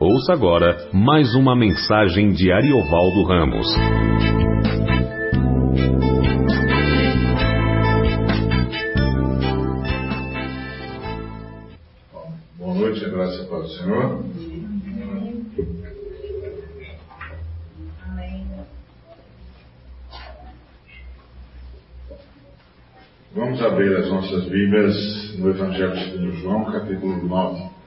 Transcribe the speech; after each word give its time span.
Ouça 0.00 0.32
agora 0.32 0.88
mais 0.92 1.34
uma 1.34 1.56
mensagem 1.56 2.30
de 2.30 2.52
Ariovaldo 2.52 3.24
Ramos. 3.24 3.66
Boa 12.56 12.74
noite, 12.74 13.04
a 13.04 13.08
graça 13.08 13.44
para 13.46 13.58
o 13.58 13.66
Senhor. 13.66 14.24
Vamos 23.34 23.60
abrir 23.62 23.96
as 23.96 24.08
nossas 24.08 24.44
Bíblias 24.44 25.36
no 25.40 25.50
Evangelho 25.50 25.96
segundo 25.96 26.32
João, 26.34 26.66
capítulo 26.66 27.26
9 27.26 27.78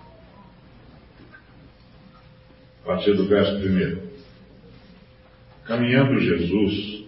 a 2.90 2.90
partir 3.01 3.15
do 3.15 3.27
verso 3.27 3.55
1. 3.55 4.11
Caminhando 5.65 6.19
Jesus, 6.19 7.03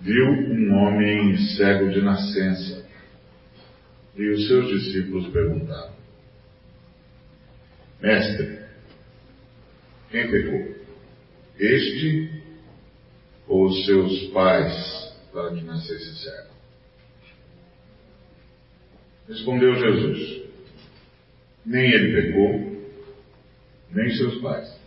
viu 0.00 0.24
um 0.24 0.72
homem 0.74 1.36
cego 1.56 1.90
de 1.90 2.00
nascença 2.00 2.86
e 4.16 4.28
os 4.28 4.46
seus 4.46 4.68
discípulos 4.68 5.26
perguntaram: 5.32 5.92
Mestre, 8.00 8.60
quem 10.12 10.30
pecou? 10.30 10.76
Este 11.58 12.42
ou 13.48 13.72
seus 13.72 14.28
pais 14.28 15.16
para 15.32 15.56
que 15.56 15.64
nascesse 15.64 16.22
cego? 16.22 16.54
Respondeu 19.28 19.74
Jesus: 19.74 20.42
Nem 21.64 21.90
ele 21.90 22.22
pecou, 22.22 22.65
nem 23.96 24.10
seus 24.10 24.40
pais. 24.42 24.78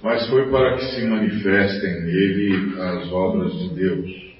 Mas 0.00 0.28
foi 0.28 0.50
para 0.50 0.76
que 0.76 0.84
se 0.94 1.04
manifestem 1.04 2.00
nele 2.02 2.80
as 2.80 3.12
obras 3.12 3.52
de 3.52 3.68
Deus. 3.74 4.32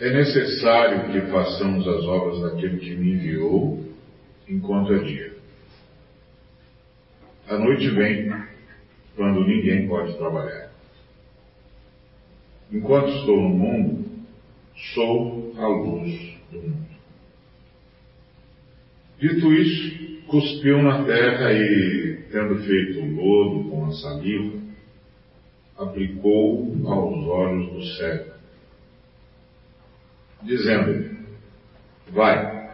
É 0.00 0.12
necessário 0.12 1.12
que 1.12 1.30
façamos 1.30 1.86
as 1.86 2.04
obras 2.04 2.40
daquele 2.42 2.78
que 2.78 2.96
me 2.96 3.12
enviou 3.12 3.84
enquanto 4.48 4.92
é 4.92 4.98
dia. 4.98 5.32
A 7.48 7.56
noite 7.58 7.88
vem 7.90 8.32
quando 9.14 9.46
ninguém 9.46 9.86
pode 9.86 10.16
trabalhar. 10.16 10.70
Enquanto 12.72 13.08
estou 13.10 13.36
no 13.36 13.50
mundo, 13.50 14.04
sou 14.94 15.54
a 15.58 15.66
luz 15.68 16.34
do 16.50 16.62
mundo. 16.62 16.91
Dito 19.22 19.52
isso, 19.52 20.26
cuspiu 20.26 20.82
na 20.82 21.04
terra 21.04 21.52
e, 21.52 22.24
tendo 22.32 22.56
feito 22.64 22.98
o 22.98 23.14
lodo 23.14 23.70
com 23.70 23.84
a 23.84 23.92
saliva, 23.92 24.58
aplicou 25.78 26.76
aos 26.84 27.24
olhos 27.28 27.72
do 27.72 27.84
cego, 27.98 28.32
dizendo-lhe: 30.42 31.18
Vai, 32.10 32.68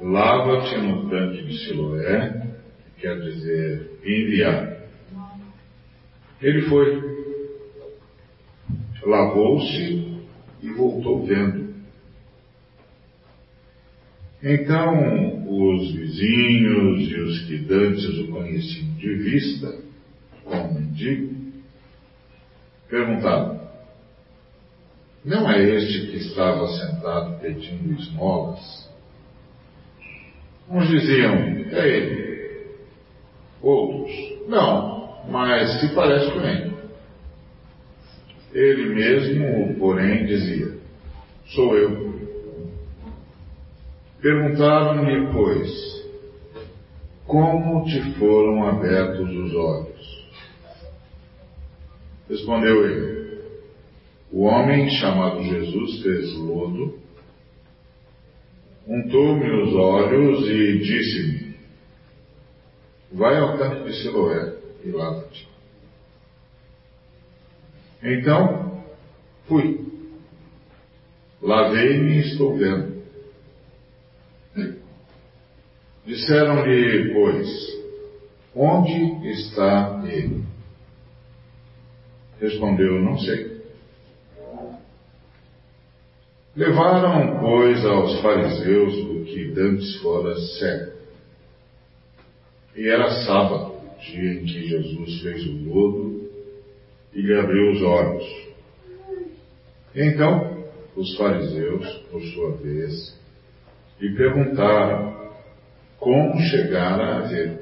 lava-te 0.00 0.76
no 0.78 1.10
tanque 1.10 1.42
de 1.42 1.58
Siloé, 1.58 2.46
que 2.94 3.00
quer 3.00 3.20
dizer 3.20 3.90
enviar. 4.04 4.78
Ele 6.40 6.62
foi, 6.68 7.02
lavou-se 9.04 10.20
e 10.62 10.70
voltou 10.70 11.26
vendo. 11.26 11.69
Então 14.42 15.46
os 15.46 15.92
vizinhos 15.92 17.10
e 17.10 17.20
os 17.20 17.40
que 17.40 17.58
dantes 17.58 18.18
o 18.20 18.28
conheciam 18.28 18.94
de 18.94 19.14
vista, 19.16 19.78
como 20.44 20.74
mendigo, 20.74 21.34
perguntaram: 22.88 23.60
Não 25.24 25.50
é 25.50 25.62
este 25.62 26.06
que 26.06 26.16
estava 26.16 26.66
sentado 26.68 27.38
pedindo 27.40 28.00
esmolas? 28.00 28.88
Uns 30.70 30.88
diziam: 30.88 31.34
É 31.72 31.88
ele. 31.88 32.66
Outros: 33.60 34.10
Não, 34.48 35.22
mas 35.30 35.80
se 35.80 35.94
parece 35.94 36.30
com 36.30 36.40
ele. 36.40 36.70
Ele 38.54 38.94
mesmo, 38.94 39.74
porém, 39.78 40.24
dizia: 40.24 40.78
Sou 41.48 41.76
eu. 41.76 42.19
Perguntaram-lhe, 44.20 45.32
pois, 45.32 46.06
como 47.26 47.84
te 47.86 48.18
foram 48.18 48.68
abertos 48.68 49.30
os 49.30 49.54
olhos? 49.54 50.30
Respondeu 52.28 52.86
ele: 52.86 53.40
O 54.30 54.42
homem 54.42 54.90
chamado 54.90 55.42
Jesus 55.42 56.02
fez 56.02 56.36
lodo, 56.36 56.98
untou-me 58.86 59.62
os 59.62 59.74
olhos 59.74 60.46
e 60.48 60.78
disse-me: 60.80 61.54
Vai 63.12 63.38
ao 63.38 63.56
tanque 63.56 63.84
de 63.84 64.02
Siloé 64.02 64.54
e 64.84 64.90
lava-te. 64.90 65.48
Então, 68.02 68.82
fui. 69.48 69.80
Lavei-me 71.40 72.16
e 72.16 72.20
estou 72.20 72.56
vendo. 72.56 72.89
Disseram-lhe, 76.10 77.12
pois, 77.14 77.48
onde 78.56 79.30
está 79.30 80.02
ele? 80.04 80.42
Respondeu, 82.40 83.00
não 83.00 83.16
sei. 83.16 83.60
Levaram, 86.56 87.38
pois, 87.38 87.86
aos 87.86 88.20
fariseus 88.22 88.92
o 89.04 89.24
que 89.24 89.52
dantes 89.52 90.00
fora 90.02 90.34
cego. 90.34 90.92
E 92.74 92.88
era 92.88 93.08
sábado, 93.24 93.76
dia 94.00 94.32
em 94.32 94.44
que 94.44 94.66
Jesus 94.66 95.22
fez 95.22 95.46
o 95.46 95.68
lodo 95.68 96.28
e 97.14 97.22
lhe 97.22 97.38
abriu 97.38 97.70
os 97.70 97.82
olhos. 97.82 98.46
Então, 99.94 100.64
os 100.96 101.16
fariseus, 101.16 101.86
por 102.10 102.20
sua 102.20 102.56
vez, 102.56 103.16
lhe 104.00 104.16
perguntaram 104.16 105.19
como 106.00 106.40
chegar 106.40 106.98
a 106.98 107.20
ver. 107.20 107.60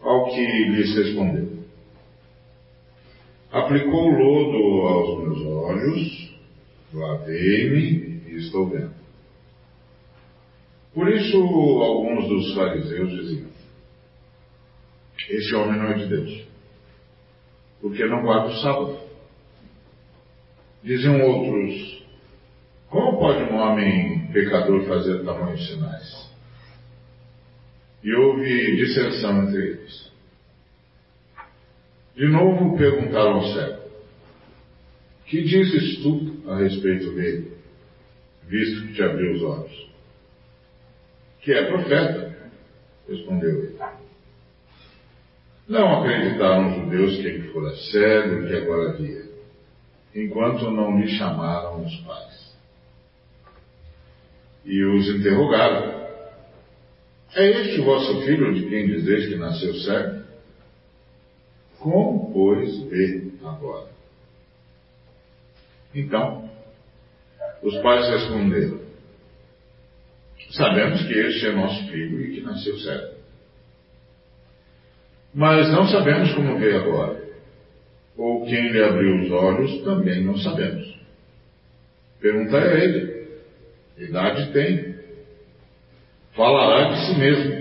Ao 0.00 0.30
que 0.30 0.40
lhes 0.40 0.96
respondeu: 0.96 1.60
Aplicou 3.52 4.08
lodo 4.08 4.88
aos 4.88 5.22
meus 5.22 5.46
olhos, 5.46 6.34
lavei-me 6.94 8.22
e 8.26 8.36
estou 8.38 8.66
vendo. 8.68 8.94
Por 10.94 11.08
isso, 11.08 11.36
alguns 11.36 12.28
dos 12.28 12.54
fariseus 12.54 13.10
diziam: 13.10 13.50
Este 15.28 15.54
homem 15.54 15.78
não 15.78 15.90
é 15.90 15.94
de 15.98 16.06
Deus, 16.06 16.46
porque 17.82 18.04
não 18.06 18.22
guarda 18.22 18.48
o 18.48 18.56
sábado. 18.56 18.98
Diziam 20.82 21.20
outros: 21.20 22.02
Como 22.88 23.18
pode 23.18 23.42
um 23.52 23.56
homem 23.56 24.32
pecador 24.32 24.82
fazer 24.86 25.22
tamanhos 25.24 25.68
sinais? 25.68 26.29
E 28.02 28.14
houve 28.14 28.76
dissensão 28.76 29.44
entre 29.44 29.68
eles. 29.68 30.10
De 32.16 32.28
novo 32.28 32.76
perguntaram 32.76 33.34
ao 33.34 33.54
cego: 33.54 33.82
Que 35.26 35.42
dizes 35.42 36.02
tu 36.02 36.50
a 36.50 36.56
respeito 36.56 37.12
dele, 37.12 37.52
visto 38.46 38.86
que 38.86 38.94
te 38.94 39.02
abriu 39.02 39.34
os 39.34 39.42
olhos? 39.42 39.90
Que 41.40 41.52
é 41.52 41.66
profeta, 41.66 42.36
respondeu 43.08 43.64
ele. 43.64 43.78
Não 45.68 46.00
acreditaram 46.00 46.68
os 46.68 46.74
judeus 46.76 47.16
que 47.16 47.26
ele 47.26 47.52
fora 47.52 47.76
cego 47.76 48.42
e 48.42 48.48
que 48.48 48.56
agora 48.56 48.92
via, 48.94 49.24
enquanto 50.14 50.70
não 50.70 50.98
lhe 50.98 51.08
chamaram 51.16 51.84
os 51.84 51.96
pais. 52.00 52.56
E 54.64 54.84
os 54.84 55.08
interrogaram: 55.08 55.99
É 57.34 57.48
este 57.48 57.80
o 57.80 57.84
vosso 57.84 58.22
filho 58.22 58.52
de 58.54 58.68
quem 58.68 58.88
dizeis 58.88 59.28
que 59.28 59.36
nasceu 59.36 59.74
cego? 59.74 60.24
Como, 61.78 62.32
pois, 62.32 62.82
vê 62.88 63.30
agora? 63.44 63.88
Então, 65.94 66.50
os 67.62 67.76
pais 67.78 68.08
responderam: 68.10 68.80
Sabemos 70.50 71.06
que 71.06 71.12
este 71.12 71.46
é 71.46 71.52
nosso 71.52 71.86
filho 71.88 72.20
e 72.20 72.34
que 72.34 72.40
nasceu 72.40 72.76
cego. 72.78 73.14
Mas 75.32 75.70
não 75.70 75.86
sabemos 75.86 76.34
como 76.34 76.58
vê 76.58 76.76
agora. 76.76 77.22
Ou 78.16 78.44
quem 78.44 78.72
lhe 78.72 78.82
abriu 78.82 79.22
os 79.22 79.30
olhos 79.30 79.84
também 79.84 80.24
não 80.24 80.36
sabemos. 80.38 80.98
Pergunta 82.20 82.58
a 82.58 82.74
ele: 82.74 83.28
idade 83.96 84.52
tem? 84.52 84.89
Falará 86.34 86.90
de 86.90 87.06
si 87.06 87.18
mesmo. 87.18 87.60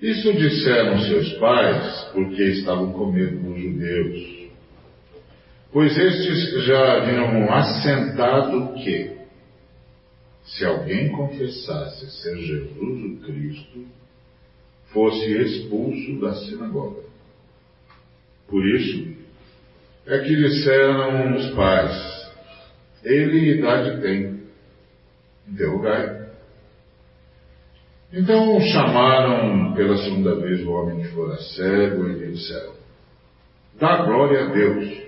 Isso 0.00 0.32
disseram 0.34 1.00
seus 1.00 1.32
pais 1.34 2.04
porque 2.12 2.42
estavam 2.42 2.92
com 2.92 3.10
medo 3.10 3.38
dos 3.38 3.60
judeus. 3.60 4.36
Pois 5.72 5.96
estes 5.96 6.64
já 6.64 6.98
haviam 6.98 7.52
assentado 7.52 8.74
que, 8.74 9.16
se 10.44 10.64
alguém 10.64 11.10
confessasse 11.10 12.10
ser 12.22 12.36
Jesus 12.38 13.04
o 13.04 13.16
Cristo, 13.24 13.84
fosse 14.92 15.32
expulso 15.32 16.20
da 16.20 16.34
sinagoga. 16.34 17.02
Por 18.48 18.64
isso, 18.64 19.16
é 20.06 20.18
que 20.20 20.36
disseram 20.36 21.36
os 21.36 21.50
pais, 21.50 22.32
ele 23.02 23.58
idade 23.58 24.00
tem, 24.00 24.42
interrogai. 25.48 26.25
Então 28.12 28.60
chamaram 28.60 29.74
pela 29.74 29.96
segunda 29.98 30.36
vez 30.36 30.64
o 30.64 30.70
homem 30.70 31.02
que 31.02 31.08
fora 31.08 31.36
cego 31.36 32.08
e 32.08 32.12
lhe 32.12 32.32
disseram, 32.32 32.74
dá 33.78 34.04
glória 34.04 34.44
a 34.44 34.52
Deus, 34.52 35.02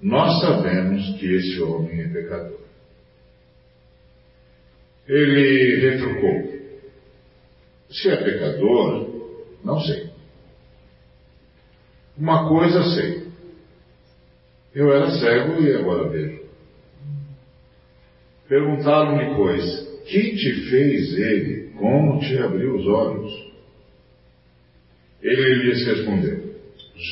nós 0.00 0.40
sabemos 0.40 1.18
que 1.18 1.34
esse 1.34 1.60
homem 1.60 2.02
é 2.02 2.08
pecador. 2.08 2.60
Ele 5.08 5.90
retrucou, 5.90 6.58
se 7.90 8.10
é 8.10 8.16
pecador, 8.16 9.08
não 9.64 9.80
sei. 9.80 10.10
Uma 12.16 12.48
coisa 12.48 12.82
sei. 12.94 13.28
Eu 14.74 14.92
era 14.92 15.10
cego 15.10 15.62
e 15.62 15.74
agora 15.74 16.08
vejo. 16.08 16.42
Perguntaram-lhe, 18.48 19.34
pois, 19.34 19.64
que 20.04 20.36
te 20.36 20.70
fez 20.70 21.12
ele? 21.18 21.67
Como 21.78 22.18
te 22.18 22.36
abriu 22.38 22.74
os 22.74 22.86
olhos? 22.86 23.48
Ele 25.22 25.54
lhes 25.64 25.86
respondeu, 25.86 26.54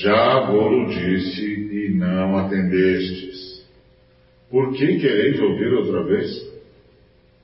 já 0.03 0.51
vou 0.51 0.87
disse 0.87 1.45
e 1.45 1.95
não 1.95 2.37
atendestes. 2.39 3.65
Por 4.51 4.73
que 4.73 4.99
quereis 4.99 5.41
ouvir 5.41 5.73
outra 5.73 6.05
vez? 6.05 6.57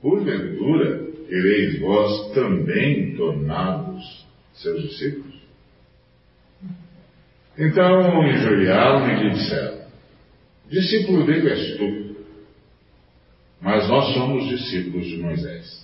Porventura, 0.01 1.05
quereis 1.27 1.79
vós 1.79 2.33
também 2.33 3.15
tornados 3.15 4.25
seus 4.53 4.81
discípulos? 4.83 5.33
Então 7.57 8.27
injuriaram 8.27 9.09
e 9.09 9.23
lhe 9.23 9.29
disseram, 9.31 9.85
discípulo 10.69 11.25
dele 11.25 11.49
és 11.49 11.77
tu, 11.77 12.15
mas 13.61 13.87
nós 13.87 14.13
somos 14.13 14.49
discípulos 14.49 15.05
de 15.05 15.17
Moisés. 15.17 15.82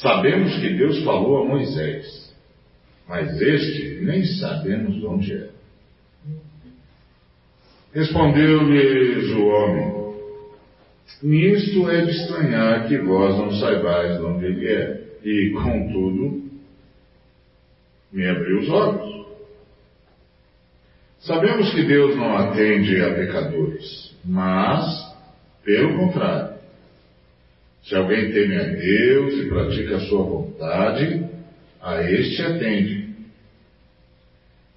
Sabemos 0.00 0.58
que 0.58 0.74
Deus 0.74 1.02
falou 1.04 1.42
a 1.42 1.46
Moisés, 1.46 2.34
mas 3.08 3.40
este 3.40 4.00
nem 4.02 4.24
sabemos 4.24 4.94
de 4.94 5.06
onde 5.06 5.32
é. 5.34 5.50
Respondeu-lhes 7.92 9.30
o 9.32 9.46
homem, 9.46 10.00
Nisto 11.22 11.90
é 11.90 12.02
de 12.02 12.12
estranhar 12.12 12.88
que 12.88 12.96
vós 12.98 13.36
não 13.36 13.52
saibais 13.52 14.16
de 14.16 14.24
onde 14.24 14.46
ele 14.46 14.68
é. 14.68 15.00
E, 15.22 15.50
contudo, 15.50 16.50
me 18.10 18.26
abriu 18.26 18.60
os 18.60 18.68
olhos. 18.70 19.26
Sabemos 21.20 21.70
que 21.74 21.82
Deus 21.82 22.16
não 22.16 22.34
atende 22.38 23.02
a 23.02 23.12
pecadores, 23.12 24.16
mas, 24.24 25.14
pelo 25.62 25.98
contrário, 25.98 26.49
se 27.90 27.96
alguém 27.96 28.32
teme 28.32 28.56
a 28.56 28.62
Deus 28.62 29.34
e 29.34 29.48
pratica 29.50 29.96
a 29.96 30.00
sua 30.06 30.22
vontade, 30.22 31.26
a 31.82 32.02
este 32.02 32.40
atende. 32.40 33.10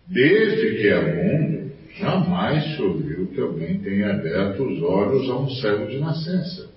Desde 0.07 0.75
que 0.75 0.88
é 0.89 1.00
mundo, 1.00 1.63
Jamais 1.95 2.75
se 2.75 2.81
ouviu 2.81 3.27
que 3.27 3.39
alguém 3.39 3.77
tenha 3.80 4.13
aberto 4.13 4.63
os 4.63 4.81
olhos 4.81 5.30
a 5.30 5.38
um 5.38 5.50
cego 5.50 5.88
de 5.88 6.00
nascença. 6.00 6.69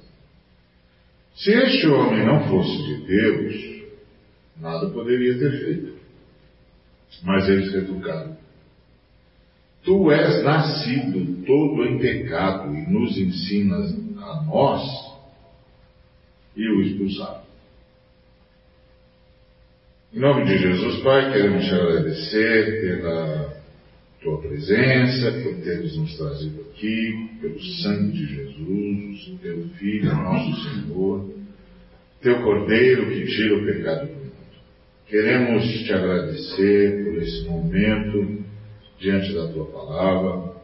Se 1.35 1.51
este 1.53 1.87
homem 1.87 2.25
não 2.27 2.49
fosse 2.49 2.77
de 2.85 3.07
Deus, 3.07 3.83
nada 4.61 4.89
poderia 4.91 5.39
ter 5.39 5.53
feito. 5.53 5.97
Mas 7.23 7.49
eles 7.49 7.73
retrucaram. 7.73 8.37
Tu 9.85 10.13
és 10.13 10.45
nascido 10.45 11.45
todo 11.47 11.85
em 11.85 11.99
pecado 11.99 12.75
e 12.75 12.91
nos 12.91 13.17
ensinas 13.17 13.95
a 14.19 14.43
nós, 14.43 14.83
e 16.57 16.69
o 16.69 16.83
expulsaram. 16.83 17.47
Em 20.15 20.19
nome 20.19 20.45
de 20.47 20.57
Jesus, 20.57 21.03
Pai, 21.03 21.33
queremos 21.33 21.65
te 21.67 21.75
agradecer 21.75 22.81
pela 22.81 23.57
tua 24.23 24.41
presença, 24.41 25.33
por 25.43 25.57
teres 25.63 25.97
nos 25.97 26.17
trazido 26.17 26.63
aqui, 26.63 27.31
pelo 27.41 27.61
sangue 27.83 28.13
de 28.13 28.27
Jesus, 28.27 29.39
teu 29.43 29.69
Filho, 29.79 30.15
nosso 30.15 30.71
Senhor, 30.71 31.31
teu 32.23 32.43
Cordeiro 32.43 33.11
que 33.11 33.27
tira 33.27 33.57
o 33.57 33.67
pecado 33.67 34.07
do 34.07 34.15
mundo. 34.15 34.33
Queremos 35.07 35.65
te 35.85 35.93
agradecer 35.93 37.05
por 37.05 37.23
esse 37.23 37.45
momento 37.45 38.45
diante 38.99 39.35
da 39.35 39.49
tua 39.49 39.67
palavra 39.67 40.55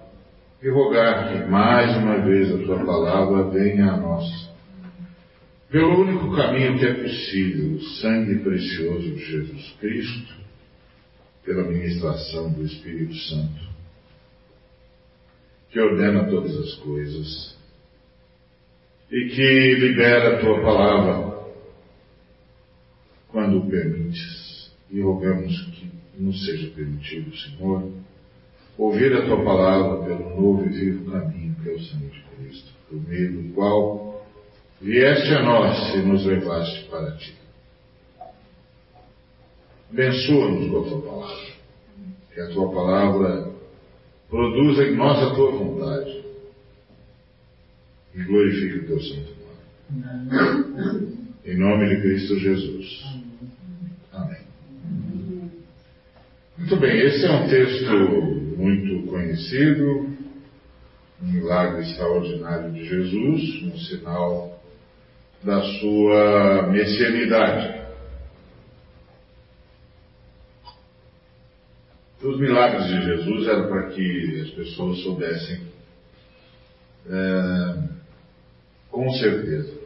e 0.62 0.70
rogar 0.70 1.28
que 1.28 1.50
mais 1.50 1.96
uma 1.98 2.24
vez 2.24 2.50
a 2.52 2.58
tua 2.58 2.84
palavra 2.84 3.50
venha 3.50 3.92
a 3.92 3.96
nós. 3.96 4.51
Pelo 5.72 6.02
único 6.02 6.36
caminho 6.36 6.78
que 6.78 6.84
é 6.84 6.92
possível, 6.92 7.76
o 7.76 7.80
sangue 7.80 8.40
precioso 8.40 9.10
de 9.10 9.24
Jesus 9.24 9.74
Cristo, 9.80 10.34
pela 11.46 11.64
ministração 11.64 12.52
do 12.52 12.62
Espírito 12.62 13.14
Santo, 13.14 13.72
que 15.70 15.80
ordena 15.80 16.28
todas 16.28 16.54
as 16.58 16.74
coisas 16.74 17.56
e 19.10 19.28
que 19.30 19.74
libera 19.76 20.36
a 20.36 20.40
tua 20.40 20.60
palavra 20.60 21.42
quando 23.28 23.60
o 23.60 23.70
permites. 23.70 24.70
E 24.90 25.00
rogamos 25.00 25.58
que 25.70 25.90
nos 26.18 26.44
seja 26.44 26.70
permitido, 26.72 27.34
Senhor, 27.34 27.90
ouvir 28.76 29.10
a 29.14 29.24
tua 29.24 29.42
palavra 29.42 30.04
pelo 30.04 30.38
novo 30.38 30.66
e 30.66 30.68
vivo 30.68 31.10
caminho 31.10 31.56
que 31.62 31.70
é 31.70 31.72
o 31.72 31.80
sangue 31.80 32.08
de 32.08 32.22
Cristo, 32.36 32.70
por 32.90 33.08
meio 33.08 33.42
do 33.42 33.54
qual 33.54 34.11
vieste 34.82 35.32
a 35.34 35.42
nós 35.42 35.94
e 35.94 35.98
nos 35.98 36.26
levaste 36.26 36.88
para 36.90 37.12
ti. 37.12 37.34
Abençoa-nos 39.92 40.70
com 40.70 40.80
a 40.80 40.88
tua 40.88 41.02
palavra. 41.02 41.52
Que 42.34 42.40
a 42.40 42.48
tua 42.48 42.72
palavra 42.72 43.52
produza 44.28 44.84
em 44.84 44.96
nós 44.96 45.18
a 45.18 45.34
tua 45.34 45.50
vontade. 45.52 46.22
E 48.14 48.22
glorifique 48.24 48.78
o 48.78 48.86
teu 48.86 49.00
santo 49.00 49.42
nome. 49.90 51.18
Em 51.44 51.56
nome 51.56 51.88
de 51.88 52.02
Cristo 52.02 52.38
Jesus. 52.38 53.04
Amém. 54.12 54.40
Muito 56.58 56.76
bem, 56.76 57.00
esse 57.00 57.24
é 57.24 57.30
um 57.32 57.48
texto 57.48 57.92
muito 58.56 59.06
conhecido, 59.08 60.10
um 61.22 61.26
milagre 61.26 61.82
extraordinário 61.82 62.72
de 62.72 62.84
Jesus, 62.84 63.62
um 63.64 63.78
sinal 63.78 64.51
da 65.44 65.60
sua 65.62 66.68
messianidade. 66.70 67.82
Os 72.22 72.38
milagres 72.38 72.86
de 72.86 73.02
Jesus 73.02 73.48
eram 73.48 73.68
para 73.68 73.88
que 73.88 74.40
as 74.40 74.50
pessoas 74.50 75.02
soubessem 75.02 75.60
é, 77.10 77.74
com 78.90 79.10
certeza 79.10 79.82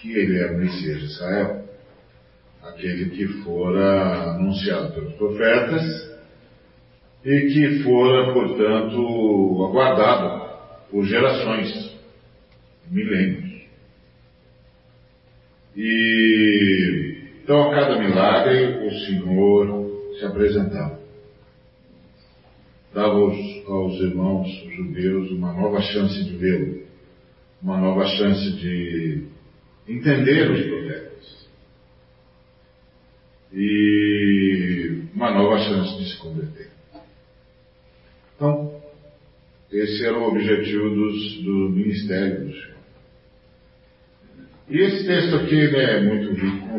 que 0.00 0.12
ele 0.12 0.38
era 0.40 0.54
o 0.54 0.58
Messias 0.58 0.98
de 0.98 1.04
Israel, 1.04 1.64
aquele 2.60 3.10
que 3.10 3.28
fora 3.44 4.32
anunciado 4.32 4.94
pelos 4.94 5.14
profetas 5.14 6.10
e 7.24 7.40
que 7.52 7.84
fora, 7.84 8.32
portanto, 8.32 9.64
aguardado 9.68 10.42
por 10.90 11.04
gerações, 11.04 11.96
milênios. 12.90 13.41
E 15.76 17.22
então 17.42 17.70
a 17.70 17.74
cada 17.74 17.98
milagre 17.98 18.86
o 18.86 18.90
Senhor 19.06 20.14
se 20.18 20.24
apresentava 20.24 21.02
dava 22.92 23.14
aos, 23.14 23.66
aos 23.66 24.00
irmãos 24.00 24.48
judeus 24.76 25.30
uma 25.30 25.52
nova 25.52 25.80
chance 25.80 26.24
de 26.24 26.36
vê-lo, 26.36 26.82
uma 27.62 27.78
nova 27.78 28.04
chance 28.06 28.52
de 28.52 29.24
entender 29.88 30.50
os 30.50 30.66
profetas 30.66 31.48
e 33.52 35.02
uma 35.14 35.30
nova 35.30 35.58
chance 35.58 35.98
de 35.98 36.10
se 36.10 36.18
converter. 36.18 36.70
Então, 38.36 38.82
esse 39.70 40.04
era 40.04 40.18
o 40.18 40.28
objetivo 40.28 40.90
dos, 40.90 41.42
do 41.42 41.70
ministério 41.70 42.46
do 42.46 42.52
Senhor. 42.52 42.81
E 44.72 44.80
esse 44.80 45.06
texto 45.06 45.36
aqui 45.36 45.76
é 45.76 46.00
muito 46.00 46.32
rico. 46.32 46.78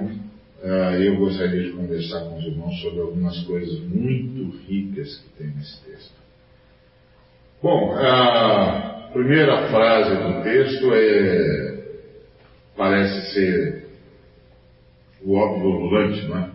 Uh, 0.63 0.95
eu 1.00 1.15
gostaria 1.17 1.62
de 1.62 1.73
conversar 1.73 2.21
com 2.21 2.39
os 2.39 2.43
irmãos 2.43 2.81
sobre 2.81 3.01
algumas 3.01 3.39
coisas 3.43 3.79
muito 3.81 4.57
ricas 4.65 5.17
que 5.17 5.29
tem 5.38 5.53
nesse 5.53 5.79
texto. 5.85 6.15
Bom, 7.62 7.93
a 7.95 9.12
primeira 9.13 9.67
frase 9.67 10.09
do 10.09 10.41
texto 10.41 10.91
é, 10.91 11.83
parece 12.75 13.31
ser 13.31 13.89
o 15.23 15.35
óbvio 15.35 15.69
ululante, 15.69 16.25
não 16.25 16.38
é? 16.39 16.50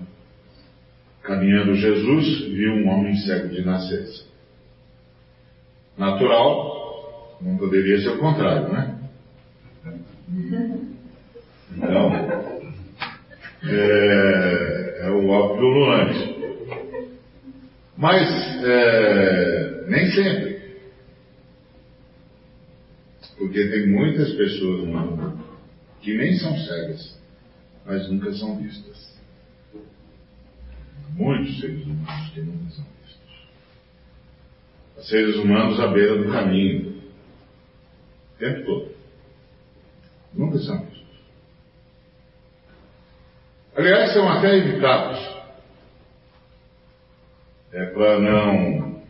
Caminhando 1.23 1.76
Jesus, 1.76 2.49
viu 2.49 2.73
um 2.73 2.88
homem 2.88 3.14
cego 3.14 3.47
de 3.47 3.64
nascença. 3.64 4.25
Natural, 5.97 7.38
não 7.40 7.57
poderia 7.57 8.00
ser 8.00 8.09
o 8.09 8.18
contrário, 8.18 8.73
né? 8.73 8.99
Então, 11.76 12.12
é, 13.64 14.98
é 15.02 15.10
o 15.10 15.28
óbvio 15.28 15.66
ululante. 15.66 16.38
Mas, 17.96 18.28
é, 18.64 19.84
nem 19.88 20.10
sempre. 20.10 20.58
Porque 23.37 23.68
tem 23.68 23.88
muitas 23.88 24.32
pessoas 24.34 24.80
no 24.80 24.87
mundo 24.87 25.38
que 26.00 26.16
nem 26.16 26.37
são 26.38 26.56
cegas, 26.58 27.20
mas 27.87 28.08
nunca 28.08 28.32
são 28.32 28.56
vistas 28.58 29.08
muitos 31.18 31.58
seres 31.60 31.84
humanos 31.84 32.30
que 32.32 32.40
nunca 32.40 32.70
são 32.70 32.87
vistos. 33.04 33.48
Seres 35.08 35.37
humanos 35.37 35.80
à 35.80 35.88
beira 35.88 36.16
do 36.16 36.30
caminho, 36.30 37.02
o 38.34 38.38
tempo 38.38 38.64
todo. 38.64 38.94
Nunca 40.32 40.58
são 40.60 40.84
vistos. 40.84 41.08
Aliás, 43.78 44.12
são 44.12 44.28
até 44.28 44.56
evitados. 44.56 45.20
É 47.73 47.87
para 47.87 48.18
não, 48.18 49.02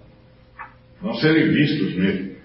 não 1.01 1.15
serem 1.15 1.49
vistos 1.49 1.95
mesmo. 1.95 2.37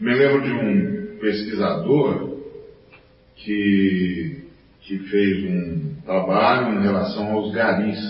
Me 0.00 0.14
lembro 0.14 0.42
de 0.42 0.50
um 0.50 1.18
pesquisador 1.20 2.40
que 3.36 4.42
que 4.80 4.98
fez 4.98 5.44
um 5.44 5.94
trabalho 6.04 6.76
em 6.76 6.82
relação 6.82 7.34
aos 7.34 7.54
garis. 7.54 8.00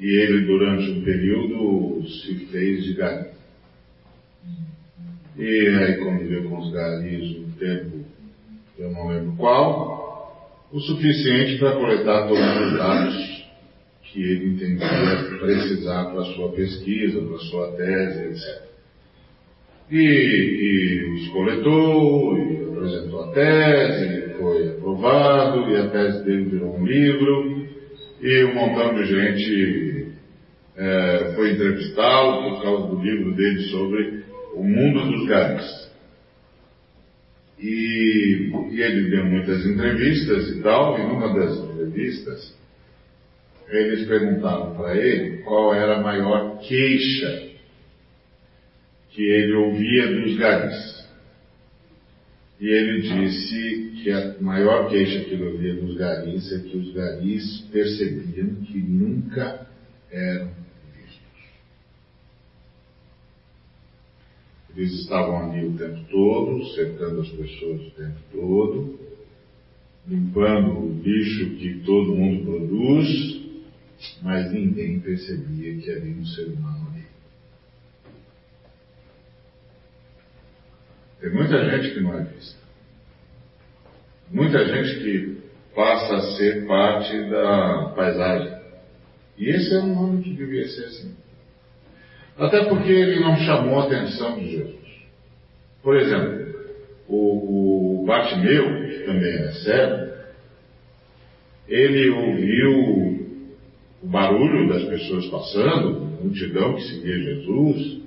E 0.00 0.04
ele, 0.04 0.46
durante 0.46 0.90
um 0.90 1.04
período, 1.04 2.08
se 2.08 2.46
fez 2.46 2.86
de 2.86 2.94
gari. 2.94 3.28
E 5.36 5.68
aí 5.68 5.98
conviveu 5.98 6.50
com 6.50 6.58
os 6.58 6.72
garis 6.72 7.43
tempo, 7.64 8.04
eu 8.78 8.90
não 8.90 9.08
lembro 9.08 9.36
qual, 9.36 10.68
o 10.72 10.80
suficiente 10.80 11.58
para 11.58 11.72
coletar 11.72 12.28
todos 12.28 12.66
os 12.66 12.76
dados 12.76 13.44
que 14.02 14.22
ele 14.22 14.50
entendia 14.50 15.38
precisar 15.40 16.04
para 16.06 16.20
a 16.20 16.34
sua 16.34 16.52
pesquisa, 16.52 17.20
para 17.22 17.36
a 17.36 17.40
sua 17.40 17.72
tese, 17.72 18.24
etc. 18.24 18.62
E, 19.90 19.96
e 19.96 21.14
os 21.14 21.28
coletou, 21.28 22.36
e 22.38 22.64
apresentou 22.72 23.24
a 23.24 23.32
tese, 23.32 24.34
foi 24.38 24.68
aprovado 24.68 25.70
e 25.70 25.76
a 25.76 25.88
tese 25.88 26.24
dele 26.24 26.44
virou 26.44 26.76
um 26.76 26.86
livro 26.86 27.66
e 28.20 28.44
um 28.44 28.54
montão 28.54 28.94
de 28.94 29.04
gente 29.04 30.08
é, 30.76 31.32
foi 31.34 31.52
entrevistá-lo 31.52 32.50
por 32.50 32.62
causa 32.62 32.88
do 32.88 33.00
livro 33.00 33.34
dele 33.34 33.60
sobre 33.64 34.24
o 34.54 34.62
mundo 34.62 35.10
dos 35.10 35.26
garis. 35.28 35.83
E, 37.58 38.50
e 38.70 38.82
ele 38.82 39.10
deu 39.10 39.24
muitas 39.24 39.64
entrevistas 39.64 40.48
e 40.56 40.62
tal, 40.62 40.98
e 40.98 41.02
numa 41.02 41.32
das 41.32 41.56
entrevistas 41.56 42.54
eles 43.68 44.06
perguntaram 44.06 44.74
para 44.76 44.96
ele 44.96 45.38
qual 45.38 45.74
era 45.74 45.96
a 45.98 46.02
maior 46.02 46.58
queixa 46.60 47.50
que 49.10 49.22
ele 49.22 49.52
ouvia 49.54 50.12
dos 50.12 50.36
garis. 50.36 51.04
E 52.60 52.68
ele 52.68 53.02
disse 53.02 53.92
que 54.02 54.10
a 54.10 54.36
maior 54.40 54.88
queixa 54.88 55.24
que 55.24 55.34
ele 55.34 55.44
ouvia 55.44 55.74
dos 55.74 55.96
garis 55.96 56.52
é 56.52 56.58
que 56.60 56.76
os 56.76 56.92
garis 56.92 57.60
percebiam 57.72 58.54
que 58.64 58.78
nunca 58.78 59.66
eram 60.10 60.50
vistos. 60.94 61.44
Eles 64.76 64.92
estavam 65.00 65.50
ali 65.50 65.66
o 65.66 65.76
tempo 65.76 66.00
todo, 66.10 66.64
cercando 66.74 67.20
as 67.20 67.28
pessoas 67.28 67.80
o 67.80 67.90
tempo 67.90 68.18
todo, 68.32 68.98
limpando 70.06 70.78
o 70.78 71.02
lixo 71.02 71.56
que 71.56 71.80
todo 71.84 72.16
mundo 72.16 72.44
produz, 72.44 73.44
mas 74.22 74.52
ninguém 74.52 74.98
percebia 74.98 75.76
que 75.76 75.90
havia 75.90 76.14
um 76.14 76.26
ser 76.26 76.46
humano 76.46 76.88
ali. 76.92 77.04
Tem 81.20 81.32
muita 81.32 81.70
gente 81.70 81.94
que 81.94 82.00
não 82.00 82.18
é 82.18 82.24
vista. 82.24 82.58
Muita 84.30 84.66
gente 84.66 85.00
que 85.00 85.44
passa 85.74 86.16
a 86.16 86.36
ser 86.36 86.66
parte 86.66 87.30
da 87.30 87.92
paisagem. 87.94 88.58
E 89.38 89.50
esse 89.50 89.74
é 89.74 89.80
um 89.80 89.94
nome 89.94 90.22
que 90.22 90.34
devia 90.34 90.66
ser 90.68 90.84
assim. 90.84 91.23
Até 92.38 92.64
porque 92.64 92.90
ele 92.90 93.20
não 93.20 93.36
chamou 93.36 93.80
a 93.80 93.84
atenção 93.84 94.38
de 94.38 94.50
Jesus. 94.50 94.84
Por 95.82 95.96
exemplo, 95.96 96.54
o, 97.08 98.02
o 98.02 98.06
Bartimeu, 98.06 98.88
que 98.88 99.04
também 99.04 99.32
é 99.32 99.52
cego, 99.52 100.14
ele 101.68 102.10
ouviu 102.10 103.24
o 104.02 104.06
barulho 104.06 104.68
das 104.68 104.84
pessoas 104.84 105.26
passando, 105.26 106.16
a 106.20 106.24
multidão 106.24 106.74
que 106.74 106.82
seguia 106.82 107.18
Jesus, 107.18 108.00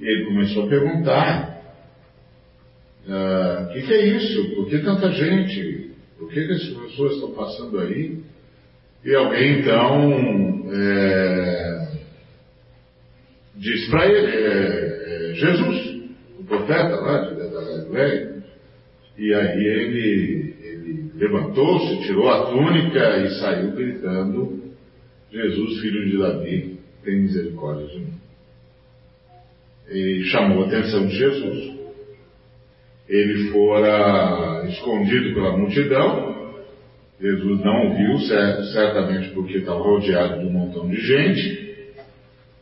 e 0.00 0.04
ele 0.04 0.24
começou 0.26 0.64
a 0.64 0.68
perguntar 0.68 1.56
o 3.08 3.12
ah, 3.12 3.70
que, 3.72 3.82
que, 3.82 3.94
é 3.94 4.06
isso? 4.16 4.56
Por 4.56 4.68
que 4.68 4.78
tanta 4.80 5.12
gente? 5.12 5.92
Por 6.18 6.28
que, 6.28 6.44
que 6.44 6.52
as 6.52 6.64
pessoas 6.64 7.14
estão 7.14 7.30
passando 7.32 7.78
aí? 7.78 8.18
E 9.04 9.14
alguém 9.14 9.60
então 9.60 10.68
é, 10.72 11.75
diz 13.66 13.88
para 13.88 14.06
ele, 14.06 14.26
é, 14.26 15.30
é 15.30 15.34
Jesus, 15.34 16.10
o 16.38 16.44
profeta 16.44 17.00
lá 17.00 17.18
de 17.28 17.34
Galileia. 17.34 18.36
E 19.18 19.34
aí 19.34 19.64
ele, 19.64 20.54
ele 20.62 21.10
levantou-se, 21.16 22.06
tirou 22.06 22.30
a 22.30 22.46
túnica 22.46 23.18
e 23.18 23.30
saiu 23.40 23.72
gritando, 23.72 24.62
Jesus, 25.32 25.80
filho 25.80 26.10
de 26.10 26.18
Davi, 26.18 26.78
tem 27.04 27.22
misericórdia 27.22 27.86
de 27.86 27.98
mim. 27.98 28.14
E 29.90 30.24
chamou 30.24 30.64
a 30.64 30.66
atenção 30.66 31.06
de 31.06 31.16
Jesus 31.16 31.76
ele 33.08 33.50
fora 33.50 34.66
escondido 34.68 35.34
pela 35.34 35.56
multidão. 35.56 36.36
Jesus 37.20 37.60
não 37.60 37.92
o 37.92 37.96
viu, 37.96 38.18
certamente 38.72 39.30
porque 39.30 39.58
estava 39.58 39.78
rodeado 39.78 40.40
de 40.40 40.46
um 40.46 40.52
montão 40.52 40.88
de 40.88 40.96
gente, 40.96 41.65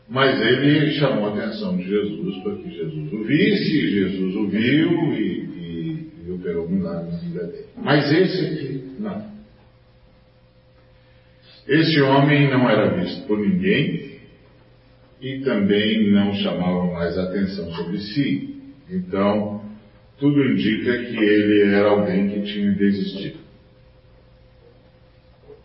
mas 0.07 0.39
ele 0.39 0.91
chamou 0.91 1.27
a 1.27 1.33
atenção 1.33 1.75
de 1.77 1.83
Jesus 1.83 2.43
para 2.43 2.55
que 2.57 2.69
Jesus 2.69 3.13
o 3.13 3.23
visse, 3.23 3.89
Jesus 3.89 4.35
o 4.35 4.47
viu 4.47 5.13
e, 5.13 5.21
e, 5.21 6.11
e 6.27 6.31
operou 6.31 6.67
um 6.67 6.71
milagre 6.71 7.11
na 7.11 7.17
vida 7.17 7.43
dele. 7.47 7.65
Mas 7.77 8.11
esse 8.11 8.45
aqui, 8.45 8.83
não. 8.99 9.35
Esse 11.67 11.99
homem 12.01 12.49
não 12.49 12.69
era 12.69 12.95
visto 12.95 13.25
por 13.25 13.39
ninguém 13.39 14.19
e 15.19 15.39
também 15.39 16.11
não 16.11 16.33
chamava 16.35 16.85
mais 16.93 17.17
atenção 17.17 17.71
sobre 17.71 17.97
si. 17.99 18.55
Então, 18.89 19.65
tudo 20.19 20.45
indica 20.45 20.97
que 21.05 21.17
ele 21.17 21.73
era 21.73 21.89
alguém 21.89 22.29
que 22.29 22.53
tinha 22.53 22.71
desistido, 22.73 23.39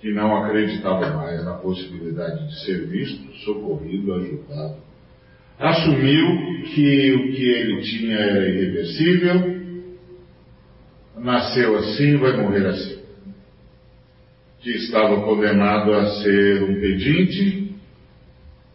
que 0.01 0.13
não 0.13 0.43
acreditava 0.43 1.11
mais 1.15 1.45
na 1.45 1.55
possibilidade 1.55 2.49
de 2.49 2.65
ser 2.65 2.87
visto, 2.87 3.33
socorrido, 3.45 4.15
ajudado. 4.15 4.77
Assumiu 5.59 6.65
que 6.75 7.13
o 7.13 7.33
que 7.33 7.45
ele 7.45 7.83
tinha 7.83 8.17
era 8.17 8.49
irreversível, 8.49 9.61
nasceu 11.19 11.77
assim, 11.77 12.17
vai 12.17 12.37
morrer 12.41 12.67
assim. 12.67 13.01
Que 14.61 14.71
estava 14.71 15.21
condenado 15.23 15.93
a 15.93 16.07
ser 16.23 16.63
um 16.63 16.81
pedinte 16.81 17.75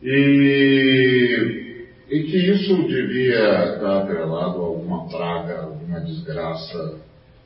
e 0.03 1.65
e 2.10 2.24
que 2.24 2.38
isso 2.38 2.84
devia 2.88 3.74
estar 3.74 4.03
atrelado 4.03 4.62
a 4.62 4.65
alguma 4.65 5.08
praga, 5.10 5.62
alguma 5.63 6.00
desgraça, 6.01 7.00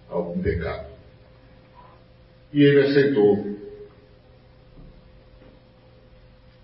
algum 0.10 0.42
pecado. 0.42 0.90
E 2.54 2.62
ele 2.62 2.82
aceitou, 2.82 3.46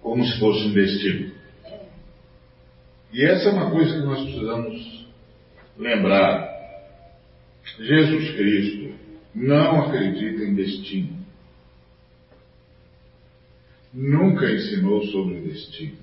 como 0.05 0.23
se 0.23 0.39
fosse 0.39 0.67
um 0.67 0.71
destino. 0.71 1.31
E 3.11 3.25
essa 3.25 3.49
é 3.49 3.53
uma 3.53 3.71
coisa 3.71 3.91
que 3.91 4.05
nós 4.05 4.21
precisamos 4.21 5.07
lembrar: 5.79 6.47
Jesus 7.79 8.35
Cristo 8.35 8.93
não 9.33 9.81
acredita 9.81 10.43
em 10.43 10.53
destino. 10.53 11.25
Nunca 13.91 14.47
ensinou 14.51 15.03
sobre 15.07 15.41
destino. 15.41 15.97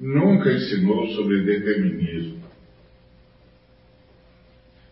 Nunca 0.00 0.50
ensinou 0.50 1.08
sobre 1.08 1.42
determinismo. 1.42 2.42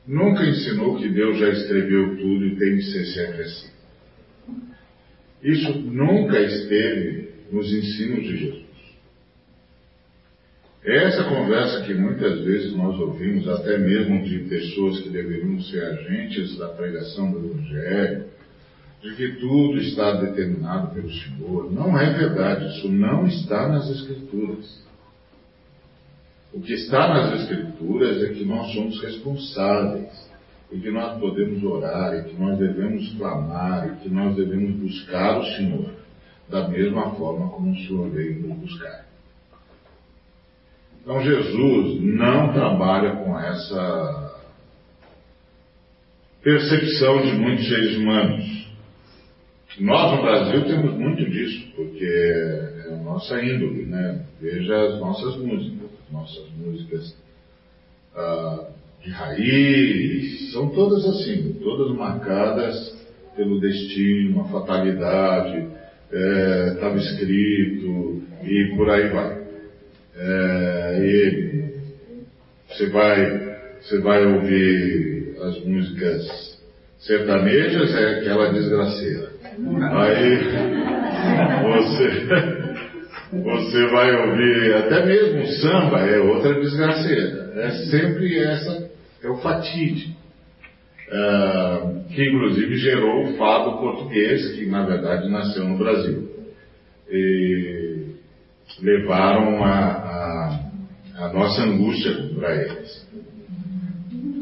Nunca 0.06 0.44
ensinou 0.44 0.98
que 0.98 1.08
Deus 1.08 1.38
já 1.38 1.48
escreveu 1.48 2.18
tudo 2.18 2.46
e 2.46 2.56
tem 2.56 2.76
de 2.76 2.92
ser 2.92 3.06
sempre 3.06 3.42
assim. 3.42 3.74
Isso 5.44 5.78
nunca 5.78 6.40
esteve 6.40 7.28
nos 7.52 7.70
ensinos 7.70 8.24
de 8.24 8.36
Jesus. 8.38 8.64
Essa 10.82 11.24
conversa 11.24 11.82
que 11.84 11.94
muitas 11.94 12.40
vezes 12.40 12.74
nós 12.74 12.98
ouvimos, 12.98 13.46
até 13.48 13.78
mesmo 13.78 14.22
de 14.22 14.40
pessoas 14.40 15.00
que 15.00 15.10
deveriam 15.10 15.60
ser 15.60 15.82
agentes 15.82 16.56
da 16.58 16.68
pregação 16.68 17.30
do 17.30 17.38
Evangelho, 17.38 18.24
de 19.02 19.14
que 19.16 19.32
tudo 19.40 19.78
está 19.78 20.12
determinado 20.20 20.94
pelo 20.94 21.10
Senhor. 21.10 21.70
Não 21.70 21.98
é 21.98 22.10
verdade, 22.12 22.78
isso 22.78 22.88
não 22.88 23.26
está 23.26 23.68
nas 23.68 23.88
Escrituras. 23.90 24.82
O 26.54 26.60
que 26.60 26.72
está 26.72 27.08
nas 27.08 27.42
Escrituras 27.42 28.22
é 28.22 28.32
que 28.32 28.44
nós 28.44 28.72
somos 28.72 29.00
responsáveis, 29.02 30.10
e 30.70 30.78
que 30.78 30.90
nós 30.90 31.18
podemos 31.20 31.62
orar, 31.62 32.14
e 32.14 32.24
que 32.24 32.40
nós 32.40 32.58
devemos 32.58 33.12
clamar, 33.16 33.88
e 33.88 33.96
que 34.02 34.08
nós 34.08 34.34
devemos 34.34 34.76
buscar 34.76 35.38
o 35.38 35.44
Senhor, 35.56 35.90
da 36.48 36.68
mesma 36.68 37.14
forma 37.14 37.48
como 37.50 37.72
o 37.72 37.76
Senhor 37.76 38.10
veio 38.10 38.46
nos 38.46 38.58
buscar. 38.58 39.04
Então 41.00 41.20
Jesus 41.20 42.00
não 42.02 42.52
trabalha 42.52 43.16
com 43.16 43.38
essa 43.38 44.34
percepção 46.42 47.22
de 47.22 47.32
muitos 47.34 47.68
seres 47.68 47.96
humanos. 47.96 48.64
Nós 49.80 50.16
no 50.16 50.22
Brasil 50.22 50.64
temos 50.66 50.94
muito 50.94 51.28
disso, 51.28 51.72
porque 51.74 52.04
é 52.04 52.94
a 52.94 52.96
nossa 52.98 53.42
índole, 53.42 53.86
né? 53.86 54.24
Veja 54.40 54.76
as 54.86 55.00
nossas 55.00 55.36
músicas, 55.36 55.90
as 56.06 56.12
nossas 56.12 56.50
músicas 56.56 57.16
ah, 58.14 58.68
de 59.04 59.10
raiz, 59.10 60.52
são 60.52 60.68
todas 60.70 61.04
assim, 61.04 61.56
todas 61.62 61.94
marcadas 61.96 62.94
pelo 63.36 63.60
destino, 63.60 64.40
a 64.42 64.44
fatalidade, 64.44 65.68
estava 66.72 66.94
é, 66.94 66.98
escrito 66.98 68.22
e 68.44 68.74
por 68.76 68.88
aí 68.90 69.08
vai. 69.08 69.44
É, 70.16 70.98
e 71.02 71.64
você 72.68 72.86
vai, 72.90 73.56
você 73.80 73.98
vai 73.98 74.24
ouvir 74.24 75.36
as 75.42 75.64
músicas 75.64 76.54
sertanejas, 77.00 77.94
é 77.94 78.20
aquela 78.20 78.52
desgraceira. 78.52 79.34
Aí 79.92 80.38
você, 81.62 82.08
você 83.42 83.86
vai 83.88 84.14
ouvir 84.14 84.74
até 84.74 85.06
mesmo 85.06 85.46
samba, 85.60 86.00
é 86.00 86.18
outra 86.18 86.60
desgraceira. 86.60 87.52
É 87.56 87.70
sempre 87.90 88.38
essa, 88.38 88.90
é 89.26 89.30
o 89.30 89.36
fatídico. 89.38 90.22
Uh, 91.06 92.04
que 92.08 92.24
inclusive 92.28 92.76
gerou 92.76 93.24
o 93.24 93.36
fado 93.36 93.78
português, 93.78 94.54
que 94.54 94.66
na 94.66 94.84
verdade 94.84 95.28
nasceu 95.28 95.68
no 95.68 95.78
Brasil. 95.78 96.30
E 97.08 98.14
levaram 98.80 99.62
a, 99.62 99.70
a, 99.74 101.24
a 101.26 101.32
nossa 101.32 101.62
angústia 101.62 102.12
para 102.34 102.56
eles. 102.56 103.04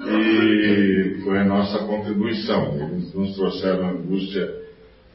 E 0.05 1.21
foi 1.23 1.39
a 1.39 1.45
nossa 1.45 1.81
contribuição. 1.81 2.77
Eles 2.89 3.15
nos 3.15 3.35
trouxeram 3.35 3.87
a 3.87 3.91
angústia, 3.91 4.49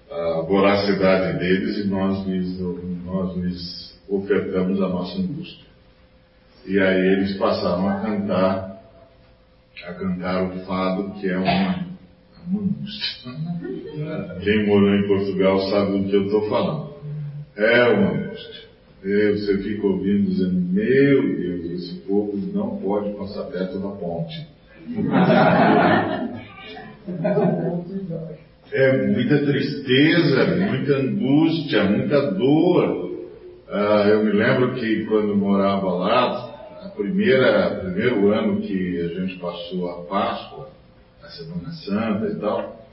a 0.09 0.41
voracidade 0.41 1.39
deles 1.39 1.77
e 1.77 1.87
nós 1.87 2.25
lhes, 2.25 2.59
nós 3.05 3.35
lhes 3.37 3.99
ofertamos 4.07 4.81
a 4.81 4.87
nossa 4.87 5.17
angústia. 5.17 5.65
E 6.65 6.79
aí 6.79 7.07
eles 7.13 7.37
passaram 7.37 7.87
a 7.87 8.01
cantar, 8.01 8.76
a 9.85 9.93
cantar 9.93 10.43
o 10.43 10.59
fado, 10.65 11.11
que 11.19 11.29
é 11.29 11.37
uma, 11.37 11.85
uma 12.47 12.61
angústia. 12.61 13.31
Quem 14.43 14.65
morou 14.65 14.95
em 14.95 15.07
Portugal 15.07 15.59
sabe 15.69 15.99
do 15.99 16.09
que 16.09 16.15
eu 16.15 16.25
estou 16.25 16.49
falando. 16.49 16.93
É 17.55 17.87
uma 17.89 18.11
angústia. 18.11 18.67
Você 19.03 19.57
fica 19.63 19.87
ouvindo 19.87 20.29
dizendo, 20.29 20.59
meu 20.73 21.35
Deus, 21.37 21.65
esse 21.71 21.95
povo 22.01 22.35
não 22.53 22.77
pode 22.77 23.13
passar 23.13 23.43
perto 23.45 23.79
da 23.79 23.89
ponte. 23.89 24.47
É 28.71 29.07
muita 29.07 29.45
tristeza, 29.45 30.45
muita 30.69 30.97
angústia, 30.97 31.83
muita 31.85 32.31
dor. 32.31 33.07
Ah, 33.69 34.05
eu 34.09 34.25
me 34.25 34.31
lembro 34.31 34.75
que 34.75 35.05
quando 35.05 35.35
morava 35.35 35.91
lá, 35.91 36.46
a 36.87 36.89
primeira, 36.89 37.81
primeiro 37.81 38.31
ano 38.31 38.61
que 38.61 38.99
a 39.01 39.19
gente 39.19 39.37
passou 39.39 39.89
a 39.89 40.03
Páscoa, 40.05 40.69
a 41.21 41.27
Semana 41.29 41.71
Santa 41.71 42.27
e 42.27 42.35
tal, 42.39 42.87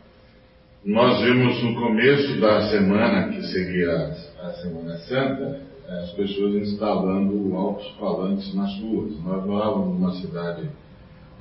nós 0.85 1.23
vimos 1.23 1.63
no 1.63 1.75
começo 1.77 2.41
da 2.41 2.69
semana, 2.71 3.29
que 3.29 3.43
seria 3.47 4.17
a 4.43 4.53
Semana 4.55 4.99
Santa, 4.99 5.61
as 5.89 6.11
pessoas 6.13 6.55
instalando 6.57 7.55
altos 7.55 7.89
falantes 7.99 8.55
nas 8.55 8.75
ruas. 8.81 9.13
Nós 9.23 9.47
morávamos 9.47 9.99
numa 9.99 10.13
cidade 10.15 10.69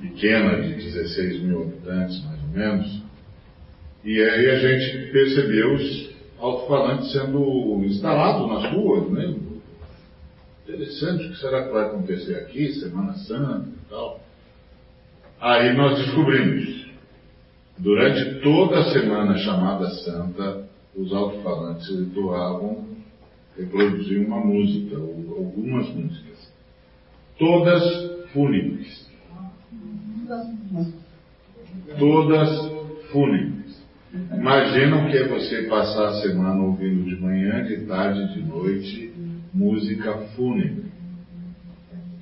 pequena, 0.00 0.62
de 0.62 0.74
16 0.74 1.42
mil 1.42 1.62
habitantes, 1.62 2.24
mais 2.24 2.40
ou 2.40 2.48
menos, 2.50 3.02
e 4.04 4.20
aí 4.20 4.50
a 4.50 4.56
gente 4.56 5.12
percebeu 5.12 5.74
os 5.74 6.10
alto-falantes 6.38 7.10
sendo 7.10 7.82
instalados 7.84 8.48
nas 8.48 8.72
ruas, 8.72 9.10
né? 9.10 9.34
Interessante, 10.66 11.26
o 11.26 11.30
que 11.30 11.36
será 11.36 11.64
que 11.64 11.72
vai 11.72 11.84
acontecer 11.84 12.36
aqui, 12.36 12.72
Semana 12.80 13.12
Santa 13.18 13.68
e 13.68 13.90
tal. 13.90 14.18
Aí 15.38 15.76
nós 15.76 15.98
descobrimos, 15.98 16.86
durante 17.76 18.40
toda 18.40 18.80
a 18.80 18.92
semana 18.92 19.36
chamada 19.36 19.90
Santa, 19.90 20.66
os 20.96 21.12
alto-falantes 21.12 21.90
entoavam, 21.90 22.86
reproduziam 23.58 24.24
uma 24.24 24.40
música, 24.40 24.98
ou 24.98 25.36
algumas 25.36 25.86
músicas, 25.90 26.50
todas 27.38 28.30
fúnebres. 28.32 29.06
Todas 31.98 32.72
fúnebres. 33.12 33.84
Imaginam 34.32 35.10
que 35.10 35.18
é 35.18 35.28
você 35.28 35.64
passar 35.64 36.08
a 36.08 36.22
semana 36.22 36.62
ouvindo 36.62 37.04
de 37.04 37.20
manhã, 37.20 37.64
de 37.64 37.84
tarde, 37.84 38.32
de 38.32 38.40
noite, 38.40 39.12
música 39.54 40.12
fúnebre. 40.34 40.92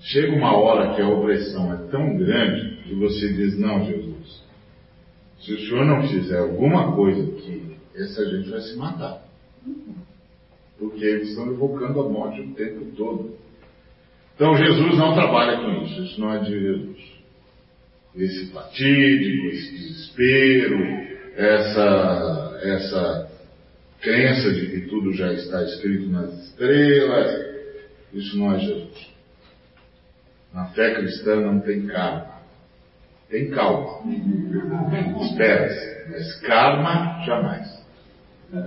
Chega 0.01 0.37
uma 0.37 0.57
hora 0.57 0.95
que 0.95 1.01
a 1.01 1.09
opressão 1.09 1.73
é 1.73 1.77
tão 1.91 2.17
grande 2.17 2.83
que 2.83 2.95
você 2.95 3.33
diz, 3.33 3.59
não, 3.59 3.85
Jesus, 3.85 4.43
se 5.41 5.53
o 5.55 5.59
senhor 5.61 5.87
não 5.87 6.07
fizer 6.09 6.39
alguma 6.39 6.95
coisa 6.95 7.23
aqui, 7.23 7.77
essa 7.95 8.29
gente 8.29 8.51
vai 8.51 8.61
se 8.61 8.77
matar. 8.77 9.23
Porque 10.79 11.05
eles 11.05 11.31
estão 11.31 11.53
invocando 11.53 12.01
a 12.01 12.09
morte 12.09 12.41
o 12.41 12.55
tempo 12.55 12.85
todo. 12.97 13.37
Então 14.35 14.57
Jesus 14.57 14.99
não 14.99 15.15
trabalha 15.15 15.61
com 15.61 15.85
isso, 15.85 16.03
isso 16.03 16.21
não 16.21 16.33
é 16.35 16.39
de 16.41 16.51
Jesus 16.51 17.23
esse 18.15 18.53
fatídico, 18.53 19.47
esse 19.47 19.71
desespero, 19.73 20.79
essa, 21.37 22.61
essa 22.63 23.32
crença 24.03 24.53
de 24.53 24.67
que 24.67 24.81
tudo 24.89 25.13
já 25.15 25.33
está 25.33 25.63
escrito 25.63 26.11
nas 26.11 26.33
estrelas. 26.45 27.53
Isso 28.13 28.37
não 28.37 28.55
é 28.55 28.59
Jesus. 28.59 29.13
Na 30.53 30.67
fé 30.67 30.95
cristã 30.95 31.37
não 31.37 31.61
tem 31.61 31.87
karma. 31.87 32.43
Tem 33.31 33.49
calma. 33.51 34.03
Espera-se. 35.23 36.11
Mas 36.11 36.41
karma, 36.41 37.25
jamais. 37.25 37.83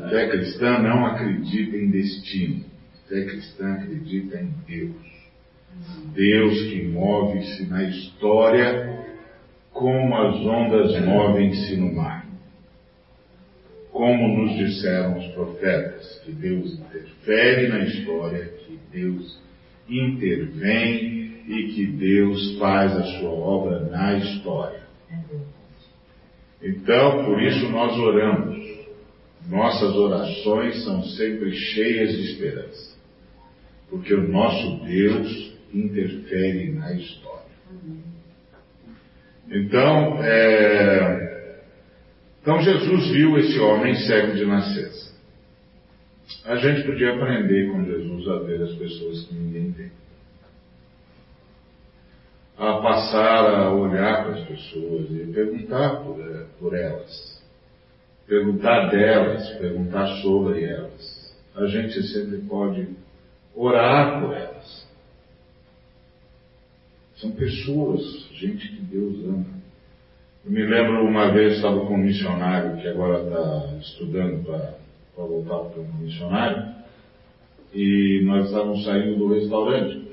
Fé 0.10 0.30
cristã 0.30 0.80
não 0.80 1.06
acredita 1.06 1.78
em 1.78 1.92
destino. 1.92 2.66
Fé 3.08 3.26
cristã 3.26 3.74
acredita 3.74 4.40
em 4.40 4.52
Deus. 4.66 5.16
Deus 6.16 6.62
que 6.64 6.88
move-se 6.88 7.66
na 7.66 7.84
história 7.84 9.06
como 9.72 10.16
as 10.16 10.36
ondas 10.38 11.06
movem-se 11.06 11.76
no 11.76 11.94
mar. 11.94 12.25
Como 13.96 14.28
nos 14.28 14.58
disseram 14.58 15.18
os 15.18 15.26
profetas, 15.28 16.22
que 16.26 16.34
Deus 16.34 16.74
interfere 16.74 17.70
na 17.70 17.80
história, 17.86 18.44
que 18.68 18.78
Deus 18.92 19.42
intervém 19.88 21.38
e 21.48 21.72
que 21.74 21.86
Deus 21.86 22.58
faz 22.60 22.92
a 22.92 23.04
sua 23.04 23.30
obra 23.30 23.80
na 23.86 24.18
história. 24.18 24.82
Então, 26.62 27.24
por 27.24 27.42
isso 27.42 27.70
nós 27.70 27.98
oramos. 27.98 28.66
Nossas 29.48 29.96
orações 29.96 30.84
são 30.84 31.02
sempre 31.02 31.54
cheias 31.54 32.18
de 32.18 32.32
esperança. 32.34 32.98
Porque 33.90 34.14
o 34.14 34.28
nosso 34.28 34.84
Deus 34.84 35.54
interfere 35.74 36.70
na 36.74 36.92
história. 36.92 37.46
Então, 39.50 40.22
é, 40.22 41.25
então 42.46 42.62
Jesus 42.62 43.08
viu 43.10 43.40
esse 43.40 43.58
homem 43.58 43.96
cego 43.96 44.36
de 44.36 44.46
nascença. 44.46 45.12
A 46.46 46.56
gente 46.58 46.84
podia 46.86 47.16
aprender 47.16 47.72
com 47.72 47.84
Jesus 47.84 48.28
a 48.28 48.38
ver 48.38 48.62
as 48.62 48.76
pessoas 48.76 49.24
que 49.26 49.34
ninguém 49.34 49.72
vê. 49.72 49.90
A 52.56 52.74
passar 52.82 53.50
a 53.50 53.74
olhar 53.74 54.26
para 54.26 54.36
as 54.36 54.48
pessoas 54.48 55.10
e 55.10 55.26
perguntar 55.34 56.04
por, 56.04 56.22
é, 56.22 56.46
por 56.60 56.76
elas. 56.76 57.44
Perguntar 58.28 58.92
delas, 58.92 59.50
perguntar 59.58 60.08
sobre 60.22 60.66
elas. 60.66 61.36
A 61.56 61.66
gente 61.66 62.00
sempre 62.10 62.38
pode 62.48 62.90
orar 63.56 64.22
por 64.22 64.38
elas. 64.38 64.88
São 67.16 67.32
pessoas, 67.32 68.30
gente 68.34 68.68
que 68.70 68.82
Deus 68.84 69.26
ama. 69.26 69.55
Eu 70.46 70.52
me 70.52 70.64
lembro 70.64 71.04
uma 71.04 71.32
vez 71.32 71.56
estava 71.56 71.80
com 71.88 71.96
um 71.96 71.98
missionário 71.98 72.80
que 72.80 72.88
agora 72.88 73.24
está 73.24 73.78
estudando 73.78 74.46
para 74.46 75.26
voltar 75.26 75.72
para 75.72 75.82
um 75.82 75.94
missionário, 75.98 76.76
e 77.74 78.22
nós 78.26 78.46
estávamos 78.46 78.84
saindo 78.86 79.18
do 79.18 79.34
restaurante. 79.34 80.08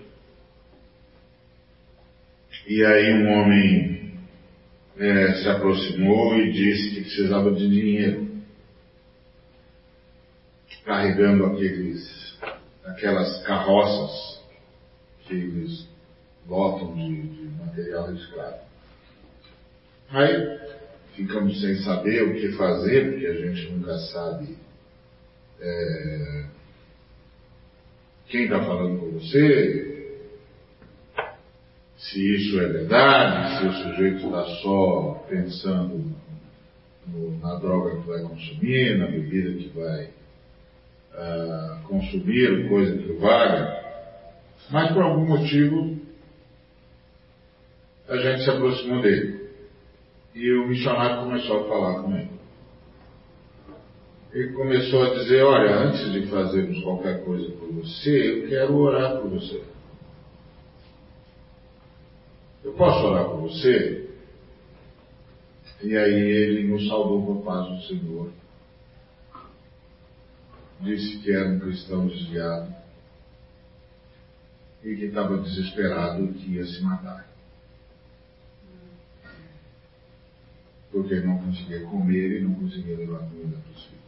E 2.66 2.83
aí 2.83 3.12
um 3.12 3.31
homem 3.31 4.14
é, 4.97 5.35
se 5.35 5.49
aproximou 5.51 6.35
e 6.38 6.51
disse 6.51 6.95
que 6.95 7.01
precisava 7.03 7.53
de 7.53 7.68
dinheiro, 7.68 8.29
carregando 10.83 11.45
aqueles, 11.45 12.38
aquelas 12.87 13.42
carroças 13.42 14.42
que 15.27 15.35
eles 15.35 15.87
lotam 16.49 16.95
de, 16.95 17.21
de 17.21 17.49
material 17.62 18.07
reciclado. 18.07 18.71
Aí 20.12 20.61
ficamos 21.16 21.59
sem 21.61 21.77
saber 21.77 22.22
o 22.22 22.35
que 22.35 22.53
fazer, 22.53 23.11
porque 23.11 23.27
a 23.27 23.35
gente 23.35 23.72
nunca 23.72 23.98
sabe 23.98 24.57
é, 25.59 26.44
quem 28.29 28.44
está 28.44 28.62
falando 28.62 28.98
com 29.01 29.11
você, 29.12 30.18
se 31.96 32.35
isso 32.35 32.61
é 32.61 32.68
verdade, 32.68 33.59
se 33.59 33.66
o 33.66 33.72
sujeito 33.72 34.27
está 34.27 34.44
só 34.62 35.25
pensando 35.29 36.14
no, 37.07 37.38
na 37.38 37.55
droga 37.57 38.01
que 38.01 38.09
vai 38.09 38.22
consumir, 38.22 38.98
na 38.98 39.07
bebida 39.07 39.53
que 39.55 39.68
vai 39.68 40.11
uh, 41.14 41.83
consumir, 41.88 42.68
coisa 42.68 42.98
que 42.98 43.12
vale, 43.14 43.83
mas 44.70 44.92
por 44.92 45.03
algum 45.03 45.27
motivo 45.27 46.01
a 48.09 48.16
gente 48.16 48.44
se 48.44 48.51
aproximou 48.51 49.01
dele. 49.01 49.41
E 50.35 50.53
o 50.53 50.68
missionário 50.68 51.25
começou 51.25 51.64
a 51.64 51.68
falar 51.68 52.03
com 52.03 52.16
ele. 52.16 52.31
Ele 54.33 54.53
começou 54.55 55.03
a 55.03 55.14
dizer, 55.14 55.42
olha, 55.42 55.77
antes 55.77 56.11
de 56.11 56.27
fazermos 56.29 56.83
qualquer 56.83 57.23
coisa 57.23 57.51
por 57.53 57.71
você, 57.73 58.45
eu 58.45 58.49
quero 58.49 58.77
orar 58.77 59.21
por 59.21 59.29
você. 59.29 59.62
Eu 62.64 62.73
posso 62.73 63.07
orar 63.07 63.29
por 63.29 63.42
você? 63.42 64.09
E 65.83 65.97
aí 65.97 66.14
ele 66.14 66.68
nos 66.68 66.88
saudou 66.88 67.27
com 67.27 67.40
a 67.40 67.42
paz 67.42 67.77
do 67.77 67.87
Senhor. 67.88 68.31
Disse 70.81 71.18
que 71.18 71.31
era 71.31 71.49
um 71.49 71.59
cristão 71.59 72.07
desviado 72.07 72.75
e 74.83 74.97
que 74.97 75.05
estava 75.07 75.38
desesperado 75.38 76.33
que 76.35 76.53
ia 76.53 76.64
se 76.64 76.83
matar. 76.83 77.32
Porque 80.92 81.20
não 81.20 81.38
conseguia 81.38 81.81
comer 81.87 82.38
e 82.38 82.44
não 82.44 82.55
conseguia 82.55 82.96
levar 82.98 83.20
comida 83.20 83.57
para 83.57 83.72
os 83.72 83.85
filhos. 83.87 84.02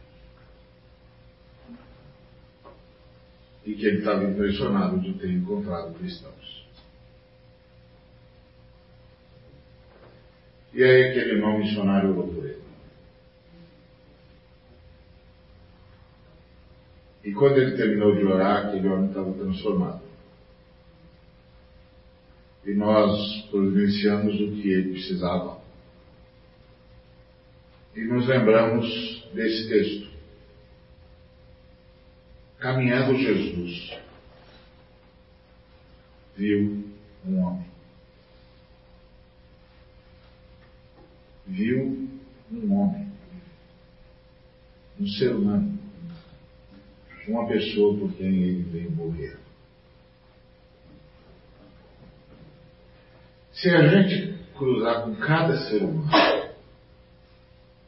E 3.65 3.73
que 3.73 3.85
ele 3.87 3.97
estava 3.97 4.23
impressionado 4.23 4.99
de 4.99 5.13
ter 5.15 5.31
encontrado 5.31 5.95
cristãos. 5.95 6.65
E 10.71 10.83
aí 10.83 11.09
aquele 11.09 11.31
irmão 11.31 11.57
missionário 11.57 12.11
orou 12.11 12.27
por 12.27 12.45
ele. 12.45 12.63
E 17.23 17.33
quando 17.33 17.57
ele 17.57 17.75
terminou 17.75 18.15
de 18.15 18.23
orar, 18.23 18.67
aquele 18.67 18.87
homem 18.87 19.07
estava 19.07 19.33
transformado. 19.33 20.01
E 22.63 22.73
nós 22.73 23.41
providenciamos 23.49 24.35
o 24.35 24.51
que 24.51 24.69
ele 24.69 24.91
precisava 24.91 25.64
e 27.95 28.03
nos 28.03 28.27
lembramos 28.27 29.25
desse 29.33 29.69
texto. 29.69 30.13
Caminhando 32.59 33.17
Jesus, 33.17 33.97
viu 36.35 36.83
um 37.25 37.39
homem. 37.39 37.65
Viu 41.47 42.09
um 42.51 42.73
homem. 42.73 43.07
Um 44.99 45.07
ser 45.07 45.35
humano. 45.35 45.79
Uma 47.27 47.47
pessoa 47.47 47.97
por 47.97 48.13
quem 48.13 48.43
ele 48.43 48.63
veio 48.63 48.91
morrer. 48.91 49.37
Se 53.53 53.69
a 53.69 53.87
gente 53.87 54.37
cruzar 54.55 55.03
com 55.03 55.15
cada 55.15 55.57
ser 55.69 55.83
humano, 55.83 56.34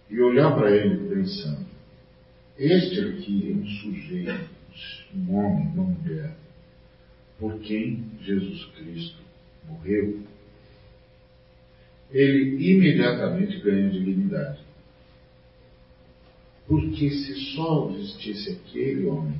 e 0.09 0.21
olhar 0.21 0.55
para 0.55 0.71
ele 0.71 1.09
pensando: 1.13 1.65
este 2.57 2.99
aqui 3.01 3.51
é 3.51 3.55
um 3.55 3.65
sujeito, 3.65 4.49
um 5.15 5.35
homem, 5.35 5.67
uma 5.73 5.83
mulher, 5.83 6.35
por 7.39 7.59
quem 7.59 8.03
Jesus 8.21 8.65
Cristo 8.77 9.17
morreu, 9.67 10.21
ele 12.11 12.71
imediatamente 12.71 13.59
ganha 13.59 13.89
dignidade. 13.89 14.59
Porque 16.65 17.09
se 17.09 17.35
só 17.55 17.91
existisse 17.91 18.51
aquele 18.51 19.05
homem, 19.05 19.39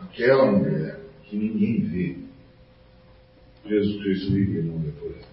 aquela 0.00 0.50
mulher, 0.50 0.98
que 1.24 1.36
ninguém 1.36 1.84
vê, 1.84 2.16
Jesus 3.68 4.02
Cristo 4.02 4.36
iria 4.36 4.62
morrer 4.62 4.92
por 4.92 5.12
ela. 5.12 5.28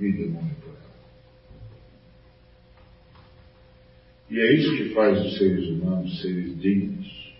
Iria 0.00 0.28
morrer 0.28 0.54
por 0.56 0.70
ela. 0.70 0.79
E 4.30 4.38
é 4.38 4.54
isso 4.54 4.76
que 4.76 4.94
faz 4.94 5.20
os 5.26 5.38
seres 5.38 5.68
humanos 5.68 6.22
seres 6.22 6.60
dignos. 6.60 7.34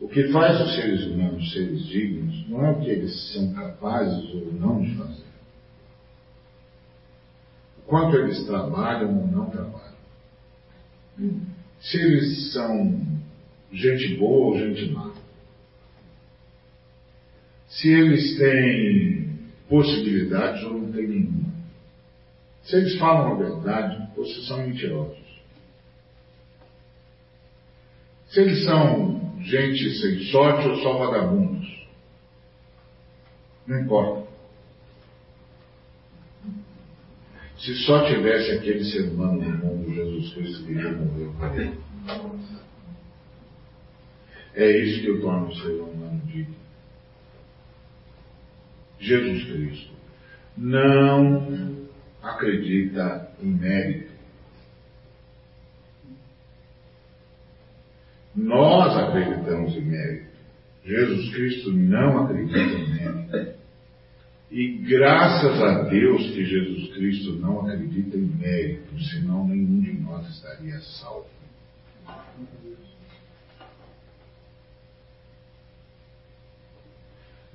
O 0.00 0.08
que 0.08 0.28
faz 0.32 0.60
os 0.60 0.74
seres 0.74 1.04
humanos 1.06 1.52
seres 1.52 1.86
dignos 1.86 2.48
não 2.48 2.66
é 2.66 2.70
o 2.72 2.80
que 2.80 2.90
eles 2.90 3.32
são 3.32 3.54
capazes 3.54 4.34
ou 4.34 4.52
não 4.54 4.82
de 4.82 4.94
fazer. 4.96 5.24
O 7.78 7.82
quanto 7.86 8.16
eles 8.16 8.44
trabalham 8.44 9.20
ou 9.20 9.26
não 9.28 9.48
trabalham. 9.48 9.96
Se 11.80 11.96
eles 11.96 12.52
são 12.52 13.06
gente 13.72 14.16
boa 14.16 14.48
ou 14.48 14.58
gente 14.58 14.90
má. 14.90 15.14
Se 17.68 17.88
eles 17.88 18.36
têm 18.36 19.38
possibilidades 19.68 20.64
ou 20.64 20.74
não 20.74 20.92
têm 20.92 21.06
nenhuma. 21.06 21.55
Se 22.66 22.76
eles 22.76 22.98
falam 22.98 23.32
a 23.32 23.34
verdade, 23.36 24.08
vocês 24.16 24.46
são 24.48 24.58
mentirosos. 24.58 25.24
Se 28.28 28.40
eles 28.40 28.64
são 28.64 29.40
gente 29.40 30.00
sem 30.00 30.24
sorte 30.32 30.66
ou 30.66 30.76
só 30.82 30.98
vagabundos, 30.98 31.86
não 33.68 33.80
importa. 33.80 34.26
Se 37.58 37.74
só 37.84 38.04
tivesse 38.06 38.50
aquele 38.52 38.84
ser 38.84 39.10
humano 39.10 39.42
no 39.42 39.58
mundo, 39.58 39.94
Jesus 39.94 40.34
Cristo 40.34 40.74
já 40.74 40.92
morreu 40.92 41.32
por 41.38 41.60
ele. 41.60 41.80
É 44.54 44.70
isso 44.78 45.02
que 45.02 45.06
eu 45.06 45.20
torno 45.20 45.48
o 45.48 45.56
ser 45.56 45.80
humano 45.80 46.20
digno. 46.26 46.54
Jesus 48.98 49.44
Cristo 49.44 49.92
não 50.56 51.85
acredita 52.30 53.30
em 53.40 53.46
mérito. 53.46 54.12
Nós 58.34 58.96
acreditamos 58.96 59.76
em 59.76 59.82
mérito. 59.82 60.36
Jesus 60.84 61.34
Cristo 61.34 61.72
não 61.72 62.24
acredita 62.24 62.58
em 62.58 62.90
mérito. 62.90 63.56
E 64.50 64.78
graças 64.78 65.60
a 65.60 65.82
Deus 65.82 66.22
que 66.30 66.44
Jesus 66.44 66.94
Cristo 66.94 67.32
não 67.32 67.66
acredita 67.66 68.16
em 68.16 68.26
mérito, 68.26 68.98
senão 69.10 69.46
nenhum 69.48 69.80
de 69.80 69.92
nós 69.94 70.28
estaria 70.28 70.78
salvo. 70.80 71.26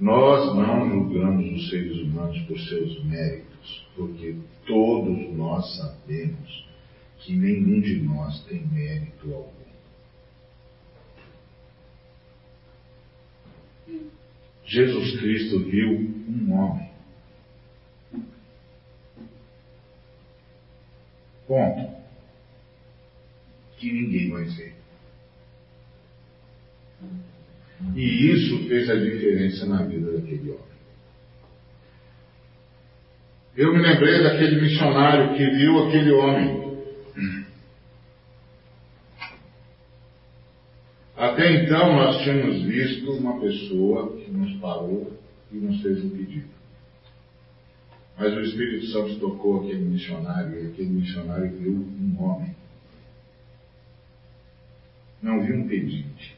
Nós 0.02 0.56
não 0.56 0.90
julgamos 0.90 1.46
os 1.54 1.70
seres 1.70 1.98
humanos 2.02 2.40
por 2.48 2.60
seus 2.60 3.04
méritos, 3.06 3.88
porque 3.96 4.36
todos 4.72 5.36
nós 5.36 5.76
sabemos 5.76 6.66
que 7.20 7.36
nenhum 7.36 7.82
de 7.82 8.00
nós 8.04 8.42
tem 8.46 8.66
mérito 8.68 9.34
algum. 9.34 9.52
Jesus 14.66 15.20
Cristo 15.20 15.60
viu 15.66 15.90
um 15.90 16.54
homem. 16.54 16.90
Ponto. 21.46 22.02
Que 23.78 23.92
ninguém 23.92 24.30
mais 24.30 24.56
vê. 24.56 24.74
E 27.94 28.32
isso 28.32 28.70
fez 28.70 28.90
a 28.90 28.96
diferença 28.96 29.66
na 29.66 29.84
vida 29.84 30.14
daquele 30.14 30.52
homem. 30.52 30.71
Eu 33.56 33.74
me 33.74 33.82
lembrei 33.82 34.24
daquele 34.24 34.62
missionário 34.62 35.36
que 35.36 35.46
viu 35.46 35.88
aquele 35.88 36.12
homem. 36.12 36.62
Até 41.18 41.64
então 41.64 41.94
nós 41.94 42.24
tínhamos 42.24 42.64
visto 42.64 43.12
uma 43.12 43.40
pessoa 43.40 44.18
que 44.18 44.32
nos 44.32 44.54
parou 44.60 45.12
e 45.52 45.58
nos 45.58 45.82
fez 45.82 46.04
um 46.04 46.10
pedido. 46.10 46.50
Mas 48.18 48.34
o 48.34 48.42
Espírito 48.42 48.88
Santo 48.88 49.20
tocou 49.20 49.62
aquele 49.62 49.84
missionário 49.84 50.64
e 50.64 50.68
aquele 50.68 50.90
missionário 50.90 51.52
viu 51.58 51.74
um 51.74 52.24
homem. 52.24 52.56
Não 55.22 55.44
viu 55.46 55.58
um 55.58 55.68
pedinte. 55.68 56.36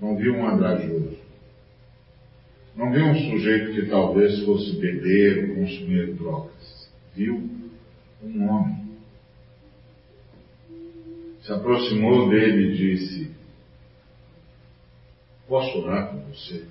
Não 0.00 0.16
viu 0.16 0.34
um 0.34 0.46
andrajoso. 0.46 1.15
Não 2.76 2.92
viu 2.92 3.06
um 3.06 3.14
sujeito 3.14 3.72
que 3.72 3.88
talvez 3.88 4.44
fosse 4.44 4.76
beber 4.76 5.48
ou 5.48 5.56
consumir 5.56 6.12
drogas. 6.14 6.90
Viu 7.14 7.48
um 8.22 8.48
homem. 8.48 8.86
Se 11.40 11.52
aproximou 11.52 12.28
dele 12.28 12.66
e 12.66 12.76
disse: 12.76 13.30
Posso 15.48 15.78
orar 15.78 16.10
com 16.10 16.20
você? 16.30 16.66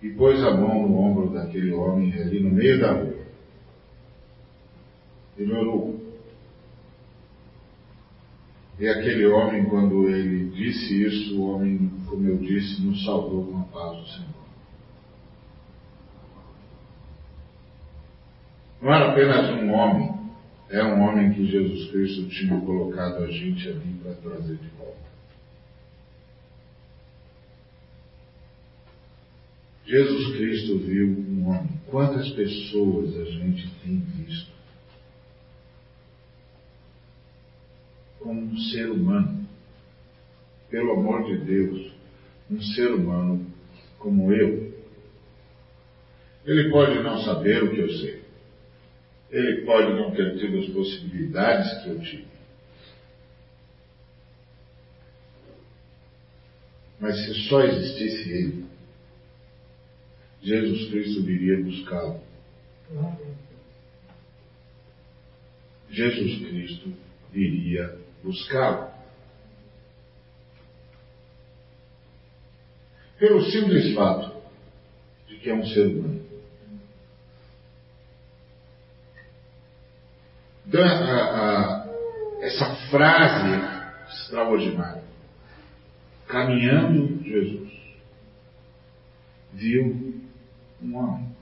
E 0.00 0.08
pôs 0.10 0.42
a 0.42 0.52
mão 0.52 0.88
no 0.88 0.96
ombro 0.96 1.30
daquele 1.30 1.72
homem 1.72 2.12
ali 2.14 2.40
no 2.40 2.50
meio 2.50 2.80
da 2.80 2.92
rua. 2.92 3.26
Ele 5.36 5.52
orou. 5.52 6.08
E 8.78 8.88
aquele 8.88 9.26
homem, 9.26 9.64
quando 9.64 10.08
ele 10.08 10.50
disse 10.50 11.02
isso, 11.02 11.40
o 11.40 11.50
homem, 11.50 11.90
como 12.08 12.26
eu 12.26 12.38
disse, 12.38 12.80
nos 12.82 13.04
saudou 13.04 13.46
com 13.46 13.58
a 13.58 13.64
paz 13.64 13.98
do 13.98 14.08
Senhor. 14.08 14.38
Não 18.80 18.92
era 18.92 19.12
apenas 19.12 19.62
um 19.62 19.72
homem, 19.72 20.18
é 20.70 20.82
um 20.84 21.00
homem 21.00 21.32
que 21.32 21.46
Jesus 21.46 21.90
Cristo 21.90 22.28
tinha 22.28 22.60
colocado 22.60 23.24
a 23.24 23.30
gente 23.30 23.68
ali 23.68 23.94
para 24.02 24.14
trazer 24.14 24.56
de 24.56 24.68
volta. 24.78 25.08
Jesus 29.84 30.36
Cristo 30.36 30.78
viu 30.78 31.08
um 31.08 31.48
homem. 31.48 31.80
Quantas 31.86 32.28
pessoas 32.30 33.16
a 33.16 33.24
gente 33.24 33.68
tem 33.82 33.98
visto 33.98 34.52
como 38.20 38.40
um 38.42 38.58
ser 38.58 38.90
humano, 38.90 39.46
pelo 40.68 40.92
amor 40.92 41.24
de 41.24 41.38
Deus, 41.38 41.97
um 42.50 42.60
ser 42.60 42.92
humano 42.92 43.46
como 43.98 44.32
eu. 44.32 44.72
Ele 46.44 46.70
pode 46.70 47.02
não 47.02 47.22
saber 47.22 47.62
o 47.62 47.70
que 47.70 47.80
eu 47.80 47.90
sei. 47.90 48.22
Ele 49.30 49.62
pode 49.66 49.92
não 49.92 50.10
ter 50.12 50.38
tido 50.38 50.58
as 50.58 50.68
possibilidades 50.70 51.82
que 51.82 51.88
eu 51.90 52.00
tive. 52.00 52.28
Mas 57.00 57.16
se 57.24 57.34
só 57.48 57.62
existisse 57.62 58.30
Ele, 58.30 58.66
Jesus 60.42 60.90
Cristo 60.90 61.22
viria 61.22 61.62
buscá-lo. 61.62 62.20
Jesus 65.90 66.38
Cristo 66.38 66.92
viria 67.32 67.98
buscá-lo. 68.22 68.87
Pelo 73.18 73.42
simples 73.50 73.94
fato 73.94 74.36
de 75.26 75.36
que 75.38 75.50
é 75.50 75.54
um 75.54 75.66
ser 75.66 75.86
humano. 75.86 76.28
Então, 80.66 80.82
a, 80.82 80.86
a, 80.86 81.88
essa 82.42 82.74
frase 82.90 83.78
extraordinária, 84.10 85.02
caminhando 86.26 87.22
Jesus, 87.24 87.72
viu 89.52 90.22
um 90.82 90.96
homem 90.96 91.36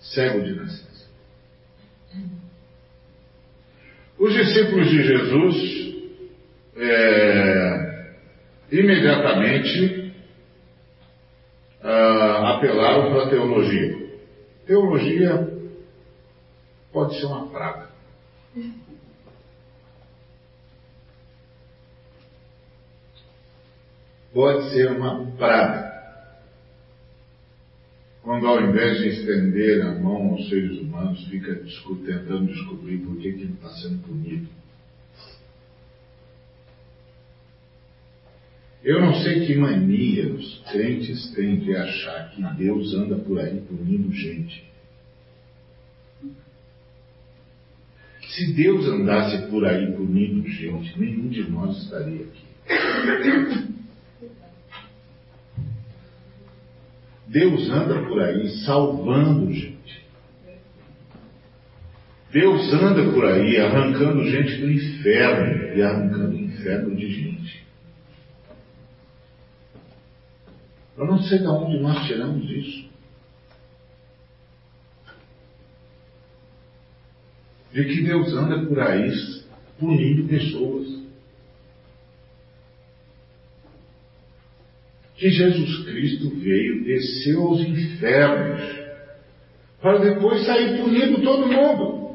cego 0.00 0.40
de 0.42 0.54
nascença. 0.54 1.08
Os 4.18 4.32
discípulos 4.32 4.88
de 4.88 5.02
Jesus 5.02 5.94
é, 6.76 7.87
imediatamente 8.70 10.12
ah, 11.82 12.56
apelaram 12.56 13.10
para 13.10 13.24
a 13.24 13.30
teologia. 13.30 14.08
Teologia 14.66 15.48
pode 16.92 17.18
ser 17.18 17.26
uma 17.26 17.48
praga. 17.48 17.88
Pode 24.32 24.70
ser 24.70 24.92
uma 24.92 25.24
praga. 25.36 25.88
Quando 28.22 28.46
ao 28.46 28.60
invés 28.60 28.98
de 28.98 29.08
estender 29.08 29.86
a 29.86 29.92
mão 29.94 30.32
aos 30.32 30.48
seres 30.50 30.78
humanos, 30.78 31.24
fica 31.28 31.54
tentando 32.04 32.46
descobrir 32.46 32.98
por 32.98 33.16
que, 33.16 33.32
que 33.32 33.42
ele 33.42 33.54
está 33.54 33.70
sendo 33.70 34.02
punido. 34.06 34.57
Eu 38.82 39.00
não 39.00 39.14
sei 39.22 39.46
que 39.46 39.56
mania 39.56 40.28
os 40.28 40.62
crentes 40.70 41.32
têm 41.34 41.56
de 41.58 41.74
achar 41.74 42.30
que 42.30 42.42
Deus 42.56 42.94
anda 42.94 43.16
por 43.16 43.40
aí 43.40 43.60
punindo 43.60 44.12
gente. 44.12 44.68
Se 48.22 48.52
Deus 48.52 48.86
andasse 48.86 49.48
por 49.48 49.66
aí 49.66 49.90
punindo 49.92 50.48
gente, 50.48 50.98
nenhum 50.98 51.28
de 51.28 51.50
nós 51.50 51.76
estaria 51.82 52.24
aqui. 52.24 52.46
Deus 57.26 57.68
anda 57.70 58.02
por 58.06 58.22
aí 58.22 58.48
salvando 58.64 59.52
gente. 59.52 60.06
Deus 62.30 62.72
anda 62.74 63.10
por 63.12 63.24
aí 63.24 63.56
arrancando 63.58 64.24
gente 64.30 64.56
do 64.60 64.70
inferno 64.70 65.76
e 65.76 65.82
arrancando 65.82 66.36
o 66.36 66.40
inferno 66.40 66.94
de 66.94 67.10
gente. 67.10 67.67
Eu 70.98 71.06
não 71.06 71.22
sei 71.22 71.38
de 71.38 71.46
onde 71.46 71.78
nós 71.78 72.06
tiramos 72.06 72.50
isso. 72.50 72.88
De 77.72 77.84
que 77.84 78.02
Deus 78.02 78.32
anda 78.34 78.66
por 78.66 78.80
aí 78.80 79.10
punindo 79.78 80.28
pessoas. 80.28 80.98
que 85.18 85.28
Jesus 85.30 85.84
Cristo 85.84 86.30
veio, 86.36 86.84
desceu 86.84 87.42
aos 87.42 87.60
infernos, 87.60 88.62
para 89.82 89.98
depois 89.98 90.46
sair 90.46 90.80
punindo 90.80 91.20
todo 91.22 91.48
mundo. 91.48 92.07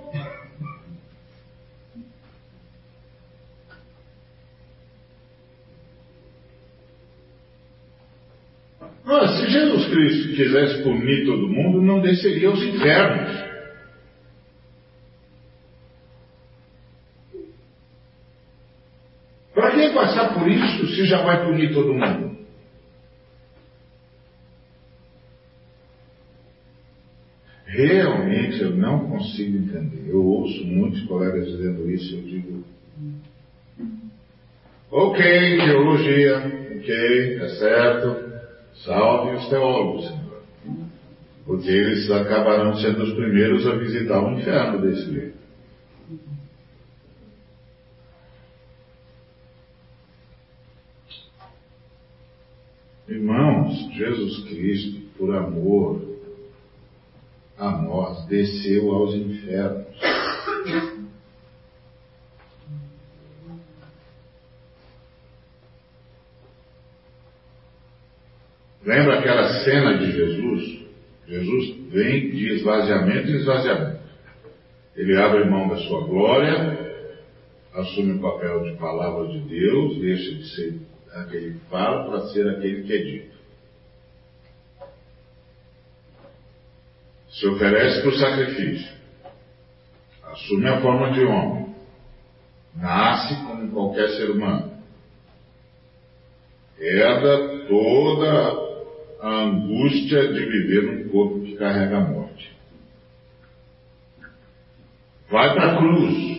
Mas 9.05 9.37
se 9.37 9.49
Jesus 9.49 9.87
Cristo 9.87 10.35
quisesse 10.35 10.83
punir 10.83 11.25
todo 11.25 11.49
mundo, 11.49 11.81
não 11.81 12.01
desceria 12.01 12.47
aos 12.49 12.61
infernos. 12.61 13.53
Para 19.53 19.71
que 19.71 19.93
passar 19.93 20.33
por 20.33 20.49
isso 20.49 20.87
se 20.95 21.05
já 21.05 21.21
vai 21.21 21.45
punir 21.45 21.73
todo 21.73 21.93
mundo? 21.93 22.33
Realmente 27.65 28.61
eu 28.61 28.71
não 28.71 29.09
consigo 29.09 29.57
entender. 29.57 30.09
Eu 30.09 30.23
ouço 30.23 30.63
muitos 30.65 31.01
colegas 31.05 31.47
dizendo 31.47 31.89
isso 31.89 32.13
e 32.13 32.17
eu 32.17 32.23
digo: 32.23 32.63
Ok, 34.91 35.57
teologia, 35.57 36.37
ok, 36.77 37.37
é 37.41 37.49
certo. 37.49 38.33
Salve 38.75 39.35
os 39.37 39.49
teólogos, 39.49 40.07
Senhor. 40.07 40.43
Porque 41.45 41.69
eles 41.69 42.09
acabarão 42.09 42.75
sendo 42.77 43.03
os 43.03 43.13
primeiros 43.13 43.65
a 43.67 43.75
visitar 43.75 44.23
o 44.23 44.37
inferno 44.37 44.81
desse 44.81 45.05
livro. 45.09 45.33
Irmãos, 53.07 53.89
Jesus 53.93 54.45
Cristo, 54.45 55.01
por 55.17 55.35
amor 55.35 56.01
a 57.57 57.71
nós, 57.81 58.25
desceu 58.25 58.91
aos 58.91 59.13
infernos. 59.13 59.87
Lembra 68.85 69.19
aquela 69.19 69.63
cena 69.63 69.97
de 69.97 70.11
Jesus? 70.11 70.83
Jesus 71.27 71.89
vem 71.89 72.31
de 72.31 72.53
esvaziamento 72.53 73.29
em 73.29 73.35
esvaziamento. 73.35 74.03
Ele 74.95 75.17
abre 75.17 75.49
mão 75.49 75.69
da 75.69 75.77
sua 75.77 76.05
glória, 76.05 76.93
assume 77.73 78.13
o 78.13 78.21
papel 78.21 78.63
de 78.63 78.77
palavra 78.77 79.27
de 79.27 79.39
Deus, 79.39 79.99
deixa 79.99 80.35
de 80.35 80.55
ser 80.55 80.79
aquele 81.13 81.53
que 81.53 81.65
fala 81.69 82.09
para 82.09 82.27
ser 82.27 82.47
aquele 82.49 82.83
que 82.83 82.93
é 82.93 82.97
dito. 82.97 83.33
Se 87.29 87.47
oferece 87.47 88.07
o 88.07 88.11
sacrifício. 88.17 88.93
Assume 90.23 90.67
a 90.67 90.81
forma 90.81 91.11
de 91.11 91.23
homem. 91.23 91.73
Nasce 92.75 93.35
como 93.45 93.71
qualquer 93.71 94.09
ser 94.09 94.31
humano. 94.31 94.73
Herda 96.79 97.65
toda 97.67 98.31
a 98.31 98.62
angústia 99.29 100.33
de 100.33 100.45
viver 100.45 100.83
num 100.83 101.09
corpo 101.09 101.41
que 101.41 101.55
carrega 101.55 101.97
a 101.97 102.01
morte. 102.01 102.51
Vai 105.29 105.53
para 105.55 105.73
a 105.73 105.77
cruz. 105.77 106.33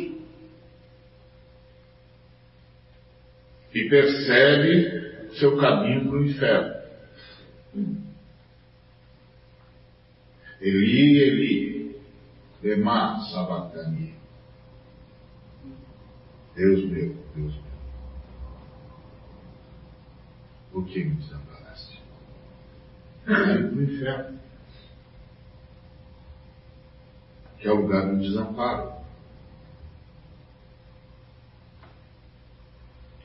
e 3.75 3.89
percebe 3.89 5.31
seu 5.35 5.57
caminho 5.57 6.09
para 6.09 6.19
o 6.19 6.25
inferno. 6.25 6.75
Eli, 10.61 11.19
Eli, 11.19 12.01
lema 12.63 13.21
sabatani. 13.33 14.15
Deus 16.55 16.85
meu, 16.89 17.17
Deus 17.35 17.55
meu. 17.55 17.65
Por 20.71 20.87
que 20.87 21.05
me 21.05 21.17
desamparaste? 21.17 21.54
Caiu 23.27 23.69
para 23.69 23.79
o 23.79 23.83
inferno. 23.83 24.39
Que 27.59 27.69
é 27.69 27.73
o 27.73 27.77
lugar 27.77 28.07
do 28.07 28.19
desamparo. 28.19 28.93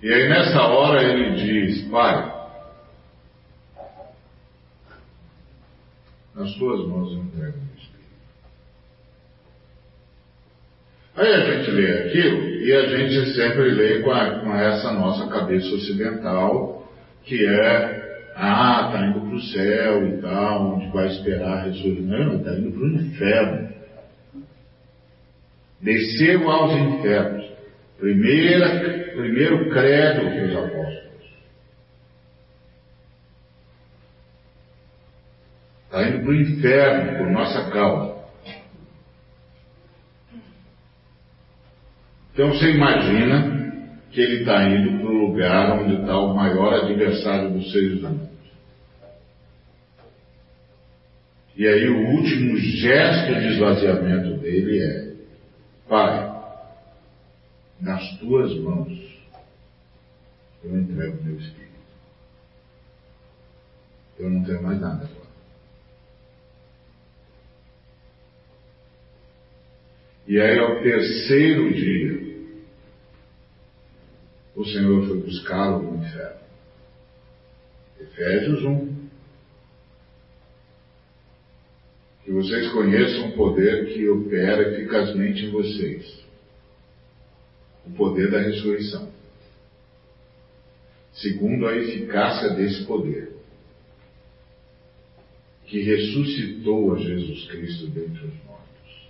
E 0.01 0.13
aí 0.13 0.29
nessa 0.29 0.61
hora 0.61 1.03
ele 1.03 1.35
diz, 1.35 1.89
Pai, 1.89 2.39
nas 6.33 6.53
tuas 6.55 6.87
mãos 6.87 7.11
eu 7.11 7.17
entrego 7.17 7.57
o 7.57 7.77
espírito. 7.77 7.99
Aí 11.17 11.33
a 11.33 11.39
gente 11.51 11.71
lê 11.71 12.07
aquilo 12.07 12.49
e 12.63 12.73
a 12.73 12.87
gente 12.87 13.33
sempre 13.33 13.71
lê 13.71 14.01
com, 14.01 14.11
a, 14.11 14.39
com 14.39 14.55
essa 14.55 14.93
nossa 14.93 15.27
cabeça 15.27 15.67
ocidental, 15.75 16.89
que 17.25 17.45
é, 17.45 17.98
ah, 18.41 18.85
está 18.87 19.05
indo 19.05 19.19
para 19.19 19.35
o 19.35 19.41
céu 19.41 20.07
e 20.07 20.21
tal, 20.21 20.75
onde 20.75 20.87
vai 20.91 21.07
esperar 21.07 21.57
a 21.57 21.63
ressurreição. 21.63 22.05
Não, 22.07 22.37
está 22.37 22.53
indo 22.53 22.71
para 22.71 22.81
o 22.81 22.87
inferno. 22.87 23.69
Desceu 25.81 26.49
aos 26.49 26.73
infernos. 26.73 27.49
Primeira, 27.99 29.11
primeiro 29.11 29.69
credo 29.71 30.21
dos 30.21 30.55
apóstolos. 30.55 31.09
Está 35.85 36.07
indo 36.07 36.19
para 36.21 36.29
o 36.29 36.35
inferno 36.35 37.17
por 37.17 37.31
nossa 37.31 37.69
causa. 37.71 38.19
Então 42.33 42.53
você 42.53 42.71
imagina 42.71 43.58
que 44.11 44.21
ele 44.21 44.39
está 44.39 44.63
indo 44.67 44.99
para 44.99 45.07
o 45.07 45.27
lugar 45.27 45.79
onde 45.79 46.01
está 46.01 46.17
o 46.17 46.35
maior 46.35 46.73
adversário 46.73 47.51
dos 47.51 47.71
seres 47.71 47.99
humanos. 47.99 48.29
E 51.55 51.67
aí 51.67 51.89
o 51.89 52.07
último 52.11 52.57
gesto 52.57 53.33
de 53.39 53.47
esvaziamento 53.53 54.37
dele 54.37 54.81
é, 54.81 55.09
Pai, 55.87 56.29
nas 57.81 58.17
tuas 58.19 58.57
mãos 58.59 59.09
eu 60.63 60.77
entrego 60.77 61.23
meu 61.23 61.37
espírito. 61.37 61.69
Eu 64.17 64.29
não 64.29 64.43
tenho 64.43 64.61
mais 64.61 64.79
nada 64.79 65.05
agora. 65.05 65.29
E 70.27 70.39
aí, 70.39 70.59
ao 70.59 70.81
terceiro 70.83 71.73
dia, 71.73 72.28
Senhor 74.73 75.07
foi 75.07 75.19
buscá-lo 75.21 75.83
no 75.83 76.03
inferno. 76.03 76.39
Efésios 77.99 78.63
1. 78.63 78.99
Que 82.23 82.31
vocês 82.31 82.71
conheçam 82.71 83.29
o 83.29 83.33
poder 83.33 83.93
que 83.93 84.07
opera 84.09 84.73
eficazmente 84.73 85.45
em 85.45 85.51
vocês 85.51 86.29
o 87.89 87.91
poder 87.91 88.29
da 88.29 88.39
ressurreição. 88.39 89.11
Segundo 91.13 91.67
a 91.67 91.75
eficácia 91.75 92.51
desse 92.51 92.85
poder, 92.85 93.33
que 95.65 95.81
ressuscitou 95.81 96.93
a 96.93 96.99
Jesus 96.99 97.47
Cristo 97.47 97.87
dentre 97.87 98.25
os 98.25 98.43
mortos. 98.45 99.09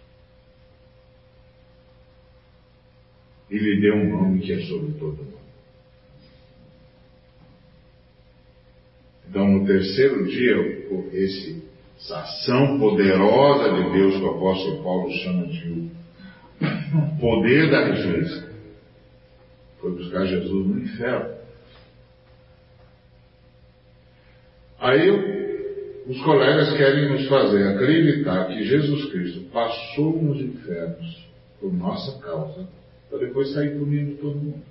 E 3.50 3.58
lhe 3.58 3.82
deu 3.82 3.96
um 3.96 4.10
nome 4.10 4.42
que 4.42 4.54
é 4.54 4.62
sobre 4.66 4.94
todo 5.00 5.24
nome. 5.24 5.39
Então, 9.30 9.48
no 9.48 9.66
terceiro 9.66 10.26
dia, 10.26 10.56
esse, 11.14 11.64
essa 12.00 12.20
ação 12.20 12.80
poderosa 12.80 13.74
de 13.74 13.94
Deus 13.94 14.16
que 14.16 14.24
o 14.24 14.30
apóstolo 14.32 14.84
Paulo 14.84 15.12
chama 15.12 15.48
de 15.48 15.90
o 16.92 17.20
poder 17.20 17.70
da 17.70 17.86
ressurreição 17.86 18.50
foi 19.80 19.92
buscar 19.92 20.26
Jesus 20.26 20.68
no 20.68 20.80
inferno. 20.80 21.40
Aí 24.80 25.10
os 26.08 26.22
colegas 26.22 26.76
querem 26.76 27.10
nos 27.10 27.28
fazer 27.28 27.68
acreditar 27.68 28.48
que 28.48 28.64
Jesus 28.64 29.12
Cristo 29.12 29.42
passou 29.52 30.22
nos 30.22 30.40
infernos 30.40 31.28
por 31.60 31.74
nossa 31.74 32.20
causa, 32.20 32.68
para 33.10 33.20
depois 33.20 33.54
sair 33.54 33.78
punindo 33.78 34.16
todo 34.18 34.36
mundo. 34.36 34.64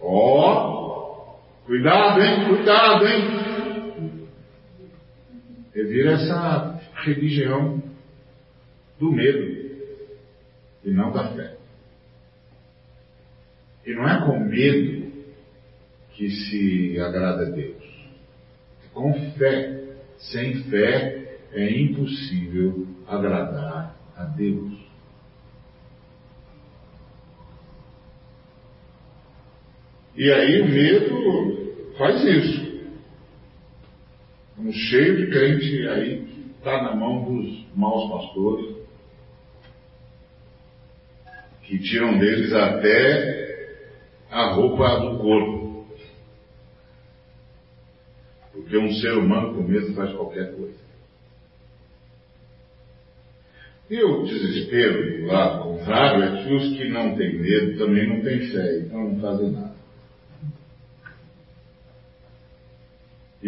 Ó, 0.00 1.40
oh, 1.40 1.66
cuidado, 1.66 2.20
hein? 2.20 2.48
Cuidado, 2.48 3.06
hein? 3.06 4.28
Revira 5.74 6.12
essa 6.12 6.80
religião 7.04 7.82
do 8.98 9.12
medo 9.12 9.58
e 10.84 10.90
não 10.90 11.12
da 11.12 11.32
fé. 11.34 11.56
E 13.86 13.94
não 13.94 14.08
é 14.08 14.24
com 14.24 14.38
medo 14.40 15.12
que 16.12 16.28
se 16.30 17.00
agrada 17.00 17.46
a 17.46 17.50
Deus. 17.50 17.82
É 18.84 18.88
com 18.92 19.12
fé. 19.32 19.84
Sem 20.18 20.64
fé 20.64 21.38
é 21.52 21.80
impossível 21.80 22.86
agradar 23.06 23.96
a 24.16 24.24
Deus. 24.24 24.77
E 30.18 30.32
aí 30.32 30.62
o 30.62 30.68
medo 30.68 31.94
faz 31.96 32.24
isso. 32.24 32.82
Um 34.58 34.72
cheio 34.72 35.16
de 35.16 35.30
crente 35.30 35.88
aí 35.90 36.24
que 36.24 36.50
está 36.58 36.82
na 36.82 36.96
mão 36.96 37.22
dos 37.22 37.64
maus 37.76 38.10
pastores, 38.10 38.76
que 41.62 41.78
tiram 41.78 42.18
deles 42.18 42.52
até 42.52 43.78
a 44.28 44.54
roupa 44.54 44.98
do 44.98 45.18
corpo. 45.18 45.86
Porque 48.50 48.76
um 48.76 48.92
ser 48.94 49.12
humano 49.12 49.54
com 49.54 49.62
medo 49.62 49.94
faz 49.94 50.12
qualquer 50.14 50.52
coisa. 50.56 50.80
E 53.88 54.02
o 54.02 54.24
desespero, 54.24 55.20
do 55.20 55.26
lado 55.28 55.62
contrário, 55.62 56.24
é 56.24 56.42
que 56.42 56.52
os 56.54 56.76
que 56.76 56.88
não 56.88 57.16
têm 57.16 57.38
medo 57.38 57.78
também 57.78 58.08
não 58.08 58.20
têm 58.20 58.48
fé, 58.48 58.80
então 58.80 59.10
não 59.10 59.20
fazem 59.20 59.52
nada. 59.52 59.67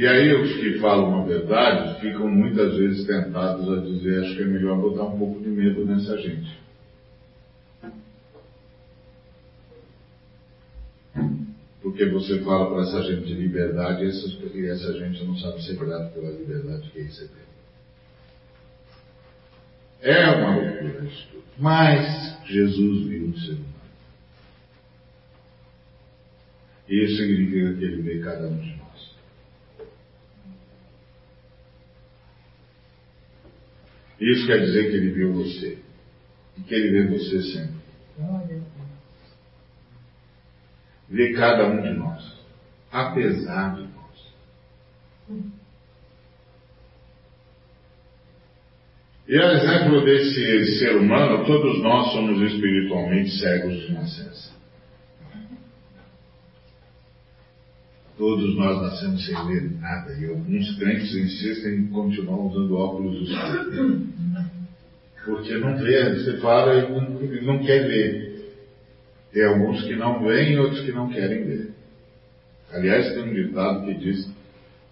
E 0.00 0.06
aí 0.06 0.32
os 0.32 0.54
que 0.54 0.78
falam 0.78 1.20
a 1.20 1.26
verdade 1.26 2.00
ficam 2.00 2.26
muitas 2.26 2.74
vezes 2.74 3.06
tentados 3.06 3.68
a 3.70 3.82
dizer, 3.82 4.24
acho 4.24 4.34
que 4.34 4.42
é 4.44 4.46
melhor 4.46 4.80
botar 4.80 5.04
um 5.04 5.18
pouco 5.18 5.42
de 5.42 5.50
medo 5.50 5.84
nessa 5.84 6.16
gente. 6.16 6.58
Porque 11.82 12.06
você 12.06 12.42
fala 12.42 12.70
para 12.70 12.84
essa 12.84 13.02
gente 13.12 13.26
de 13.26 13.34
liberdade 13.34 14.04
e 14.04 14.08
essa, 14.70 14.90
e 14.90 14.98
gente 15.00 15.22
não 15.22 15.36
sabe 15.36 15.62
ser 15.62 15.76
grato 15.76 16.14
pela 16.14 16.30
liberdade 16.30 16.88
que 16.88 17.02
recebeu. 17.02 17.44
É 20.00 20.30
uma 20.30 20.56
loucura 20.56 21.04
isso 21.04 21.28
tudo. 21.30 21.44
Mas 21.58 22.42
Jesus 22.46 23.06
viu 23.06 23.26
o 23.26 23.38
ser 23.38 23.52
humano. 23.52 23.74
Isso 26.88 27.16
significa 27.18 27.74
que 27.74 27.84
ele 27.84 28.00
vê 28.00 28.18
cada 28.20 28.48
um 28.48 28.56
de 28.56 28.70
nós. 28.70 28.79
Isso 34.20 34.46
quer 34.46 34.58
dizer 34.60 34.90
que 34.90 34.96
ele 34.96 35.10
viu 35.12 35.32
você. 35.32 35.78
E 36.58 36.60
que 36.60 36.74
ele 36.74 36.90
vê 36.90 37.18
você 37.18 37.42
sempre. 37.42 37.80
Vê 41.08 41.32
cada 41.32 41.66
um 41.68 41.80
de 41.82 41.90
nós. 41.98 42.38
Apesar 42.92 43.76
de 43.76 43.82
nós. 43.82 45.50
E 49.26 49.38
a 49.38 49.52
exemplo 49.54 50.04
desse 50.04 50.78
ser 50.78 50.96
humano, 50.96 51.46
todos 51.46 51.80
nós 51.82 52.12
somos 52.12 52.52
espiritualmente 52.52 53.30
cegos 53.38 53.80
de 53.80 53.92
nascença. 53.92 54.59
Todos 58.20 58.54
nós 58.54 58.82
nascemos 58.82 59.24
sem 59.24 59.46
ler 59.46 59.70
nada 59.80 60.12
e 60.12 60.26
alguns 60.26 60.76
crentes 60.76 61.10
insistem 61.14 61.76
em 61.76 61.86
continuar 61.86 62.36
usando 62.36 62.76
óculos 62.76 63.16
escuros. 63.22 64.02
Porque 65.24 65.56
não 65.56 65.78
vê, 65.78 66.16
você 66.16 66.36
fala 66.36 66.74
e 66.74 66.92
não, 66.92 67.54
não 67.54 67.64
quer 67.64 67.88
ver. 67.88 68.52
Tem 69.32 69.42
alguns 69.46 69.82
que 69.84 69.96
não 69.96 70.22
veem 70.22 70.52
e 70.52 70.58
outros 70.58 70.82
que 70.82 70.92
não 70.92 71.08
querem 71.08 71.44
ver. 71.46 71.70
Aliás, 72.70 73.10
tem 73.14 73.22
um 73.22 73.32
ditado 73.32 73.86
que 73.86 73.94
diz 73.94 74.30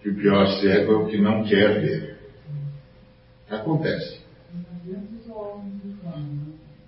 que 0.01 0.09
o 0.09 0.15
pior 0.15 0.47
cego 0.63 0.93
é 0.93 0.97
o 0.97 1.07
que 1.09 1.21
não 1.21 1.45
quer 1.45 1.83
ver. 1.83 2.17
Acontece. 3.51 4.21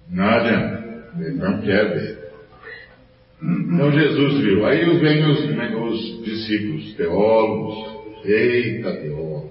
Não 0.08 0.24
adianta. 0.24 1.10
Ele 1.18 1.34
não 1.34 1.60
quer 1.60 1.98
ver. 1.98 2.19
Então 3.42 3.90
Jesus 3.90 4.40
viu. 4.42 4.66
Aí 4.66 4.84
vem 4.98 5.30
os, 5.30 5.40
os 5.40 6.24
discípulos, 6.24 6.94
teólogos, 6.94 8.24
eita 8.24 8.92
teólogos. 8.96 9.50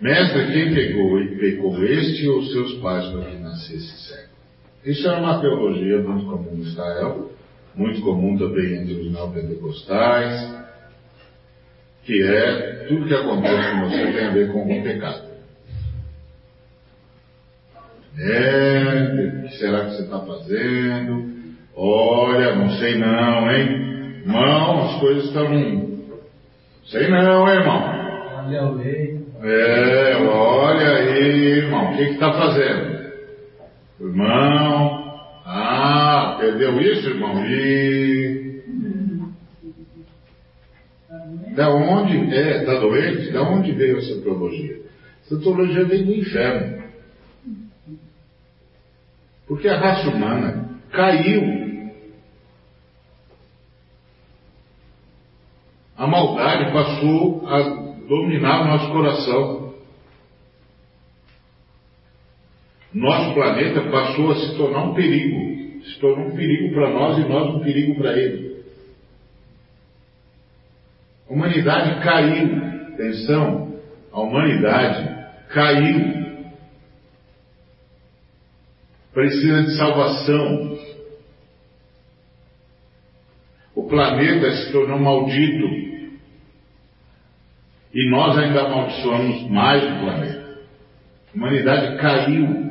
Mestre, 0.00 0.52
quem 0.52 0.74
pegou 0.74 1.20
e 1.20 1.36
pecou 1.38 1.84
este 1.84 2.28
ou 2.28 2.42
seus 2.44 2.74
pais 2.74 3.06
para 3.10 3.30
que 3.30 3.38
nascesse 3.38 4.08
cego? 4.08 4.28
Isso 4.84 5.08
é 5.08 5.16
uma 5.16 5.40
teologia 5.40 6.00
muito 6.00 6.26
comum 6.26 6.54
em 6.54 6.60
Israel, 6.60 7.30
muito 7.74 8.00
comum 8.02 8.38
também 8.38 8.76
entre 8.76 8.94
os 8.94 9.12
neopentecostais, 9.12 10.56
que 12.04 12.22
é 12.22 12.86
tudo 12.88 13.06
que 13.06 13.14
acontece 13.14 13.70
com 13.72 13.88
você 13.88 14.12
tem 14.12 14.24
a 14.24 14.30
ver 14.30 14.52
com 14.52 14.62
o 14.62 14.82
pecado. 14.82 15.28
É, 18.20 19.42
o 19.44 19.48
que 19.48 19.58
será 19.58 19.84
que 19.84 19.96
você 19.96 20.02
está 20.02 20.20
fazendo? 20.20 21.37
Olha, 21.80 22.56
não 22.56 22.70
sei 22.70 22.98
não, 22.98 23.48
hein? 23.52 24.20
Irmão, 24.24 24.84
as 24.84 25.00
coisas 25.00 25.24
estão. 25.26 25.46
Sei 26.86 27.06
não, 27.06 27.48
hein, 27.48 27.54
irmão? 27.54 27.82
Olha 28.44 28.62
a 28.62 28.70
lei. 28.70 29.24
É, 29.40 30.16
olha 30.16 30.88
aí, 30.88 31.58
irmão, 31.58 31.92
o 31.92 31.96
que 31.96 32.02
está 32.02 32.32
fazendo? 32.32 32.98
Irmão, 34.00 35.20
ah, 35.46 36.36
perdeu 36.40 36.80
isso, 36.80 37.10
irmão? 37.10 37.44
E. 37.46 38.60
Da 41.54 41.70
onde? 41.70 42.34
É, 42.34 42.58
está 42.58 42.74
doente? 42.80 43.30
Da 43.30 43.42
onde 43.42 43.70
veio 43.70 43.98
essa 43.98 44.20
teologia? 44.20 44.80
Essa 45.24 45.38
teologia 45.38 45.84
veio 45.84 46.06
do 46.06 46.14
inferno. 46.14 46.82
Porque 49.46 49.68
a 49.68 49.78
raça 49.78 50.08
humana 50.08 50.68
caiu. 50.90 51.57
A 55.98 56.06
maldade 56.06 56.72
passou 56.72 57.46
a 57.46 57.60
dominar 58.06 58.62
o 58.62 58.64
nosso 58.68 58.92
coração. 58.92 59.74
Nosso 62.94 63.34
planeta 63.34 63.82
passou 63.90 64.30
a 64.30 64.36
se 64.36 64.56
tornar 64.56 64.84
um 64.84 64.94
perigo. 64.94 65.82
Se 65.84 65.98
tornou 65.98 66.28
um 66.28 66.36
perigo 66.36 66.72
para 66.74 66.90
nós 66.90 67.18
e 67.18 67.28
nós 67.28 67.54
um 67.54 67.60
perigo 67.60 67.96
para 67.96 68.16
ele. 68.16 68.62
A 71.28 71.32
humanidade 71.32 72.02
caiu. 72.02 72.68
Atenção, 72.94 73.74
a 74.12 74.20
humanidade 74.20 75.16
caiu 75.50 76.18
precisa 79.18 79.62
de 79.64 79.76
salvação. 79.76 80.78
O 83.74 83.88
planeta 83.88 84.48
se 84.52 84.70
tornou 84.70 84.96
maldito. 84.96 85.87
E 87.94 88.10
nós 88.10 88.36
ainda 88.36 88.62
amaldiçoamos 88.62 89.50
mais 89.50 89.82
o 89.82 90.00
planeta. 90.00 90.58
A 91.32 91.36
humanidade 91.36 91.96
caiu. 91.98 92.68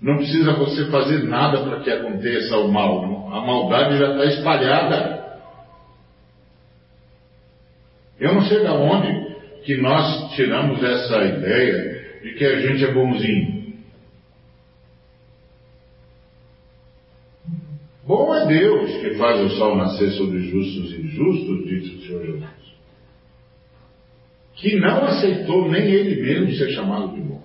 Não 0.00 0.16
precisa 0.16 0.54
você 0.54 0.90
fazer 0.90 1.22
nada 1.24 1.62
para 1.62 1.80
que 1.80 1.90
aconteça 1.90 2.56
o 2.58 2.72
mal. 2.72 3.28
A 3.32 3.40
maldade 3.46 3.98
já 3.98 4.10
está 4.10 4.24
espalhada. 4.24 5.22
Eu 8.18 8.34
não 8.34 8.42
sei 8.42 8.60
de 8.60 8.68
onde 8.68 9.32
que 9.64 9.76
nós 9.78 10.34
tiramos 10.34 10.82
essa 10.82 11.24
ideia 11.24 12.20
de 12.22 12.34
que 12.34 12.44
a 12.44 12.60
gente 12.60 12.84
é 12.84 12.92
bonzinho. 12.92 13.62
Bom 18.04 18.34
é 18.34 18.46
Deus 18.46 18.90
que 19.00 19.14
faz 19.14 19.40
o 19.40 19.56
sol 19.56 19.76
nascer 19.76 20.10
sobre 20.12 20.40
justos 20.40 20.92
e 20.92 21.02
injustos, 21.02 21.64
disse 21.66 21.94
o 21.94 22.06
Senhor 22.06 22.26
Jesus. 22.26 22.61
Que 24.62 24.78
não 24.78 25.04
aceitou 25.04 25.68
nem 25.68 25.82
ele 25.90 26.22
mesmo 26.22 26.52
ser 26.56 26.70
chamado 26.70 27.14
de 27.14 27.20
bom. 27.20 27.42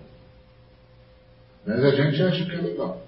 Mas 1.66 1.84
a 1.84 1.92
gente 1.96 2.22
acha 2.22 2.46
que 2.46 2.52
é 2.52 2.62
legal. 2.62 3.02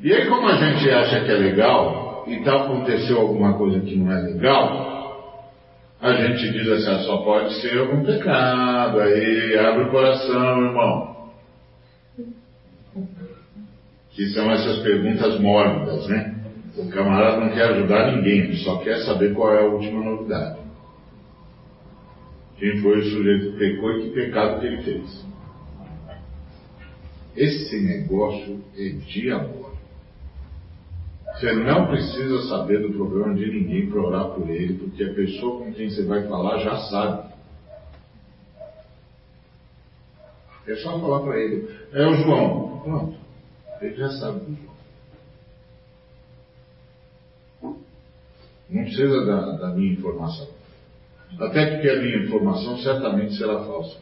E 0.00 0.12
aí, 0.12 0.26
como 0.26 0.48
a 0.48 0.54
gente 0.54 0.90
acha 0.90 1.24
que 1.24 1.30
é 1.30 1.34
legal, 1.34 2.24
e 2.26 2.42
tá 2.42 2.64
aconteceu 2.64 3.20
alguma 3.20 3.52
coisa 3.58 3.80
que 3.80 3.94
não 3.94 4.10
é 4.10 4.22
legal, 4.22 5.52
a 6.00 6.14
gente 6.14 6.50
diz 6.50 6.66
assim, 6.68 6.90
ah, 6.90 6.98
só 7.04 7.18
pode 7.18 7.54
ser 7.60 7.78
algum 7.78 8.02
pecado, 8.02 8.98
aí 8.98 9.58
abre 9.58 9.84
o 9.84 9.90
coração, 9.90 10.64
irmão 10.64 11.12
que 14.14 14.26
são 14.28 14.50
essas 14.50 14.78
perguntas 14.80 15.38
mórbidas, 15.40 16.06
né? 16.06 16.41
O 16.76 16.88
camarada 16.88 17.40
não 17.40 17.52
quer 17.52 17.64
ajudar 17.64 18.16
ninguém, 18.16 18.38
ele 18.40 18.56
só 18.58 18.78
quer 18.78 19.04
saber 19.04 19.34
qual 19.34 19.54
é 19.54 19.60
a 19.60 19.66
última 19.66 20.02
novidade. 20.02 20.60
Quem 22.56 22.80
foi 22.80 23.00
o 23.00 23.04
sujeito 23.04 23.52
que 23.52 23.58
pecou 23.58 23.92
e 23.92 24.02
que 24.02 24.10
pecado 24.10 24.60
que 24.60 24.66
ele 24.66 24.82
fez. 24.82 25.26
Esse 27.36 27.80
negócio 27.80 28.62
é 28.76 28.88
diabólico. 28.88 29.62
Você 31.34 31.52
não 31.52 31.86
precisa 31.88 32.48
saber 32.48 32.80
do 32.82 32.92
problema 32.92 33.34
de 33.34 33.50
ninguém 33.50 33.90
para 33.90 34.00
orar 34.00 34.26
por 34.30 34.48
ele, 34.48 34.74
porque 34.74 35.02
a 35.02 35.12
pessoa 35.14 35.64
com 35.64 35.72
quem 35.72 35.90
você 35.90 36.04
vai 36.04 36.26
falar 36.28 36.58
já 36.58 36.76
sabe. 36.88 37.32
É 40.68 40.76
só 40.76 41.00
falar 41.00 41.20
para 41.20 41.38
ele. 41.38 41.68
É 41.92 42.06
o 42.06 42.14
João. 42.14 42.80
Pronto. 42.84 43.16
Ele 43.80 43.96
já 43.96 44.08
sabe 44.10 44.40
do 44.40 44.54
João. 44.54 44.71
Não 48.72 48.84
precisa 48.84 49.26
da, 49.26 49.52
da 49.58 49.68
minha 49.68 49.92
informação. 49.92 50.48
Até 51.38 51.66
porque 51.66 51.88
a 51.88 52.00
minha 52.00 52.24
informação 52.24 52.78
certamente 52.78 53.36
será 53.36 53.64
falsa. 53.64 53.98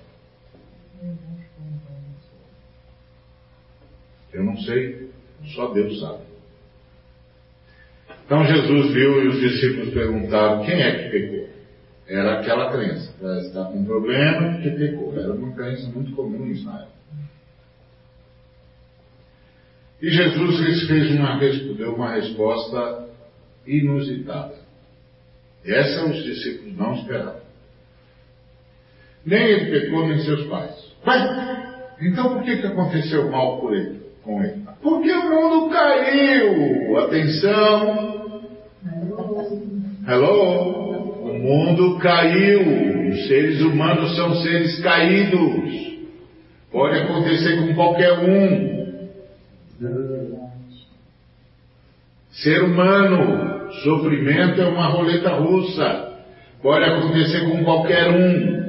Eu 4.33 4.45
não 4.45 4.57
sei, 4.59 5.11
só 5.55 5.73
Deus 5.73 5.99
sabe. 5.99 6.23
Então 8.25 8.45
Jesus 8.45 8.93
viu 8.93 9.25
e 9.25 9.29
os 9.29 9.41
discípulos 9.41 9.93
perguntaram: 9.93 10.65
quem 10.65 10.81
é 10.81 11.03
que 11.03 11.11
pecou? 11.11 11.49
Era 12.07 12.41
aquela 12.41 12.71
crença. 12.71 13.13
Está 13.41 13.65
com 13.65 13.79
um 13.79 13.85
problema 13.85 14.53
porque 14.53 14.71
pecou. 14.71 15.19
Era 15.19 15.33
uma 15.33 15.53
crença 15.53 15.89
muito 15.89 16.13
comum 16.13 16.47
em 16.47 16.53
Israel. 16.53 16.89
E 20.01 20.11
Jesus 20.11 20.87
fez 20.87 21.11
uma, 21.11 21.39
deu 21.39 21.95
uma 21.95 22.13
resposta 22.13 23.09
inusitada. 23.67 24.60
Essa 25.65 26.07
os 26.07 26.23
discípulos 26.23 26.77
não 26.77 26.95
esperavam. 26.95 27.41
Nem 29.25 29.43
ele 29.43 29.71
pecou, 29.71 30.09
nem 30.09 30.19
seus 30.21 30.47
pais. 30.47 30.75
Mas, 31.05 31.99
então 32.01 32.35
por 32.35 32.43
que, 32.43 32.57
que 32.57 32.67
aconteceu 32.67 33.31
mal 33.31 33.61
por 33.61 33.75
ele, 33.75 34.01
com 34.23 34.43
ele? 34.43 34.63
Porque 34.83 35.13
o 35.13 35.31
mundo 35.31 35.71
caiu. 35.71 36.99
Atenção. 36.99 38.43
Hello. 40.09 41.21
O 41.23 41.39
mundo 41.39 41.99
caiu. 41.99 43.11
Os 43.11 43.27
seres 43.29 43.61
humanos 43.61 44.17
são 44.17 44.35
seres 44.37 44.81
caídos. 44.81 45.91
Pode 46.73 46.99
acontecer 46.99 47.59
com 47.59 47.75
qualquer 47.75 48.19
um. 48.21 48.81
Ser 52.31 52.63
humano, 52.63 53.50
sofrimento 53.83 54.61
é 54.61 54.67
uma 54.67 54.87
roleta 54.87 55.31
russa. 55.31 56.11
Pode 56.63 56.85
acontecer 56.85 57.41
com 57.49 57.65
qualquer 57.65 58.11
um. 58.11 58.61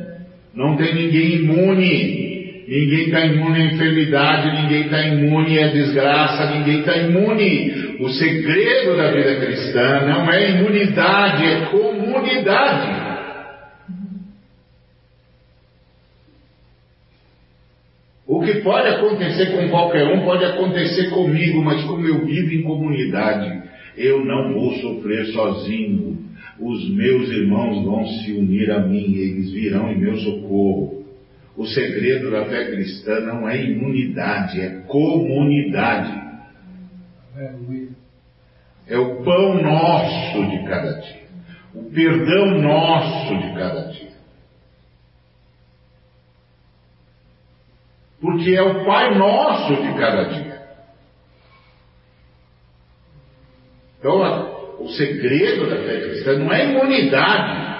Não 0.53 0.77
tem 0.77 0.93
ninguém 0.93 1.35
imune. 1.35 2.31
Ninguém 2.67 3.05
está 3.07 3.25
imune 3.25 3.61
à 3.61 3.65
enfermidade, 3.65 4.61
ninguém 4.61 4.83
está 4.83 5.01
imune 5.05 5.59
à 5.59 5.67
desgraça, 5.67 6.51
ninguém 6.51 6.79
está 6.79 6.95
imune. 6.95 7.97
O 7.99 8.09
segredo 8.09 8.95
da 8.95 9.11
vida 9.11 9.35
cristã 9.41 10.05
não 10.07 10.31
é 10.31 10.51
imunidade, 10.51 11.45
é 11.45 11.65
comunidade. 11.65 13.11
O 18.25 18.39
que 18.39 18.61
pode 18.61 18.87
acontecer 18.87 19.47
com 19.47 19.67
qualquer 19.67 20.07
um 20.07 20.21
pode 20.23 20.45
acontecer 20.45 21.09
comigo, 21.09 21.61
mas 21.61 21.83
como 21.83 22.07
eu 22.07 22.25
vivo 22.25 22.53
em 22.53 22.63
comunidade, 22.63 23.61
eu 23.97 24.23
não 24.25 24.53
vou 24.53 24.73
sofrer 24.75 25.25
sozinho. 25.27 26.17
Os 26.59 26.89
meus 26.91 27.29
irmãos 27.29 27.83
vão 27.83 28.05
se 28.05 28.31
unir 28.33 28.71
a 28.71 28.79
mim, 28.79 29.15
eles 29.15 29.51
virão 29.51 29.91
em 29.91 29.97
meu 29.97 30.15
socorro. 30.17 31.05
O 31.57 31.65
segredo 31.65 32.31
da 32.31 32.45
fé 32.45 32.71
cristã 32.71 33.19
não 33.21 33.47
é 33.47 33.61
imunidade, 33.61 34.61
é 34.61 34.81
comunidade. 34.87 36.21
É 38.87 38.97
o 38.97 39.23
pão 39.23 39.61
nosso 39.61 40.49
de 40.49 40.63
cada 40.67 40.99
dia, 40.99 41.23
o 41.73 41.83
perdão 41.91 42.61
nosso 42.61 43.37
de 43.37 43.53
cada 43.53 43.91
dia. 43.91 44.11
Porque 48.21 48.55
é 48.55 48.61
o 48.61 48.85
Pai 48.85 49.17
nosso 49.17 49.81
de 49.81 49.93
cada 49.99 50.23
dia. 50.25 50.50
Então, 54.01 54.17
o 54.79 54.89
segredo 54.89 55.69
da 55.69 55.75
fé 55.77 56.01
cristã 56.01 56.39
não 56.39 56.51
é 56.51 56.71
imunidade. 56.71 57.71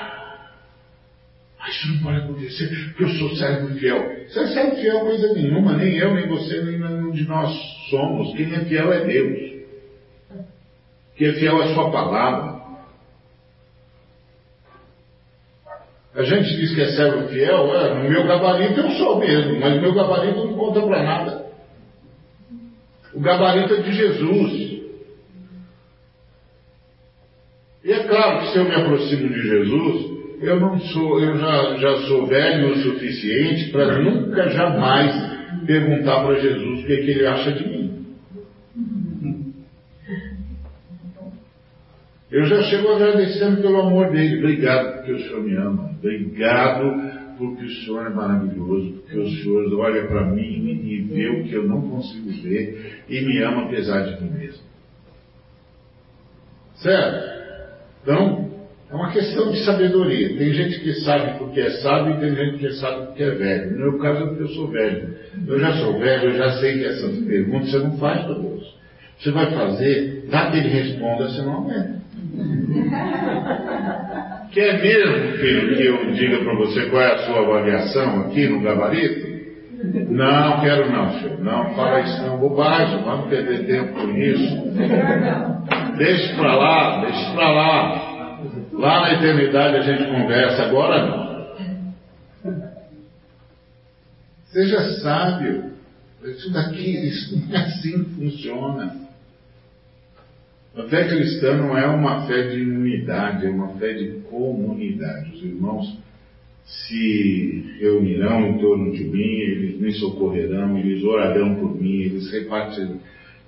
Mas 1.59 1.75
isso 1.75 1.93
não 1.95 2.03
pode 2.03 2.17
acontecer, 2.17 2.69
porque 2.89 3.03
eu 3.03 3.09
sou 3.09 3.35
servo 3.35 3.73
fiel. 3.79 4.27
Você 4.27 4.39
é 4.39 4.47
servo 4.47 4.75
fiel 4.75 4.99
coisa 4.99 5.33
nenhuma, 5.33 5.73
nem 5.73 5.97
eu, 5.97 6.13
nem 6.13 6.27
você, 6.27 6.61
nem 6.61 6.79
nenhum 6.79 7.09
de 7.11 7.27
nós 7.27 7.51
somos. 7.89 8.35
Quem 8.35 8.53
é 8.53 8.65
fiel 8.65 8.93
é 8.93 9.03
Deus. 9.03 9.51
Quem 11.15 11.29
é 11.29 11.33
fiel 11.33 11.59
é 11.59 11.71
a 11.71 11.73
sua 11.73 11.91
palavra. 11.91 12.61
A 16.13 16.21
gente 16.21 16.55
diz 16.55 16.75
que 16.75 16.81
é 16.81 16.91
servo 16.91 17.29
fiel, 17.29 17.73
é, 17.73 17.95
no 17.95 18.09
meu 18.09 18.27
gabarito 18.27 18.79
eu 18.79 18.91
sou 18.91 19.17
mesmo, 19.17 19.59
mas 19.59 19.81
meu 19.81 19.93
gabarito 19.93 20.45
não 20.45 20.53
conta 20.53 20.81
para 20.81 21.03
nada. 21.03 21.45
O 23.11 23.19
gabarito 23.19 23.73
é 23.73 23.81
de 23.81 23.91
Jesus. 23.91 24.70
E 27.83 27.91
é 27.91 28.07
claro 28.07 28.41
que 28.41 28.51
se 28.51 28.57
eu 28.57 28.65
me 28.65 28.75
aproximo 28.75 29.29
de 29.29 29.41
Jesus, 29.41 30.11
eu 30.41 30.59
não 30.59 30.79
sou, 30.79 31.19
eu 31.19 31.37
já, 31.37 31.77
já 31.77 31.97
sou 32.07 32.27
velho 32.27 32.73
o 32.73 32.77
suficiente 32.77 33.71
para 33.71 33.99
nunca 33.99 34.49
jamais 34.49 35.41
perguntar 35.65 36.23
para 36.23 36.39
Jesus 36.39 36.79
o 36.79 36.85
que, 36.85 36.93
é 36.93 36.97
que 36.97 37.11
ele 37.11 37.25
acha 37.25 37.51
de 37.51 37.67
mim. 37.67 37.91
Eu 42.31 42.45
já 42.45 42.63
chego 42.63 42.93
agradecendo 42.93 43.61
pelo 43.61 43.81
amor 43.81 44.09
dele. 44.11 44.37
Obrigado 44.37 44.97
porque 44.97 45.11
o 45.11 45.19
Senhor 45.19 45.43
me 45.43 45.55
ama. 45.57 45.91
Obrigado 45.99 47.11
porque 47.37 47.65
o 47.65 47.69
Senhor 47.69 48.05
é 48.05 48.09
maravilhoso, 48.09 48.91
porque 49.01 49.19
o 49.19 49.29
Senhor 49.29 49.79
olha 49.79 50.07
para 50.07 50.25
mim 50.27 50.81
e 50.83 51.01
vê 51.01 51.27
o 51.29 51.43
que 51.43 51.53
eu 51.53 51.67
não 51.67 51.81
consigo 51.89 52.29
ver 52.43 53.03
e 53.09 53.21
me 53.21 53.43
ama 53.43 53.65
apesar 53.65 54.01
de 54.01 54.23
mim 54.23 54.29
mesmo. 54.31 54.63
Certo? 56.75 57.30
Então, 58.01 58.51
é 58.91 58.95
uma 58.95 59.11
questão 59.11 59.51
de 59.51 59.63
sabedoria. 59.63 60.37
Tem 60.37 60.53
gente 60.53 60.79
que 60.81 60.93
sabe 61.01 61.37
porque 61.37 61.61
é 61.61 61.69
sábio 61.81 62.15
e 62.15 62.19
tem 62.19 62.35
gente 62.35 62.57
que 62.57 62.71
sabe 62.73 63.07
porque 63.07 63.23
é 63.23 63.31
velho. 63.31 63.71
No 63.71 63.77
meu 63.77 63.99
caso 63.99 64.23
é 64.23 64.27
porque 64.27 64.43
eu 64.43 64.49
sou 64.49 64.67
velho. 64.67 65.15
Eu 65.47 65.59
já 65.59 65.73
sou 65.77 65.97
velho, 65.99 66.29
eu 66.29 66.37
já 66.37 66.51
sei 66.59 66.79
que 66.79 66.85
essas 66.85 67.17
perguntas 67.25 67.71
você 67.71 67.79
não 67.79 67.97
faz 67.97 68.25
para 68.25 68.33
Deus. 68.33 68.81
Você 69.17 69.31
vai 69.31 69.51
fazer, 69.51 70.25
dá 70.29 70.49
que 70.49 70.57
ele 70.57 70.69
responda, 70.69 71.29
senão 71.29 71.61
não 71.61 71.71
é. 71.71 72.01
Quer 74.51 74.81
mesmo, 74.81 75.37
filho, 75.37 75.77
que 75.77 75.85
eu 75.85 76.11
diga 76.11 76.43
para 76.43 76.55
você 76.55 76.89
qual 76.89 77.01
é 77.01 77.13
a 77.13 77.17
sua 77.19 77.39
avaliação 77.39 78.21
aqui 78.21 78.47
no 78.47 78.61
gabarito? 78.61 79.30
Não, 79.83 80.61
quero 80.61 80.91
não, 80.91 81.19
senhor. 81.19 81.39
Não, 81.39 81.73
fala 81.75 82.01
isso 82.01 82.21
não, 82.23 82.37
bobagem, 82.37 83.03
vamos 83.03 83.29
perder 83.29 83.65
tempo 83.65 83.93
com 83.93 84.09
isso. 84.11 84.61
Deixe 85.97 86.35
para 86.35 86.55
lá, 86.55 87.01
deixe 87.01 87.33
para 87.33 87.51
lá. 87.51 88.11
Lá 88.73 89.01
na 89.01 89.13
eternidade 89.13 89.77
a 89.77 89.81
gente 89.81 90.03
conversa, 90.11 90.63
agora 90.63 91.07
não. 91.07 91.31
Seja 94.45 94.99
sábio. 95.01 95.71
Isso 96.23 96.53
daqui, 96.53 97.07
isso 97.07 97.39
não 97.39 97.55
é 97.55 97.61
assim 97.61 98.03
que 98.03 98.09
funciona. 98.11 98.95
A 100.77 100.83
fé 100.83 101.07
cristã 101.07 101.55
não 101.57 101.77
é 101.77 101.85
uma 101.87 102.27
fé 102.27 102.43
de 102.43 102.61
unidade, 102.61 103.45
é 103.45 103.49
uma 103.49 103.69
fé 103.79 103.93
de 103.93 104.21
comunidade. 104.29 105.31
Os 105.33 105.43
irmãos 105.43 105.97
se 106.71 107.75
reunirão 107.79 108.47
em 108.47 108.57
torno 108.57 108.91
de 108.93 109.03
mim, 109.03 109.39
eles 109.39 109.79
me 109.79 109.91
socorrerão, 109.93 110.77
eles 110.77 111.03
orarão 111.03 111.55
por 111.55 111.81
mim, 111.81 112.03
eles 112.03 112.31
repartirão, 112.31 112.99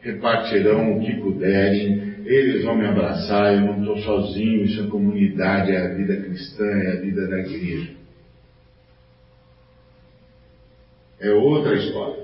repartirão 0.01 0.97
o 0.97 1.01
que 1.01 1.13
puderem, 1.21 2.15
eles 2.25 2.65
vão 2.65 2.77
me 2.77 2.85
abraçar, 2.85 3.53
eu 3.53 3.61
não 3.61 3.79
estou 3.79 3.97
sozinho, 3.99 4.65
isso 4.65 4.83
é 4.83 4.87
comunidade, 4.87 5.71
é 5.71 5.77
a 5.77 5.93
vida 5.93 6.17
cristã, 6.17 6.65
é 6.65 6.97
a 6.97 7.01
vida 7.01 7.27
da 7.27 7.39
igreja. 7.39 7.91
É 11.21 11.31
outra 11.31 11.75
história. 11.75 12.23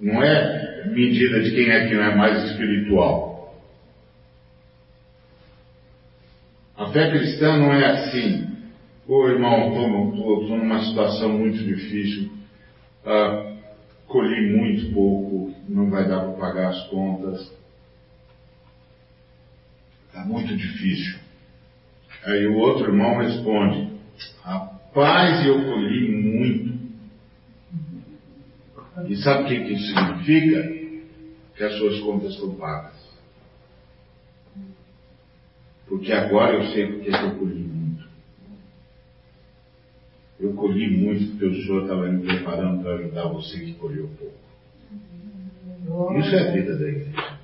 Não 0.00 0.20
é 0.20 0.88
medida 0.88 1.40
de 1.40 1.52
quem 1.52 1.70
é 1.70 1.86
que 1.86 1.94
não 1.94 2.02
é 2.02 2.16
mais 2.16 2.50
espiritual. 2.50 3.54
A 6.76 6.90
fé 6.90 7.10
cristã 7.10 7.56
não 7.58 7.72
é 7.72 7.84
assim. 7.84 8.51
Ô 9.12 9.28
irmão, 9.28 9.68
estou 9.68 10.56
numa 10.56 10.82
situação 10.86 11.36
muito 11.38 11.62
difícil, 11.62 12.32
ah, 13.04 13.56
colhi 14.06 14.56
muito 14.56 14.90
pouco, 14.94 15.54
não 15.68 15.90
vai 15.90 16.08
dar 16.08 16.20
para 16.20 16.32
pagar 16.32 16.70
as 16.70 16.86
contas. 16.88 17.52
Está 20.06 20.24
muito 20.24 20.56
difícil. 20.56 21.18
Aí 22.24 22.46
o 22.46 22.56
outro 22.56 22.86
irmão 22.86 23.18
responde, 23.18 23.90
rapaz, 24.42 25.44
eu 25.44 25.62
colhi 25.62 26.10
muito. 26.10 26.72
E 29.10 29.16
sabe 29.16 29.42
o 29.42 29.46
que, 29.46 29.74
isso 29.74 29.88
significa? 29.88 30.62
Que 31.54 31.64
as 31.64 31.76
suas 31.76 32.00
contas 32.00 32.32
estão 32.32 32.54
pagas. 32.54 32.94
Porque 35.86 36.10
agora 36.14 36.54
eu 36.54 36.72
sei 36.72 36.86
porque 36.86 37.10
eu 37.10 37.36
colhi. 37.36 37.71
Eu 40.42 40.52
colhi 40.54 40.90
muito 40.90 41.30
porque 41.30 41.46
o 41.46 41.54
Senhor 41.54 41.82
estava 41.82 42.08
me 42.08 42.26
preparando 42.26 42.82
para 42.82 42.96
ajudar 42.96 43.28
você 43.28 43.60
que 43.60 43.74
colheu 43.74 44.10
pouco. 44.18 44.34
Isso 46.18 46.34
é 46.34 46.48
a 46.48 46.50
vida 46.50 46.76
da 46.76 46.88
igreja. 46.88 47.38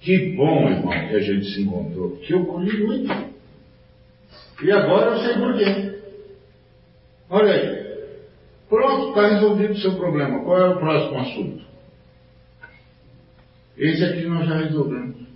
Que 0.00 0.34
bom, 0.34 0.70
irmão, 0.70 0.90
que 0.90 1.16
a 1.16 1.20
gente 1.20 1.52
se 1.52 1.60
encontrou. 1.60 2.12
Porque 2.12 2.32
eu 2.32 2.46
colhi 2.46 2.82
muito. 2.82 3.12
E 4.62 4.72
agora 4.72 5.10
eu 5.10 5.18
sei 5.18 5.34
por 5.34 5.58
quê. 5.58 6.00
Olha 7.28 7.52
aí. 7.52 7.88
Pronto, 8.70 9.10
está 9.10 9.34
resolvido 9.34 9.74
o 9.74 9.78
seu 9.78 9.96
problema. 9.96 10.42
Qual 10.42 10.58
é 10.58 10.70
o 10.70 10.78
próximo 10.78 11.18
assunto? 11.18 11.62
Esse 13.76 14.02
aqui 14.02 14.24
nós 14.24 14.48
já 14.48 14.62
resolvemos. 14.62 15.27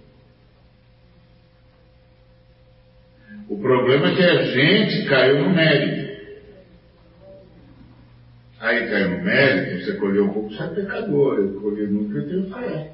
O 3.49 3.59
problema 3.59 4.09
é 4.09 4.14
que 4.14 4.22
a 4.22 4.43
gente 4.45 5.09
caiu 5.09 5.43
no 5.43 5.51
mérito. 5.51 6.12
Aí 8.61 8.88
caiu 8.88 9.11
no 9.11 9.24
mérito, 9.24 9.84
você 9.84 9.95
colheu 9.95 10.24
um 10.24 10.32
pouco, 10.32 10.51
você 10.51 10.62
é 10.62 10.68
pecador. 10.68 11.38
Eu 11.38 11.61
colhi 11.61 11.86
muito, 11.86 12.16
eu 12.16 12.28
tenho 12.28 12.55
fé. 12.55 12.93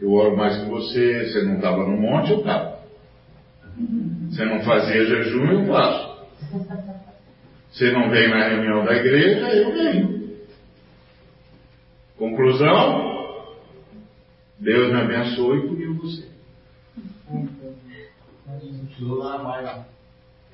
Eu 0.00 0.12
oro 0.12 0.36
mais 0.36 0.58
que 0.58 0.68
você, 0.68 1.24
você 1.24 1.42
não 1.42 1.56
estava 1.56 1.84
no 1.84 1.96
monte, 1.96 2.32
eu 2.32 2.38
estava. 2.38 2.80
Você 4.28 4.44
não 4.44 4.62
fazia 4.62 5.04
jejum, 5.04 5.46
eu 5.46 5.66
faço. 5.66 6.14
Você 7.70 7.90
não 7.90 8.10
vem 8.10 8.28
na 8.28 8.48
reunião 8.48 8.84
da 8.84 8.94
igreja, 8.94 9.48
eu 9.48 9.72
venho. 9.72 10.24
Conclusão? 12.16 13.14
Deus 14.58 14.92
me 14.92 15.00
abençoe 15.00 15.58
e 15.58 15.68
puniu 15.68 15.94
você. 15.94 16.28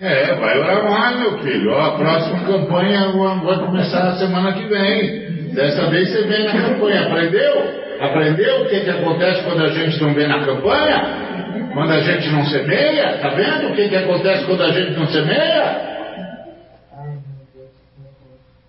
É, 0.01 0.35
vai 0.35 0.59
orar 0.59 0.91
mais, 0.91 1.19
meu 1.19 1.39
filho. 1.41 1.75
A 1.75 1.97
próxima 1.97 2.41
campanha 2.47 3.13
vai 3.13 3.59
começar 3.59 4.09
a 4.09 4.17
semana 4.17 4.53
que 4.55 4.67
vem. 4.67 5.53
Dessa 5.53 5.91
vez 5.91 6.11
você 6.11 6.23
vem 6.23 6.45
na 6.45 6.53
campanha. 6.53 7.07
Aprendeu? 7.07 7.81
Aprendeu 8.01 8.63
o 8.63 8.69
que, 8.69 8.81
que 8.81 8.91
acontece 8.91 9.45
quando 9.45 9.63
a 9.63 9.69
gente 9.69 10.01
não 10.01 10.15
vem 10.15 10.27
na 10.27 10.45
campanha? 10.45 11.31
Quando 11.75 11.93
a 11.93 12.01
gente 12.01 12.31
não 12.31 12.45
semeia? 12.47 13.17
Está 13.17 13.29
vendo 13.29 13.69
o 13.69 13.75
que, 13.75 13.89
que 13.89 13.97
acontece 13.97 14.47
quando 14.47 14.63
a 14.63 14.73
gente 14.73 14.99
não 14.99 15.07
semeia? 15.07 15.91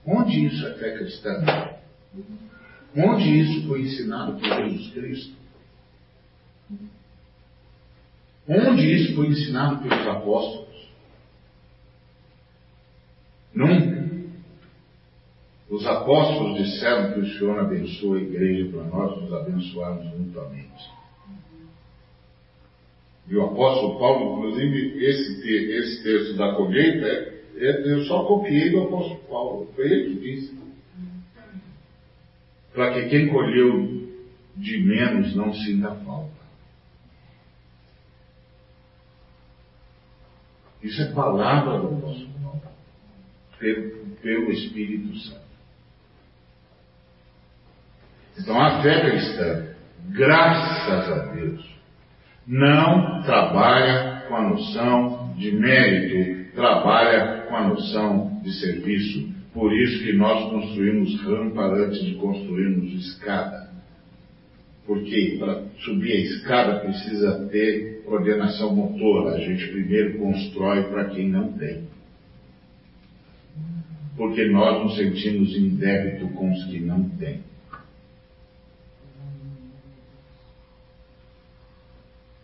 Onde 0.06 0.48
isso 0.48 0.68
é 0.68 0.72
fé 0.74 0.98
cristã? 0.98 1.32
Onde 2.98 3.42
isso 3.42 3.68
foi 3.68 3.82
ensinado 3.82 4.34
por 4.34 4.44
Jesus 4.44 4.94
Cristo? 4.94 5.41
Onde 8.54 8.94
isso 8.94 9.16
foi 9.16 9.28
ensinado 9.28 9.78
pelos 9.82 10.08
apóstolos? 10.08 10.90
Nunca. 13.56 14.02
Os 15.70 15.86
apóstolos 15.86 16.58
disseram 16.58 17.14
que 17.14 17.20
o 17.22 17.28
Senhor 17.28 17.60
abençoa 17.60 18.18
a 18.18 18.22
igreja 18.22 18.70
para 18.70 18.84
nós 18.84 19.22
nos 19.22 19.34
abençoarmos 19.34 20.06
mutuamente. 20.20 20.84
E 23.30 23.36
o 23.38 23.46
apóstolo 23.46 23.98
Paulo, 23.98 24.40
inclusive, 24.40 25.02
esse, 25.02 25.50
esse 25.50 26.04
texto 26.04 26.36
da 26.36 26.54
colheita, 26.54 27.06
é, 27.08 27.46
é, 27.56 27.94
eu 27.94 28.04
só 28.04 28.26
copiei 28.26 28.70
do 28.70 28.82
apóstolo 28.82 29.22
Paulo. 29.30 29.70
Foi 29.74 29.86
ele 29.86 30.10
que 30.10 30.20
disse. 30.20 30.60
Para 32.74 32.94
que 32.96 33.08
quem 33.08 33.30
colheu 33.30 34.10
de 34.58 34.78
menos 34.80 35.34
não 35.38 35.54
sinta 35.54 35.92
falta. 36.04 36.41
Isso 40.84 41.02
é 41.02 41.12
palavra 41.14 41.80
Paulo, 41.80 42.22
pelo, 43.60 43.92
pelo 44.22 44.52
Espírito 44.52 45.16
Santo. 45.20 45.42
Então 48.40 48.60
a 48.60 48.82
fé 48.82 49.02
cristã, 49.02 49.76
graças 50.10 51.12
a 51.12 51.34
Deus, 51.34 51.72
não 52.48 53.22
trabalha 53.24 54.26
com 54.28 54.36
a 54.36 54.50
noção 54.50 55.34
de 55.38 55.52
mérito, 55.52 56.56
trabalha 56.56 57.44
com 57.48 57.56
a 57.56 57.68
noção 57.68 58.42
de 58.44 58.52
serviço. 58.60 59.30
Por 59.54 59.72
isso 59.74 60.04
que 60.04 60.14
nós 60.14 60.50
construímos 60.50 61.22
rampa 61.24 61.62
antes 61.62 62.04
de 62.04 62.16
construirmos 62.16 62.94
escada. 62.94 63.71
Porque 64.86 65.38
para 65.40 65.64
subir 65.80 66.12
a 66.12 66.20
escada 66.22 66.80
precisa 66.80 67.48
ter 67.52 68.04
coordenação 68.04 68.76
motora. 68.76 69.36
A 69.36 69.40
gente 69.40 69.68
primeiro 69.68 70.18
constrói 70.18 70.84
para 70.90 71.10
quem 71.10 71.30
não 71.30 71.54
tem. 71.54 71.84
Porque 74.18 74.46
nós 74.46 74.84
nos 74.84 74.96
sentimos 74.98 75.56
em 75.56 75.70
débito 75.76 76.28
com 76.34 76.52
os 76.52 76.64
que 76.66 76.80
não 76.80 77.08
têm. 77.10 77.42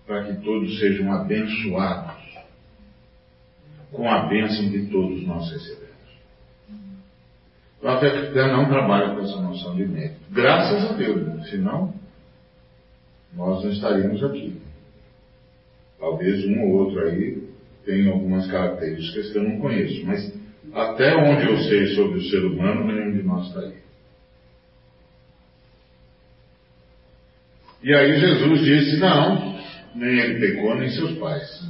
para 0.07 0.23
que 0.23 0.41
todos 0.41 0.79
sejam 0.79 1.11
abençoados 1.11 2.15
com 3.91 4.09
a 4.09 4.25
bênção 4.27 4.69
que 4.69 4.85
todos 4.87 5.27
nós 5.27 5.51
recebemos. 5.51 5.87
A 7.83 7.99
fé 7.99 8.09
cristã 8.09 8.47
não 8.47 8.67
trabalha 8.67 9.13
com 9.13 9.21
essa 9.21 9.39
noção 9.41 9.75
de 9.75 9.85
mérito. 9.85 10.19
Graças 10.31 10.91
a 10.91 10.93
Deus, 10.93 11.49
senão 11.49 11.93
nós 13.33 13.63
não 13.63 13.71
estaríamos 13.71 14.23
aqui. 14.23 14.55
Talvez 15.99 16.45
um 16.45 16.61
ou 16.63 16.85
outro 16.85 16.99
aí 17.01 17.43
tenha 17.85 18.11
algumas 18.11 18.49
características 18.49 19.31
que 19.31 19.37
eu 19.37 19.43
não 19.43 19.59
conheço, 19.59 20.05
mas 20.05 20.33
até 20.73 21.15
onde 21.15 21.47
eu 21.47 21.57
sei 21.63 21.95
sobre 21.95 22.19
o 22.19 22.29
ser 22.29 22.43
humano, 22.45 22.85
nenhum 22.85 23.17
de 23.17 23.23
nós 23.23 23.47
está 23.47 23.61
aí. 23.61 23.73
E 27.83 27.93
aí 27.93 28.19
Jesus 28.19 28.61
disse: 28.61 28.97
Não, 28.97 29.59
nem 29.95 30.19
ele 30.19 30.39
pecou, 30.39 30.75
nem 30.75 30.89
seus 30.89 31.17
pais. 31.17 31.65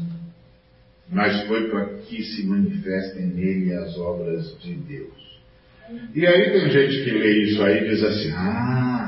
Mas 1.09 1.47
foi 1.47 1.69
para 1.69 1.85
que 1.99 2.21
se 2.21 2.45
manifestem 2.45 3.27
nele 3.27 3.73
as 3.73 3.97
obras 3.97 4.57
de 4.61 4.73
Deus. 4.73 5.27
E 6.13 6.27
aí 6.27 6.51
tem 6.51 6.69
gente 6.69 7.03
que 7.03 7.11
lê 7.11 7.43
isso 7.43 7.63
aí 7.63 7.77
e 7.77 7.89
diz 7.89 8.03
assim, 8.03 8.31
ah, 8.33 9.06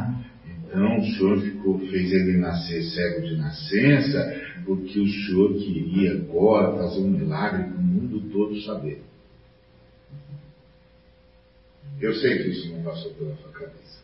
então 0.70 0.99
o 0.99 1.03
senhor 1.03 1.41
ficou, 1.41 1.80
fez 1.80 2.11
ele 2.11 2.38
nascer 2.38 2.84
cego 2.84 3.28
de 3.28 3.36
nascença, 3.38 4.39
porque 4.65 4.99
o 4.99 5.07
senhor 5.07 5.53
queria 5.55 6.13
agora 6.13 6.78
fazer 6.78 6.99
um 6.99 7.09
milagre 7.09 7.63
para 7.63 7.78
o 7.78 7.84
mundo 7.84 8.22
todo 8.32 8.61
saber. 8.61 9.01
Eu 11.99 12.13
sei 12.13 12.43
que 12.43 12.49
isso 12.49 12.72
não 12.72 12.84
passou 12.84 13.11
pela 13.13 13.36
sua 13.38 13.51
cabeça. 13.51 13.99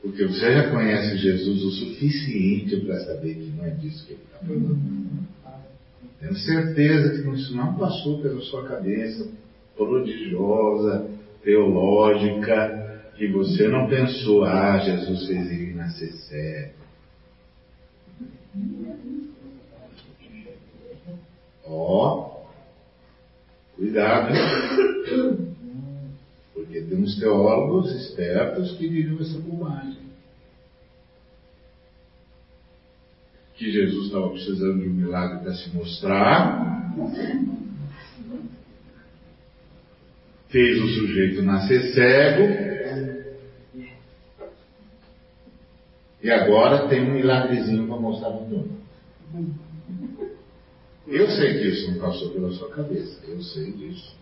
Porque 0.00 0.26
você 0.26 0.54
já 0.54 0.70
conhece 0.70 1.18
Jesus 1.18 1.62
o 1.62 1.70
suficiente 1.72 2.76
para 2.86 3.00
saber 3.00 3.34
que 3.34 3.52
não 3.56 3.66
é 3.66 3.70
disso 3.70 4.06
que 4.06 4.12
ele 4.12 4.22
está 4.22 4.38
falando. 4.38 4.78
Tenho 6.20 6.36
certeza 6.36 7.22
que 7.22 7.28
isso 7.30 7.54
não 7.56 7.74
passou 7.74 8.22
pela 8.22 8.40
sua 8.42 8.66
cabeça 8.66 9.28
prodigiosa, 9.76 11.10
teológica, 11.42 13.02
que 13.16 13.28
você 13.28 13.68
não 13.68 13.88
pensou, 13.88 14.44
ah, 14.44 14.78
Jesus 14.78 15.26
fez 15.26 15.50
ele 15.50 15.74
nascer 15.74 16.12
cego. 16.12 16.80
Ó, 21.66 22.16
oh, 22.16 23.76
cuidado. 23.76 24.34
Porque 26.52 26.80
temos 26.82 27.18
teólogos 27.18 27.92
espertos 27.92 28.76
que 28.76 28.88
diriam 28.88 29.20
essa 29.20 29.38
bobagem. 29.38 29.98
Que 33.54 33.70
Jesus 33.70 34.06
estava 34.06 34.30
precisando 34.30 34.80
de 34.80 34.88
um 34.88 34.94
milagre 34.94 35.40
para 35.40 35.54
se 35.54 35.68
mostrar. 35.76 36.94
Fez 40.50 40.82
o 40.82 40.88
sujeito 40.88 41.42
nascer 41.42 41.82
cego. 41.94 42.70
E 46.22 46.30
agora 46.30 46.88
tem 46.88 47.02
um 47.02 47.14
milagrezinho 47.14 47.86
para 47.86 47.96
mostrar 47.96 48.30
para 48.30 48.40
mundo. 48.40 48.80
Eu 51.06 51.28
sei 51.30 51.58
que 51.58 51.68
isso 51.68 51.90
não 51.92 52.00
passou 52.00 52.30
pela 52.30 52.52
sua 52.52 52.70
cabeça. 52.70 53.20
Eu 53.26 53.40
sei 53.42 53.72
disso. 53.72 54.14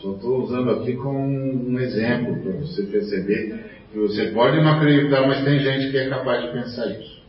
Só 0.00 0.12
estou 0.12 0.44
usando 0.44 0.70
aqui 0.70 0.94
como 0.94 1.18
um 1.18 1.78
exemplo 1.80 2.36
para 2.42 2.52
você 2.52 2.82
perceber 2.84 3.64
que 3.90 3.98
você 3.98 4.32
pode 4.32 4.60
não 4.60 4.76
acreditar, 4.76 5.26
mas 5.26 5.44
tem 5.44 5.60
gente 5.60 5.90
que 5.90 5.96
é 5.96 6.08
capaz 6.08 6.44
de 6.44 6.52
pensar 6.52 6.86
isso. 6.88 7.22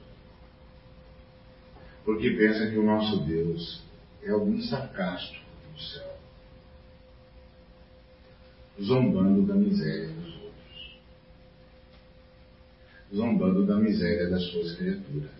Porque 2.03 2.31
pensa 2.31 2.67
que 2.69 2.77
o 2.77 2.83
nosso 2.83 3.19
Deus 3.21 3.81
é 4.23 4.31
algum 4.31 4.59
sarcástico 4.61 5.45
do 5.73 5.81
céu, 5.81 6.04
zombando 8.81 9.43
da 9.43 9.55
miséria 9.55 10.07
dos 10.07 10.33
outros, 10.35 10.99
zombando 13.13 13.65
da 13.65 13.75
miséria 13.77 14.29
das 14.29 14.43
suas 14.51 14.75
criaturas. 14.75 15.35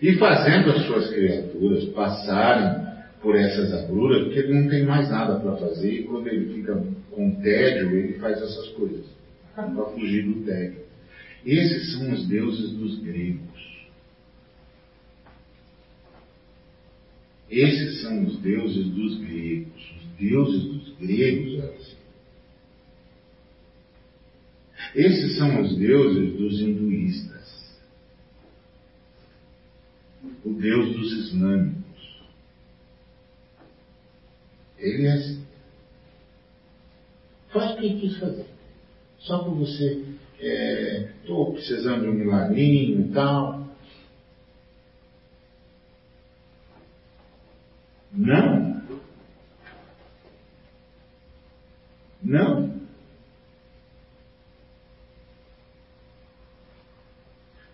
E 0.00 0.14
fazendo 0.16 0.70
as 0.70 0.86
suas 0.86 1.10
criaturas 1.10 1.84
passarem 1.86 2.86
por 3.22 3.34
essas 3.34 3.72
agruras, 3.72 4.24
porque 4.24 4.38
ele 4.38 4.60
não 4.60 4.68
tem 4.68 4.84
mais 4.84 5.10
nada 5.10 5.40
para 5.40 5.56
fazer 5.56 5.90
e 5.90 6.04
quando 6.04 6.28
ele 6.28 6.54
fica 6.54 6.82
com 7.10 7.30
tédio, 7.40 7.96
ele 7.96 8.14
faz 8.14 8.40
essas 8.40 8.68
coisas 8.68 9.06
para 9.54 9.84
fugir 9.86 10.22
do 10.22 10.44
tédio. 10.44 10.84
Esses 11.44 11.92
são 11.92 12.12
os 12.12 12.26
deuses 12.28 12.72
dos 12.72 12.98
gregos. 13.00 13.75
Esses 17.50 18.02
são 18.02 18.24
os 18.24 18.38
deuses 18.40 18.86
dos 18.86 19.18
gregos. 19.18 19.94
Os 19.96 20.18
deuses 20.18 20.62
dos 20.64 20.98
gregos 20.98 21.64
assim. 21.64 21.96
Esses 24.94 25.36
são 25.36 25.62
os 25.62 25.76
deuses 25.76 26.38
dos 26.38 26.60
hinduístas. 26.60 27.36
o 30.46 30.52
Deus 30.54 30.94
dos 30.94 31.12
islâmicos. 31.12 32.20
Ele 34.78 35.06
é 35.06 35.12
assim. 35.12 35.44
Faz 37.52 37.72
o 37.72 37.80
que 37.80 38.00
quis 38.00 38.16
fazer. 38.18 38.46
Só 39.18 39.38
por 39.42 39.54
você, 39.54 40.04
estou 41.22 41.50
é, 41.50 41.52
precisando 41.54 42.02
de 42.02 42.08
um 42.08 42.14
milagrinho 42.14 43.06
e 43.06 43.12
tal. 43.12 43.65
Não. 48.16 48.82
Não. 52.22 52.76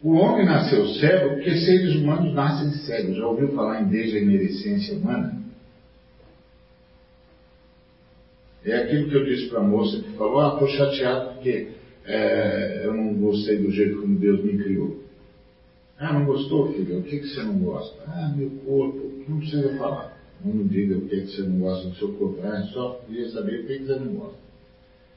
O 0.03 0.14
homem 0.14 0.45
nasceu 0.45 0.88
cego 0.88 1.30
porque 1.30 1.55
seres 1.61 1.95
humanos 1.95 2.34
nascem 2.34 2.72
cegos. 2.84 3.16
Já 3.16 3.26
ouviu 3.26 3.55
falar 3.55 3.82
em 3.82 3.88
degenerescência 3.88 4.97
humana? 4.97 5.40
É 8.64 8.76
aquilo 8.78 9.09
que 9.09 9.14
eu 9.14 9.24
disse 9.24 9.49
para 9.49 9.61
a 9.61 9.64
moça 9.64 10.03
que 10.03 10.11
falou, 10.16 10.40
ah, 10.40 10.55
estou 10.55 10.68
chateado 10.68 11.34
porque 11.34 11.68
é, 12.05 12.82
eu 12.84 12.95
não 12.95 13.14
gostei 13.14 13.59
do 13.59 13.70
jeito 13.70 14.01
como 14.01 14.18
Deus 14.18 14.45
me 14.45 14.59
criou. 14.59 15.03
Ah, 15.99 16.12
não 16.12 16.24
gostou, 16.24 16.72
filha? 16.72 16.99
O 16.99 17.03
que, 17.05 17.20
que 17.20 17.28
você 17.28 17.43
não 17.45 17.59
gosta? 17.59 18.03
Ah, 18.09 18.32
meu 18.36 18.51
corpo. 18.64 19.24
Não 19.28 19.38
precisa 19.38 19.76
falar. 19.78 20.11
Não 20.44 20.66
diga 20.66 20.98
o 20.98 21.08
que, 21.08 21.20
que 21.20 21.26
você 21.26 21.42
não 21.42 21.60
gosta 21.60 21.88
do 21.88 21.94
seu 21.96 22.12
corpo. 22.14 22.40
Ah, 22.42 22.62
só 22.72 23.00
queria 23.06 23.30
saber 23.30 23.60
o 23.60 23.66
que, 23.66 23.78
que 23.78 23.86
você 23.86 23.98
não 23.98 24.14
gosta. 24.14 24.38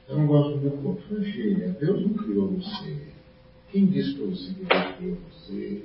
Eu 0.08 0.18
não 0.18 0.26
gosto 0.26 0.58
do 0.58 0.60
meu 0.60 0.70
corpo. 0.78 1.02
Falei, 1.08 1.32
filha, 1.32 1.76
Deus 1.80 2.02
não 2.02 2.14
criou 2.14 2.48
você. 2.48 2.96
Quem 3.72 3.86
disse 3.86 4.14
para 4.14 4.26
você 4.26 4.54
que 4.54 4.64
Deus 4.64 4.96
criou 4.96 5.18
você? 5.30 5.82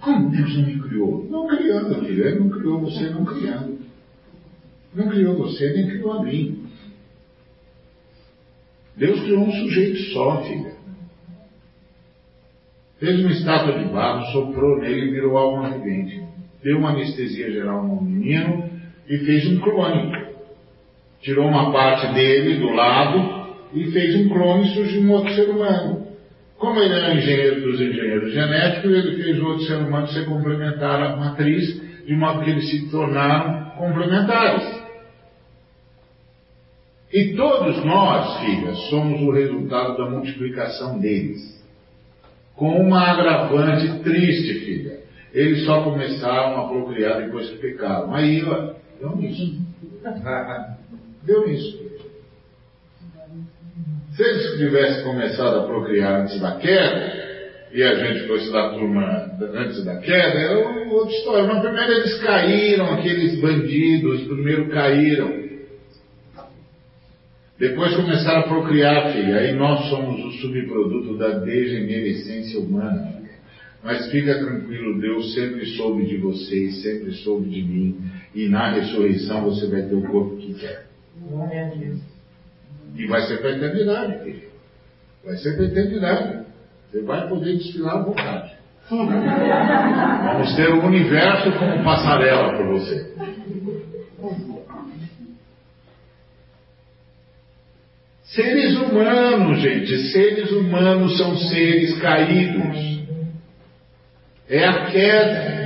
Como 0.00 0.30
Deus 0.30 0.56
não 0.56 0.66
me 0.66 0.82
criou? 0.82 1.24
Não 1.30 1.46
criando, 1.48 2.04
filho. 2.04 2.26
Ele 2.26 2.40
não 2.40 2.50
criou 2.50 2.80
você 2.80 3.10
não 3.10 3.24
criando. 3.24 3.78
Não 4.94 5.08
criou 5.08 5.36
você, 5.36 5.72
nem 5.72 5.88
criou 5.88 6.12
a 6.12 6.22
mim. 6.22 6.66
Deus 8.96 9.20
criou 9.20 9.40
um 9.40 9.52
sujeito 9.52 9.98
só, 10.12 10.42
filha. 10.44 10.75
Fez 12.98 13.20
uma 13.20 13.30
estátua 13.30 13.78
de 13.78 13.84
barro, 13.86 14.24
soprou 14.32 14.78
nele 14.78 15.08
e 15.08 15.10
virou 15.10 15.36
alma 15.36 15.70
vivente. 15.70 16.22
Deu 16.62 16.78
uma 16.78 16.90
anestesia 16.90 17.50
geral 17.50 17.86
no 17.86 18.00
menino 18.00 18.70
e 19.08 19.18
fez 19.18 19.46
um 19.46 19.60
clone. 19.60 20.12
Tirou 21.20 21.46
uma 21.46 21.72
parte 21.72 22.14
dele 22.14 22.58
do 22.58 22.70
lado 22.70 23.46
e 23.74 23.90
fez 23.90 24.14
um 24.16 24.28
clone 24.28 24.66
e 24.66 24.74
surgiu 24.74 25.02
um 25.02 25.10
outro 25.12 25.34
ser 25.34 25.50
humano. 25.50 26.06
Como 26.58 26.80
ele 26.80 26.94
era 26.94 27.14
engenheiro 27.14 27.60
dos 27.60 27.80
engenheiros 27.80 28.32
genéticos, 28.32 28.90
ele 28.90 29.22
fez 29.22 29.42
outro 29.42 29.64
ser 29.64 29.76
humano 29.76 30.08
ser 30.08 30.24
complementar 30.24 31.02
à 31.02 31.16
matriz, 31.16 31.82
de 32.06 32.16
modo 32.16 32.42
que 32.42 32.50
eles 32.50 32.70
se 32.70 32.90
tornaram 32.90 33.72
complementares. 33.76 34.86
E 37.12 37.34
todos 37.36 37.84
nós, 37.84 38.40
filhas, 38.40 38.78
somos 38.88 39.20
o 39.20 39.30
resultado 39.30 39.98
da 39.98 40.10
multiplicação 40.10 40.98
deles. 40.98 41.55
Com 42.56 42.80
uma 42.80 43.10
agravante 43.10 44.02
triste, 44.02 44.60
filha. 44.60 45.00
Eles 45.32 45.64
só 45.66 45.82
começaram 45.82 46.58
a 46.58 46.68
procriar 46.68 47.22
depois 47.22 47.50
que 47.50 47.58
pecaram. 47.58 48.14
Aí, 48.14 48.42
deu 48.98 49.16
nisso. 49.16 49.58
deu 51.24 51.46
nisso. 51.46 51.86
Se 54.12 54.22
eles 54.22 54.56
tivessem 54.56 55.04
começado 55.04 55.58
a 55.58 55.66
procriar 55.66 56.22
antes 56.22 56.40
da 56.40 56.56
queda, 56.56 57.26
e 57.72 57.82
a 57.82 57.94
gente 57.94 58.26
fosse 58.26 58.50
da 58.50 58.70
turma 58.70 59.30
antes 59.52 59.84
da 59.84 59.96
queda, 59.96 60.38
era 60.38 60.58
outra 60.90 61.14
história. 61.14 61.46
Mas 61.46 61.60
primeiro 61.60 61.92
eles 61.92 62.18
caíram, 62.22 62.94
aqueles 62.94 63.38
bandidos, 63.38 64.22
primeiro 64.22 64.70
caíram. 64.70 65.45
Depois 67.58 67.96
começaram 67.96 68.40
a 68.40 68.48
procriar, 68.48 69.12
filha. 69.12 69.36
Aí 69.38 69.54
nós 69.54 69.88
somos 69.88 70.22
o 70.24 70.30
subproduto 70.40 71.16
da 71.16 71.38
degenerescência 71.38 72.60
humana. 72.60 73.16
Mas 73.82 74.10
fica 74.10 74.38
tranquilo, 74.38 75.00
Deus 75.00 75.32
sempre 75.32 75.64
soube 75.76 76.06
de 76.06 76.16
vocês, 76.16 76.82
sempre 76.82 77.12
soube 77.12 77.48
de 77.48 77.62
mim. 77.62 78.00
E 78.34 78.48
na 78.48 78.72
ressurreição 78.72 79.44
você 79.44 79.68
vai 79.68 79.82
ter 79.82 79.94
o 79.94 80.02
corpo 80.02 80.36
que 80.36 80.54
quer. 80.54 80.86
E 82.96 83.06
vai 83.06 83.22
ser 83.22 83.38
para 83.38 83.50
a 83.50 83.56
eternidade, 83.56 84.24
filho. 84.24 84.48
Vai 85.24 85.36
ser 85.36 85.54
para 85.54 85.64
a 85.64 85.68
eternidade. 85.68 86.46
Você 86.90 87.02
vai 87.02 87.28
poder 87.28 87.56
desfilar 87.56 87.96
à 87.96 88.02
vontade. 88.02 88.56
Vamos 88.90 90.54
ter 90.56 90.68
o 90.68 90.84
universo 90.84 91.50
como 91.58 91.84
passarela 91.84 92.56
para 92.56 92.66
você. 92.66 93.15
Seres 98.36 98.76
humanos, 98.76 99.62
gente, 99.62 99.96
seres 100.12 100.52
humanos 100.52 101.16
são 101.16 101.34
seres 101.38 101.98
caídos. 101.98 103.02
É 104.46 104.62
a 104.62 104.90
queda. 104.90 105.56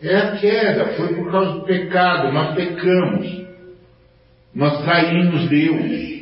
É 0.00 0.16
a 0.16 0.36
queda, 0.38 0.96
foi 0.96 1.14
por 1.16 1.30
causa 1.30 1.52
do 1.52 1.64
pecado, 1.66 2.32
nós 2.32 2.54
pecamos. 2.54 3.44
Nós 4.54 4.82
traímos 4.82 5.50
Deus. 5.50 6.14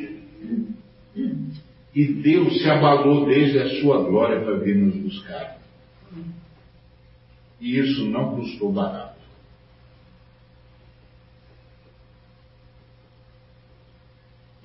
E 1.95 2.05
Deus 2.21 2.61
se 2.61 2.69
abalou 2.69 3.25
desde 3.27 3.59
a 3.59 3.69
sua 3.79 4.03
glória 4.03 4.41
para 4.41 4.57
vir 4.57 4.75
nos 4.75 4.95
buscar. 4.95 5.57
E 7.61 7.79
isso 7.79 8.09
não 8.09 8.35
custou 8.35 8.73
barato. 8.73 9.12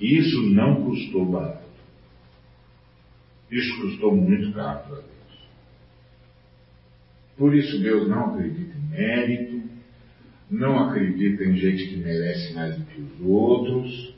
Isso 0.01 0.43
não 0.51 0.85
custou 0.85 1.27
barato. 1.27 1.69
Isso 3.51 3.81
custou 3.81 4.15
muito 4.15 4.53
caro 4.53 4.81
para 4.81 4.97
Deus. 4.97 5.09
Por 7.37 7.55
isso 7.55 7.81
Deus 7.81 8.09
não 8.09 8.35
acredita 8.35 8.77
em 8.77 8.91
mérito, 8.91 9.63
não 10.51 10.89
acredita 10.89 11.45
em 11.45 11.57
gente 11.57 11.89
que 11.89 11.97
merece 11.97 12.55
mais 12.55 12.77
do 12.77 12.85
que 12.85 13.01
os 13.01 13.27
outros. 13.27 14.15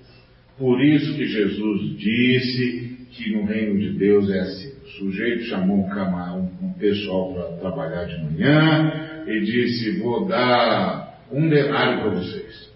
Por 0.59 0.83
isso 0.83 1.14
que 1.14 1.26
Jesus 1.26 1.99
disse 1.99 3.07
que 3.11 3.33
no 3.33 3.45
reino 3.45 3.78
de 3.78 3.99
Deus 3.99 4.31
é 4.31 4.41
assim. 4.41 4.72
O 4.85 4.89
sujeito 4.99 5.45
chamou 5.45 5.85
um, 5.85 5.89
camarão, 5.89 6.51
um 6.62 6.72
pessoal 6.74 7.33
para 7.33 7.57
trabalhar 7.59 8.05
de 8.05 8.22
manhã 8.22 9.24
e 9.26 9.41
disse, 9.41 9.99
vou 9.99 10.26
dar 10.26 11.24
um 11.31 11.49
denário 11.49 12.03
para 12.03 12.11
vocês. 12.11 12.70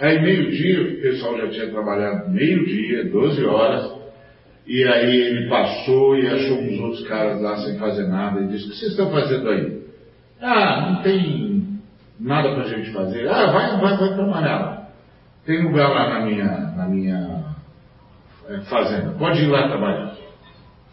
Aí 0.00 0.20
meio-dia, 0.20 0.82
o 0.82 1.02
pessoal 1.02 1.38
já 1.38 1.48
tinha 1.48 1.70
trabalhado 1.70 2.30
meio-dia, 2.30 3.10
12 3.10 3.44
horas, 3.44 3.98
e 4.66 4.84
aí 4.84 5.16
ele 5.16 5.48
passou 5.48 6.16
e 6.16 6.26
achou 6.28 6.58
uns 6.58 6.78
outros 6.78 7.08
caras 7.08 7.40
lá 7.40 7.56
sem 7.58 7.78
fazer 7.78 8.06
nada 8.06 8.40
e 8.40 8.48
disse, 8.48 8.66
o 8.66 8.70
que 8.70 8.76
vocês 8.76 8.90
estão 8.90 9.10
fazendo 9.10 9.48
aí? 9.48 9.82
Ah, 10.40 10.90
não 10.90 11.02
tem 11.02 11.80
nada 12.20 12.50
para 12.52 12.64
a 12.64 12.68
gente 12.68 12.92
fazer. 12.92 13.28
Ah, 13.28 13.46
vai, 13.46 13.80
vai, 13.80 13.96
vai 13.96 14.14
trabalhar 14.14 14.58
lá. 14.58 14.88
Tem 15.46 15.62
lugar 15.62 15.88
lá 15.88 16.10
na 16.10 16.26
minha, 16.26 16.44
na 16.76 16.86
minha 16.86 17.44
é, 18.48 18.60
fazenda. 18.60 19.12
Pode 19.18 19.42
ir 19.42 19.46
lá 19.46 19.68
trabalhar. 19.68 20.14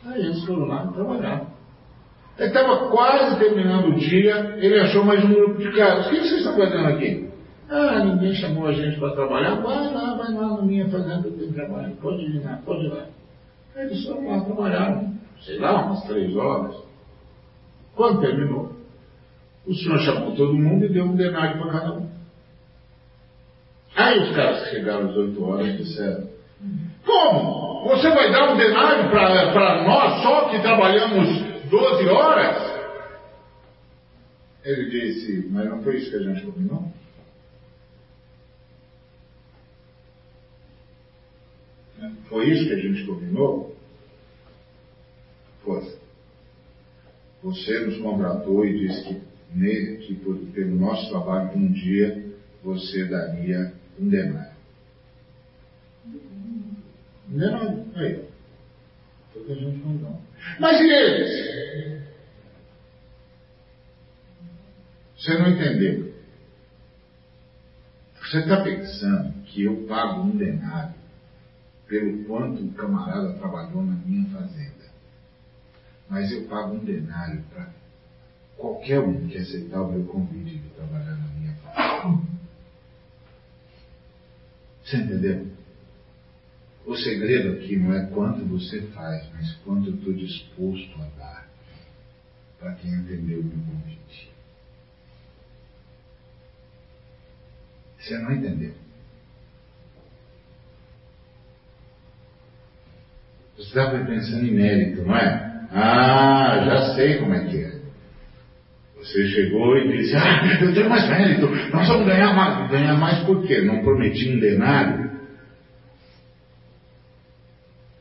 Aí 0.05 0.21
eles 0.21 0.43
foram 0.45 0.65
lá 0.65 0.87
trabalhar. 0.87 1.41
Ele 2.37 2.47
estava 2.47 2.89
quase 2.89 3.39
terminando 3.39 3.89
o 3.89 3.95
dia, 3.95 4.55
ele 4.57 4.79
achou 4.79 5.03
mais 5.03 5.23
um 5.23 5.33
grupo 5.33 5.57
de 5.61 5.71
caras. 5.71 6.07
O 6.07 6.09
que 6.09 6.17
vocês 6.17 6.37
estão 6.39 6.55
fazendo 6.55 6.87
aqui? 6.87 7.24
Ah, 7.69 8.03
ninguém 8.03 8.33
chamou 8.35 8.67
a 8.67 8.73
gente 8.73 8.99
para 8.99 9.15
trabalhar. 9.15 9.55
Vai 9.55 9.93
lá, 9.93 10.15
vai 10.15 10.33
lá 10.33 10.47
na 10.55 10.61
minha 10.61 10.87
fazenda 10.89 11.29
tem 11.29 11.51
trabalho. 11.51 11.95
Pode 11.95 12.23
ir 12.23 12.43
lá, 12.43 12.59
pode 12.63 12.85
ir 12.85 12.89
lá. 12.89 13.05
Eles 13.75 14.05
foram 14.05 14.29
lá 14.29 14.41
trabalhar, 14.41 15.03
sei 15.41 15.59
lá, 15.59 15.85
umas 15.85 16.03
três 16.03 16.35
horas. 16.35 16.75
Quando 17.95 18.21
terminou, 18.21 18.71
o 19.65 19.73
senhor 19.73 19.99
chamou 19.99 20.35
todo 20.35 20.53
mundo 20.53 20.85
e 20.85 20.89
deu 20.89 21.05
um 21.05 21.15
denário 21.15 21.61
para 21.61 21.71
cada 21.71 21.93
um. 21.93 22.09
Aí 23.95 24.19
os 24.19 24.35
caras 24.35 24.69
chegaram 24.69 25.09
às 25.09 25.15
oito 25.15 25.43
horas 25.43 25.67
e 25.67 25.77
disseram: 25.77 26.27
Como? 27.05 27.87
Você 27.89 28.09
vai 28.09 28.31
dar 28.31 28.53
um 28.53 28.57
denário 28.57 29.09
para 29.09 29.83
nós 29.83 30.21
só 30.21 30.49
que 30.49 30.59
trabalhamos 30.59 31.27
12 31.69 32.07
horas? 32.09 32.75
Ele 34.63 34.89
disse: 34.89 35.47
Mas 35.51 35.69
não 35.69 35.81
foi 35.81 35.97
isso 35.97 36.11
que 36.11 36.17
a 36.17 36.23
gente 36.23 36.45
combinou? 36.45 36.91
Foi 42.27 42.49
isso 42.49 42.67
que 42.67 42.73
a 42.73 42.79
gente 42.79 43.05
combinou? 43.05 43.75
Foi. 45.63 45.97
Você 47.43 47.79
nos 47.85 47.97
contratou 47.99 48.65
e 48.65 48.79
disse 48.79 49.03
que 49.03 49.21
que 49.99 50.15
pelo 50.53 50.75
nosso 50.75 51.09
trabalho 51.09 51.57
um 51.57 51.71
dia 51.71 52.25
você 52.63 53.05
daria 53.05 53.73
um 53.99 54.09
denário. 54.09 54.55
Um 57.29 57.37
denário, 57.37 57.85
aí. 57.95 58.25
que 59.33 59.51
a 59.51 59.55
gente 59.55 59.81
dá. 59.99 60.11
Mas 60.59 60.81
e 60.81 60.91
eles? 60.91 62.05
Você 65.17 65.37
não 65.37 65.49
entendeu. 65.49 66.13
Você 68.21 68.39
está 68.39 68.61
pensando 68.61 69.43
que 69.43 69.63
eu 69.63 69.85
pago 69.87 70.23
um 70.23 70.35
denário 70.35 71.04
pelo 71.87 72.23
quanto 72.25 72.63
o 72.63 72.73
camarada 72.73 73.33
trabalhou 73.33 73.83
na 73.83 73.95
minha 73.95 74.27
fazenda. 74.29 74.85
Mas 76.09 76.31
eu 76.31 76.45
pago 76.47 76.75
um 76.75 76.85
denário 76.85 77.43
para 77.53 77.69
qualquer 78.57 78.99
um 78.99 79.27
que 79.27 79.37
aceitar 79.37 79.81
o 79.81 79.91
meu 79.91 80.05
convite 80.05 80.57
de 80.57 80.69
trabalhar 80.69 81.15
na 81.15 81.27
minha 81.27 81.53
fazenda. 81.55 82.35
Você 84.83 84.97
entendeu? 84.97 85.47
O 86.85 86.95
segredo 86.95 87.53
aqui 87.53 87.75
não 87.75 87.93
é 87.93 88.05
quanto 88.07 88.45
você 88.45 88.81
faz, 88.87 89.27
mas 89.33 89.55
quanto 89.63 89.89
eu 89.89 89.95
estou 89.95 90.13
disposto 90.13 91.01
a 91.01 91.05
dar 91.17 91.49
para 92.59 92.75
quem 92.75 92.93
entendeu 92.93 93.39
o 93.39 93.43
meu 93.43 93.57
convite. 93.65 94.31
Você 97.99 98.17
não 98.19 98.31
entendeu. 98.31 98.84
Você 103.55 103.63
estava 103.63 104.03
pensando 104.05 104.45
em 104.45 104.53
mérito, 104.53 105.03
não 105.03 105.15
é? 105.15 105.67
Ah, 105.71 106.61
já 106.65 106.95
sei 106.95 107.19
como 107.19 107.33
é 107.33 107.45
que 107.45 107.57
é. 107.57 107.75
Você 108.97 109.27
chegou 109.27 109.77
e 109.77 109.97
disse, 109.97 110.15
ah, 110.15 110.61
eu 110.61 110.73
tenho 110.73 110.89
mais 110.89 111.07
mérito, 111.07 111.47
nós 111.71 111.87
vamos 111.87 112.07
ganhar 112.07 112.33
mais. 112.33 112.71
Ganhar 112.71 112.97
mais 112.97 113.23
por 113.25 113.45
quê? 113.45 113.61
Não 113.61 113.81
prometi 113.81 114.29
um 114.29 114.39
denário? 114.39 115.11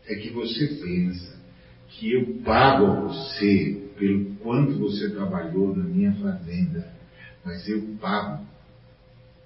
É 0.09 0.15
que 0.17 0.31
você 0.31 0.67
pensa 0.67 1.37
que 1.89 2.13
eu 2.13 2.43
pago 2.45 2.87
a 2.87 3.01
você 3.03 3.91
pelo 3.99 4.35
quanto 4.37 4.79
você 4.79 5.11
trabalhou 5.11 5.75
na 5.75 5.85
minha 5.85 6.13
fazenda, 6.15 6.93
mas 7.45 7.69
eu 7.69 7.81
pago 8.01 8.45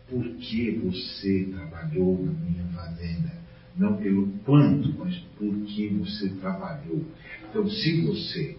porque 0.09 0.81
você 0.83 1.51
trabalhou 1.55 2.25
na 2.25 2.33
minha 2.33 2.65
fazenda. 2.75 3.38
Não 3.79 3.97
pelo 3.97 4.29
quanto, 4.45 4.93
mas 4.99 5.14
porque 5.39 5.93
você 6.01 6.29
trabalhou. 6.41 7.05
Então, 7.49 7.68
se 7.68 8.01
você 8.03 8.57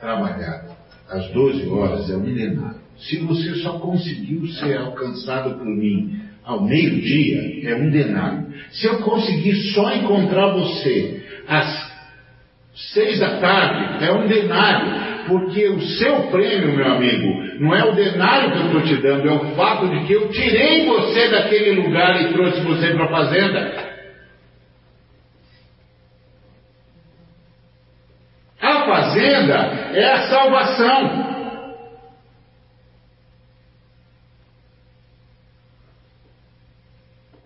trabalhar 0.00 0.66
às 1.08 1.30
12 1.32 1.68
horas, 1.68 2.10
é 2.10 2.16
um 2.16 2.34
denário. 2.34 2.80
Se 2.96 3.18
você 3.18 3.56
só 3.56 3.78
conseguiu 3.78 4.46
ser 4.48 4.78
alcançado 4.78 5.58
por 5.58 5.66
mim 5.66 6.18
ao 6.44 6.62
meio-dia, 6.62 7.68
é 7.68 7.76
um 7.76 7.90
denário. 7.90 8.46
Se 8.70 8.86
eu 8.86 8.98
conseguir 9.00 9.54
só 9.74 9.94
encontrar 9.94 10.52
você 10.52 11.22
às 11.46 11.94
seis 12.92 13.20
da 13.20 13.38
tarde, 13.38 14.04
é 14.04 14.12
um 14.12 14.26
denário. 14.26 15.14
Porque 15.26 15.68
o 15.68 15.80
seu 15.80 16.24
prêmio, 16.24 16.76
meu 16.76 16.86
amigo, 16.86 17.60
não 17.60 17.74
é 17.74 17.82
o 17.84 17.94
denário 17.94 18.52
que 18.52 18.58
eu 18.58 18.66
estou 18.66 18.82
te 18.82 18.96
dando, 19.02 19.28
é 19.28 19.32
o 19.32 19.54
fato 19.54 19.88
de 19.88 20.06
que 20.06 20.12
eu 20.12 20.28
tirei 20.30 20.86
você 20.86 21.30
daquele 21.30 21.80
lugar 21.80 22.20
e 22.22 22.32
trouxe 22.32 22.60
você 22.60 22.92
para 22.92 23.04
a 23.06 23.08
fazenda. 23.08 23.94
A 28.60 28.84
fazenda 29.14 29.54
é 29.94 30.12
a 30.12 30.28
salvação. 30.28 31.34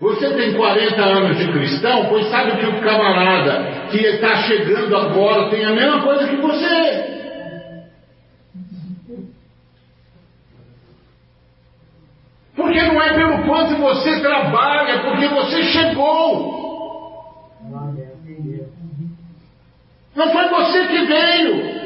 Você 0.00 0.32
tem 0.34 0.54
40 0.54 1.02
anos 1.02 1.38
de 1.38 1.52
cristão, 1.52 2.06
pois 2.08 2.28
sabe 2.30 2.56
que 2.56 2.66
o 2.66 2.80
camarada 2.80 3.88
que 3.90 3.98
está 3.98 4.36
chegando 4.42 4.96
agora 4.96 5.50
tem 5.50 5.64
a 5.64 5.72
mesma 5.72 6.02
coisa 6.02 6.28
que 6.28 6.36
você. 6.36 7.18
Porque 12.54 12.82
não 12.82 13.02
é 13.02 13.14
pelo 13.14 13.44
quanto 13.44 13.76
você 13.76 14.20
trabalha, 14.20 15.00
porque 15.00 15.26
você 15.28 15.64
chegou. 15.64 16.57
Não 20.18 20.32
foi 20.32 20.48
você 20.48 20.84
que 20.88 21.04
veio. 21.04 21.78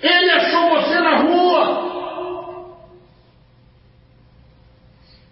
Ele 0.00 0.30
achou 0.30 0.70
você 0.70 1.00
na 1.00 1.16
rua. 1.16 1.82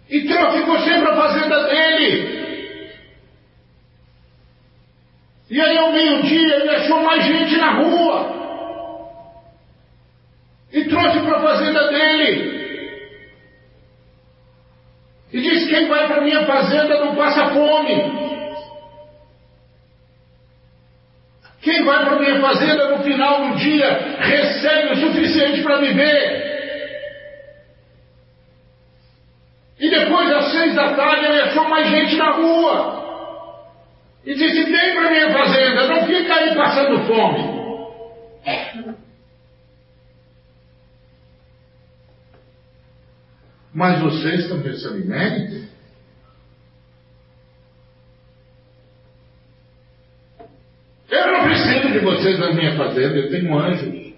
E 0.09 0.27
trouxe 0.27 0.63
você 0.63 0.99
para 0.99 1.13
a 1.13 1.15
fazenda 1.15 1.63
dele. 1.67 2.41
E 5.49 5.61
aí 5.61 5.77
ao 5.77 5.93
meio-dia 5.93 6.55
ele 6.57 6.69
achou 6.71 7.03
mais 7.03 7.23
gente 7.23 7.55
na 7.55 7.71
rua. 7.71 8.41
E 10.73 10.83
trouxe 10.89 11.21
para 11.21 11.37
a 11.37 11.41
fazenda 11.41 11.87
dele. 11.87 12.61
E 15.31 15.39
diz: 15.39 15.69
quem 15.69 15.87
vai 15.87 16.05
para 16.07 16.21
minha 16.21 16.45
fazenda 16.45 16.99
não 16.99 17.15
passa 17.15 17.47
fome. 17.53 18.30
Quem 21.61 21.85
vai 21.85 22.05
para 22.05 22.19
minha 22.19 22.41
fazenda 22.41 22.89
no 22.89 23.03
final 23.03 23.49
do 23.49 23.55
dia 23.57 24.17
recebe 24.19 24.93
o 24.93 24.97
suficiente 24.97 25.61
para 25.61 25.77
viver. 25.77 26.51
E 29.79 29.89
depois, 29.89 30.31
às 30.31 30.51
seis 30.51 30.75
da 30.75 30.95
tarde, 30.95 31.25
ele 31.25 31.41
achou 31.41 31.67
mais 31.69 31.87
gente 31.89 32.15
na 32.15 32.31
rua. 32.31 33.01
E 34.25 34.33
disse: 34.33 34.63
Vem 34.63 34.95
para 34.95 35.09
minha 35.11 35.33
fazenda, 35.33 35.87
não 35.87 36.05
fica 36.05 36.33
aí 36.33 36.55
passando 36.55 37.07
fome. 37.07 37.61
Mas 43.73 44.01
vocês 44.01 44.41
estão 44.41 44.61
pensando 44.61 44.97
em 44.97 45.05
mérito? 45.05 45.71
Eu 51.09 51.31
de 51.91 51.99
vocês 51.99 52.39
na 52.39 52.53
minha 52.53 52.77
fazenda, 52.77 53.17
eu 53.17 53.29
tenho 53.29 53.57
anjos. 53.57 54.13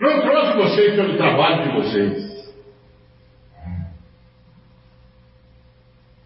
Não 0.00 0.20
trouxe 0.20 0.56
vocês 0.56 0.94
pelo 0.94 1.16
trabalho 1.16 1.64
de 1.64 1.76
vocês. 1.76 2.26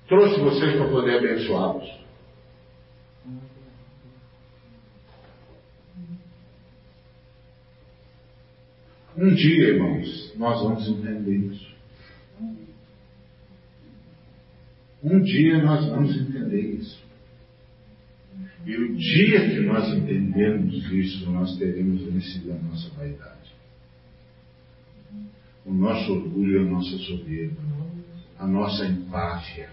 Trouxe 0.09 0.41
vocês 0.41 0.77
para 0.77 0.89
poder 0.89 1.19
abençoá-los. 1.19 2.01
Um 9.17 9.35
dia, 9.35 9.69
irmãos, 9.69 10.35
nós 10.37 10.63
vamos 10.63 10.89
entender 10.89 11.37
isso. 11.37 11.71
Um 15.03 15.21
dia 15.21 15.63
nós 15.63 15.87
vamos 15.87 16.17
entender 16.17 16.61
isso. 16.61 17.10
E 18.67 18.77
o 18.77 18.97
dia 18.97 19.51
que 19.51 19.61
nós 19.61 19.89
entendemos 19.95 20.75
isso, 20.93 21.31
nós 21.31 21.57
teremos 21.57 22.03
vencido 22.03 22.53
a 22.53 22.57
nossa 22.57 22.91
vaidade. 22.91 23.51
O 25.65 25.73
nosso 25.73 26.13
orgulho 26.13 26.63
a 26.63 26.71
nossa 26.71 26.99
soberba. 26.99 27.63
A 28.39 28.47
nossa 28.47 28.87
empáfia. 28.87 29.71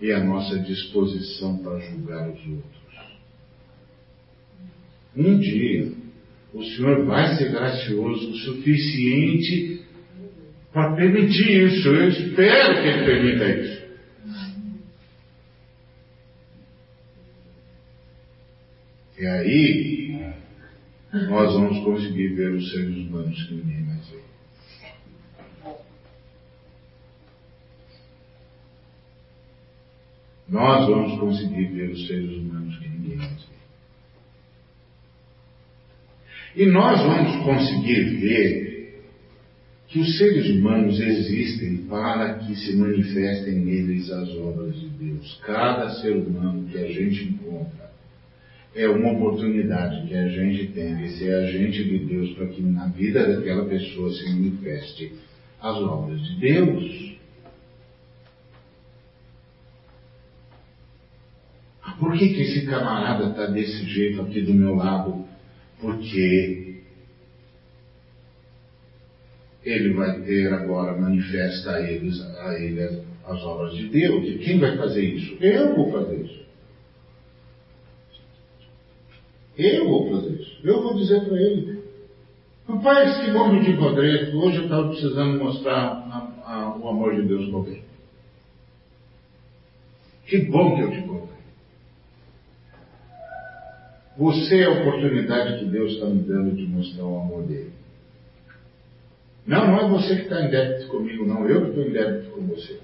E 0.00 0.12
a 0.12 0.24
nossa 0.24 0.58
disposição 0.60 1.58
para 1.58 1.78
julgar 1.80 2.28
os 2.30 2.40
outros. 2.46 2.78
Um 5.16 5.38
dia, 5.38 5.92
o 6.54 6.62
Senhor 6.62 7.04
vai 7.04 7.36
ser 7.36 7.50
gracioso 7.50 8.30
o 8.30 8.36
suficiente 8.36 9.82
para 10.72 10.94
permitir 10.94 11.66
isso. 11.66 11.88
Eu 11.88 12.08
espero 12.08 12.82
que 12.82 12.88
Ele 12.88 13.04
permita 13.04 13.48
isso. 13.48 13.77
E 19.18 19.26
aí, 19.26 20.32
nós 21.12 21.52
vamos 21.52 21.82
conseguir 21.84 22.28
ver 22.34 22.52
os 22.52 22.70
seres 22.70 22.96
humanos 22.98 23.42
que 23.42 23.54
ninguém 23.54 23.80
mais 23.80 24.08
vê. 24.10 24.18
Nós 30.48 30.86
vamos 30.86 31.18
conseguir 31.18 31.64
ver 31.64 31.90
os 31.90 32.06
seres 32.06 32.30
humanos 32.36 32.78
que 32.78 32.88
ninguém 32.88 33.16
mais 33.16 33.32
vê. 33.32 33.58
E 36.54 36.66
nós 36.66 37.02
vamos 37.02 37.44
conseguir 37.44 38.20
ver 38.20 39.02
que 39.88 39.98
os 39.98 40.16
seres 40.16 40.48
humanos 40.48 41.00
existem 41.00 41.78
para 41.88 42.34
que 42.38 42.54
se 42.54 42.76
manifestem 42.76 43.54
neles 43.54 44.08
as 44.12 44.28
obras 44.36 44.78
de 44.78 44.88
Deus. 44.90 45.40
Cada 45.44 45.90
ser 45.94 46.16
humano 46.16 46.68
que 46.68 46.78
a 46.78 46.86
gente 46.86 47.24
encontra 47.24 47.87
é 48.74 48.88
uma 48.88 49.12
oportunidade 49.12 50.06
que 50.06 50.14
a 50.14 50.28
gente 50.28 50.68
tem 50.68 50.96
de 50.96 51.18
ser 51.18 51.34
agente 51.34 51.84
de 51.84 51.98
Deus 52.06 52.30
para 52.34 52.46
que 52.48 52.62
na 52.62 52.86
vida 52.88 53.26
daquela 53.26 53.64
pessoa 53.64 54.12
se 54.12 54.28
manifeste 54.30 55.12
as 55.60 55.76
obras 55.76 56.20
de 56.22 56.40
Deus. 56.40 57.18
Por 61.98 62.16
que, 62.16 62.28
que 62.28 62.42
esse 62.42 62.66
camarada 62.66 63.30
está 63.30 63.46
desse 63.46 63.84
jeito 63.86 64.22
aqui 64.22 64.42
do 64.42 64.54
meu 64.54 64.76
lado? 64.76 65.24
Porque 65.80 66.82
ele 69.64 69.94
vai 69.94 70.20
ter 70.20 70.52
agora, 70.52 70.96
manifesta 70.96 71.72
a 71.72 71.90
eles, 71.90 72.20
a 72.20 72.54
ele 72.54 73.02
as 73.26 73.42
obras 73.42 73.74
de 73.74 73.88
Deus. 73.88 74.24
E 74.28 74.38
quem 74.38 74.58
vai 74.58 74.76
fazer 74.76 75.02
isso? 75.02 75.36
Eu 75.42 75.74
vou 75.74 75.90
fazer 75.90 76.24
isso. 76.24 76.37
Eu 79.58 79.88
vou 79.88 80.08
fazer 80.08 80.40
isso. 80.40 80.60
Eu 80.62 80.82
vou 80.82 80.94
dizer 80.94 81.24
para 81.24 81.36
ele. 81.36 81.82
Rapaz, 82.68 83.24
que 83.24 83.32
bom 83.32 83.50
que 83.50 83.64
te 83.64 83.70
encontrei. 83.72 84.32
Hoje 84.34 84.58
eu 84.58 84.64
estava 84.64 84.88
precisando 84.88 85.42
mostrar 85.42 85.74
a, 85.74 86.52
a, 86.52 86.76
o 86.76 86.88
amor 86.88 87.16
de 87.16 87.26
Deus 87.26 87.46
para 87.46 87.56
alguém. 87.56 87.82
Que 90.26 90.38
bom 90.42 90.76
que 90.76 90.82
eu 90.82 90.90
te 90.90 90.98
encontrei. 90.98 91.38
Você 94.16 94.60
é 94.60 94.64
a 94.64 94.82
oportunidade 94.82 95.58
que 95.58 95.64
Deus 95.64 95.92
está 95.92 96.06
me 96.06 96.22
dando 96.22 96.54
de 96.54 96.66
mostrar 96.66 97.04
o 97.04 97.20
amor 97.20 97.42
dele. 97.44 97.72
Não, 99.46 99.66
não 99.66 99.80
é 99.80 99.88
você 99.88 100.16
que 100.16 100.22
está 100.22 100.44
em 100.44 100.50
débito 100.50 100.88
comigo, 100.88 101.26
não. 101.26 101.48
Eu 101.48 101.62
que 101.62 101.68
estou 101.70 101.84
em 101.84 101.92
débito 101.92 102.30
com 102.30 102.42
você. 102.42 102.78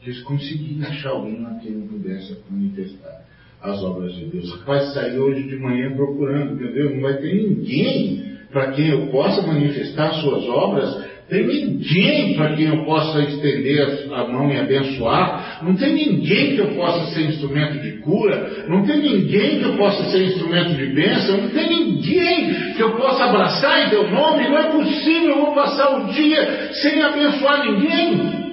Quis 0.00 0.22
conseguir 0.22 0.84
achar 0.86 1.10
alguém 1.10 1.44
a 1.44 1.54
quem 1.60 1.86
pudesse 1.86 2.36
manifestar 2.50 3.26
as 3.66 3.82
obras 3.82 4.14
de 4.14 4.24
Deus. 4.26 4.50
Rapaz, 4.58 4.94
sair 4.94 5.18
hoje 5.18 5.42
de 5.44 5.56
manhã 5.56 5.94
procurando, 5.94 6.56
meu 6.56 6.72
Deus, 6.72 6.94
não 6.94 7.02
vai 7.02 7.14
ter 7.14 7.34
ninguém 7.34 8.36
para 8.50 8.72
quem 8.72 8.88
eu 8.88 9.08
possa 9.08 9.46
manifestar 9.46 10.14
suas 10.14 10.44
obras 10.48 11.06
tem 11.28 11.44
ninguém 11.44 12.34
para 12.34 12.54
quem 12.54 12.66
eu 12.66 12.84
possa 12.84 13.20
estender 13.20 14.08
a 14.12 14.28
mão 14.28 14.48
e 14.48 14.60
abençoar. 14.60 15.58
Não 15.60 15.74
tem 15.74 15.92
ninguém 15.92 16.54
que 16.54 16.60
eu 16.60 16.68
possa 16.68 17.12
ser 17.12 17.22
instrumento 17.22 17.82
de 17.82 17.98
cura. 17.98 18.64
Não 18.68 18.84
tem 18.84 18.98
ninguém 18.98 19.58
que 19.58 19.64
eu 19.64 19.76
possa 19.76 20.04
ser 20.04 20.22
instrumento 20.22 20.76
de 20.76 20.86
bênção. 20.86 21.38
Não 21.38 21.48
tem 21.48 21.68
ninguém 21.68 22.74
que 22.76 22.80
eu 22.80 22.92
possa 22.92 23.24
abraçar 23.24 23.86
em 23.86 23.90
teu 23.90 24.08
nome. 24.08 24.48
Não 24.48 24.56
é 24.56 24.70
possível 24.70 25.30
eu 25.30 25.46
vou 25.46 25.54
passar 25.54 25.98
o 25.98 26.12
dia 26.12 26.70
sem 26.74 27.02
abençoar 27.02 27.72
ninguém. 27.72 28.45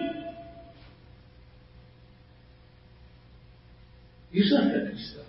Isso 4.34 4.56
é 4.58 4.72
fé 4.72 4.86
cristã. 4.90 5.22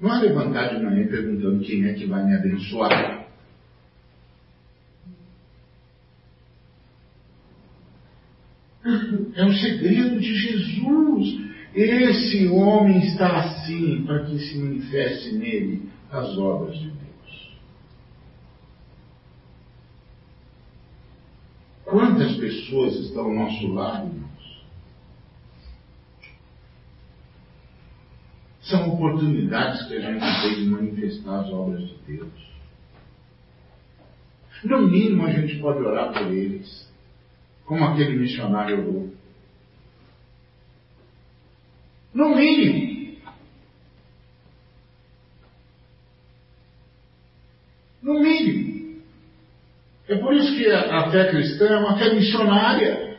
Não 0.00 0.14
é 0.14 0.20
levantar 0.22 0.74
de 0.74 0.82
manhã 0.82 1.06
perguntando 1.06 1.64
quem 1.64 1.84
é 1.86 1.94
que 1.94 2.06
vai 2.06 2.24
me 2.24 2.34
abençoar. 2.34 3.24
É 9.34 9.44
um 9.44 9.52
segredo 9.52 10.20
de 10.20 10.34
Jesus. 10.34 11.54
Esse 11.74 12.46
homem 12.48 12.98
está 12.98 13.40
assim 13.40 14.04
para 14.04 14.24
que 14.24 14.38
se 14.38 14.58
manifeste 14.58 15.32
nele 15.32 15.88
as 16.10 16.36
obras 16.38 16.78
de 16.78 16.90
Deus. 16.90 17.54
Quantas 21.84 22.36
pessoas 22.36 22.94
estão 22.96 23.24
ao 23.24 23.34
nosso 23.34 23.66
lado, 23.68 24.06
irmãos? 24.06 24.34
São 28.64 28.94
oportunidades 28.94 29.86
que 29.86 29.96
a 29.96 30.00
gente 30.00 30.42
tem 30.42 30.54
de 30.56 30.70
manifestar 30.70 31.40
as 31.40 31.50
obras 31.50 31.82
de 31.82 31.94
Deus. 32.06 32.54
No 34.64 34.88
mínimo, 34.88 35.26
a 35.26 35.32
gente 35.32 35.58
pode 35.58 35.80
orar 35.80 36.12
por 36.12 36.32
eles 36.32 36.90
como 37.66 37.84
aquele 37.84 38.16
missionário 38.16 38.80
orou. 38.80 39.14
No 42.14 42.36
mínimo. 42.36 43.18
No 48.02 48.20
mínimo. 48.20 49.02
É 50.06 50.16
por 50.16 50.34
isso 50.34 50.54
que 50.56 50.70
a, 50.70 51.10
fé 51.10 51.30
cristã 51.30 51.66
é 51.66 51.78
uma 51.78 51.98
fé 51.98 52.14
missionária. 52.14 53.18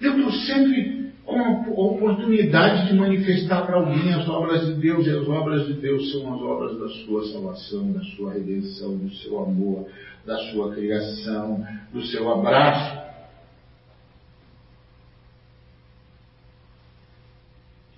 Eu 0.00 0.16
estou 0.16 0.32
sempre 0.32 1.12
com 1.24 1.40
a 1.40 1.64
oportunidade 2.02 2.88
de 2.88 2.94
manifestar 2.94 3.64
para 3.64 3.76
alguém 3.76 4.12
as 4.12 4.28
obras 4.28 4.66
de 4.66 4.74
Deus, 4.74 5.06
e 5.06 5.10
as 5.10 5.28
obras 5.28 5.66
de 5.66 5.74
Deus 5.74 6.10
são 6.10 6.34
as 6.34 6.40
obras 6.40 6.78
da 6.78 6.88
sua 7.04 7.24
salvação, 7.32 7.92
da 7.92 8.02
sua 8.16 8.32
redenção, 8.32 8.96
do 8.96 9.10
seu 9.14 9.38
amor, 9.38 9.88
da 10.26 10.36
sua 10.50 10.74
criação, 10.74 11.64
do 11.92 12.04
seu 12.06 12.32
abraço. 12.32 13.00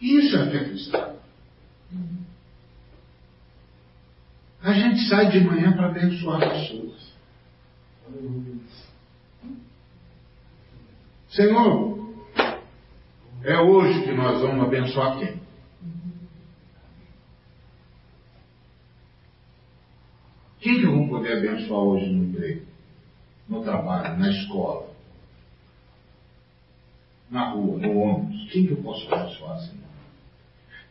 Isso 0.01 0.37
é 0.37 0.51
fé 0.51 0.65
cristã. 0.65 1.15
A 4.63 4.73
gente 4.73 5.09
sai 5.09 5.31
de 5.31 5.41
manhã 5.41 5.73
para 5.73 5.87
abençoar 5.87 6.41
pessoas. 6.41 7.15
Senhor, 11.31 12.04
é 13.45 13.61
hoje 13.61 14.03
que 14.03 14.13
nós 14.13 14.41
vamos 14.41 14.65
abençoar 14.65 15.19
quem? 15.19 15.45
Quem 20.61 20.79
que 20.81 20.85
eu 20.85 20.93
vou 20.93 21.09
poder 21.09 21.39
abençoar 21.39 21.81
hoje 21.83 22.07
no 22.07 22.25
emprego, 22.25 22.63
no 23.47 23.63
trabalho, 23.63 24.19
na 24.19 24.31
escola, 24.31 24.89
na 27.31 27.51
rua, 27.51 27.79
no 27.79 27.99
ônibus? 27.99 28.51
Quem 28.51 28.67
que 28.67 28.73
eu 28.73 28.83
posso 28.83 29.13
abençoar, 29.13 29.59
Senhor? 29.59 29.85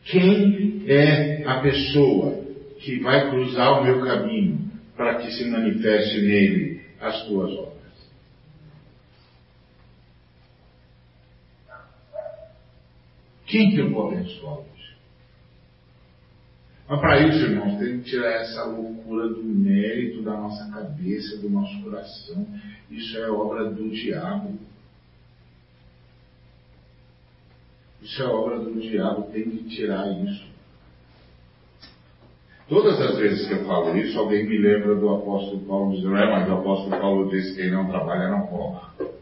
Quem 0.04 0.84
é 0.86 1.44
a 1.44 1.60
pessoa 1.60 2.44
que 2.78 3.00
vai 3.00 3.30
cruzar 3.30 3.80
o 3.80 3.84
meu 3.84 4.00
caminho 4.04 4.70
para 4.96 5.16
que 5.16 5.32
se 5.32 5.44
manifeste 5.50 6.20
nele 6.20 6.80
as 7.00 7.26
tuas 7.26 7.52
obras? 7.52 7.73
Quem 13.54 13.70
que 13.70 13.78
eu 13.78 13.88
vou 13.88 14.08
abençoar? 14.08 14.64
Mas 16.88 17.00
para 17.00 17.28
isso, 17.28 17.38
irmãos, 17.38 17.78
tem 17.78 18.00
que 18.00 18.10
tirar 18.10 18.32
essa 18.32 18.64
loucura 18.64 19.28
do 19.28 19.44
mérito 19.44 20.22
da 20.22 20.32
nossa 20.32 20.68
cabeça, 20.72 21.38
do 21.38 21.48
nosso 21.48 21.80
coração. 21.84 22.44
Isso 22.90 23.16
é 23.16 23.30
obra 23.30 23.70
do 23.70 23.88
diabo. 23.90 24.58
Isso 28.02 28.22
é 28.24 28.26
obra 28.26 28.58
do 28.58 28.74
diabo, 28.80 29.30
tem 29.30 29.48
que 29.48 29.68
tirar 29.68 30.10
isso. 30.24 30.46
Todas 32.68 33.00
as 33.00 33.16
vezes 33.18 33.46
que 33.46 33.54
eu 33.54 33.64
falo 33.66 33.96
isso, 33.96 34.18
alguém 34.18 34.48
me 34.48 34.58
lembra 34.58 34.96
do 34.96 35.10
apóstolo 35.10 35.60
Paulo 35.60 35.94
dizendo, 35.94 36.16
é, 36.16 36.28
mas 36.28 36.48
o 36.48 36.54
apóstolo 36.54 36.90
Paulo 36.90 37.30
disse 37.30 37.54
que 37.54 37.62
quem 37.62 37.70
não 37.70 37.86
trabalha 37.86 38.30
não 38.30 38.48
come. 38.48 39.13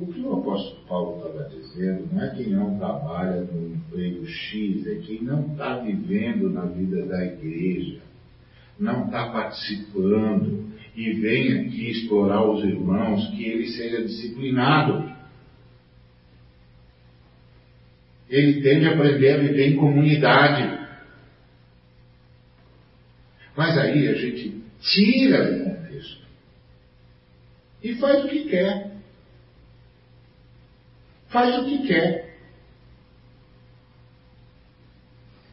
O 0.00 0.06
que 0.06 0.20
o 0.20 0.32
apóstolo 0.32 0.86
Paulo 0.88 1.16
estava 1.18 1.50
dizendo 1.50 2.08
não 2.10 2.22
é 2.22 2.34
quem 2.34 2.48
não 2.48 2.78
trabalha 2.78 3.42
no 3.42 3.74
emprego 3.74 4.26
X, 4.26 4.86
é 4.86 4.94
quem 4.94 5.22
não 5.22 5.52
está 5.52 5.76
vivendo 5.76 6.48
na 6.48 6.64
vida 6.64 7.04
da 7.04 7.22
igreja, 7.22 8.00
não 8.78 9.04
está 9.04 9.28
participando 9.28 10.70
e 10.96 11.12
vem 11.12 11.52
aqui 11.52 11.90
explorar 11.90 12.42
os 12.50 12.64
irmãos, 12.64 13.28
que 13.28 13.44
ele 13.44 13.68
seja 13.68 14.02
disciplinado. 14.02 15.14
Ele 18.30 18.62
tem 18.62 18.80
de 18.80 18.86
aprender 18.86 19.32
a 19.32 19.38
viver 19.38 19.68
em 19.68 19.76
comunidade. 19.76 20.80
Mas 23.54 23.76
aí 23.76 24.08
a 24.08 24.14
gente 24.14 24.62
tira 24.80 25.58
do 25.58 25.64
contexto 25.64 26.26
e 27.82 27.94
faz 27.96 28.24
o 28.24 28.28
que 28.28 28.44
quer 28.48 28.89
faz 31.30 31.58
o 31.58 31.64
que 31.64 31.86
quer. 31.86 32.30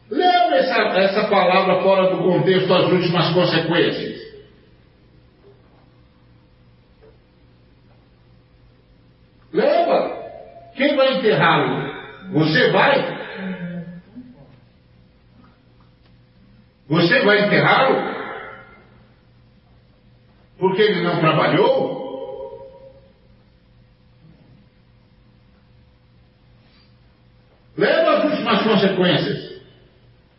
Leva 0.09 0.55
essa, 0.55 0.81
essa 0.99 1.27
palavra 1.27 1.81
fora 1.81 2.15
do 2.15 2.23
contexto 2.23 2.73
as 2.73 2.91
últimas 2.91 3.33
consequências. 3.33 4.27
Leva. 9.53 10.17
Quem 10.75 10.95
vai 10.95 11.17
enterrá-lo? 11.17 12.31
Você 12.33 12.71
vai? 12.71 13.17
Você 16.87 17.19
vai 17.21 17.45
enterrá-lo? 17.45 18.17
Porque 20.57 20.81
ele 20.81 21.01
não 21.01 21.19
trabalhou? 21.19 22.06
Leva 27.77 28.17
as 28.17 28.23
últimas 28.23 28.63
consequências. 28.63 29.61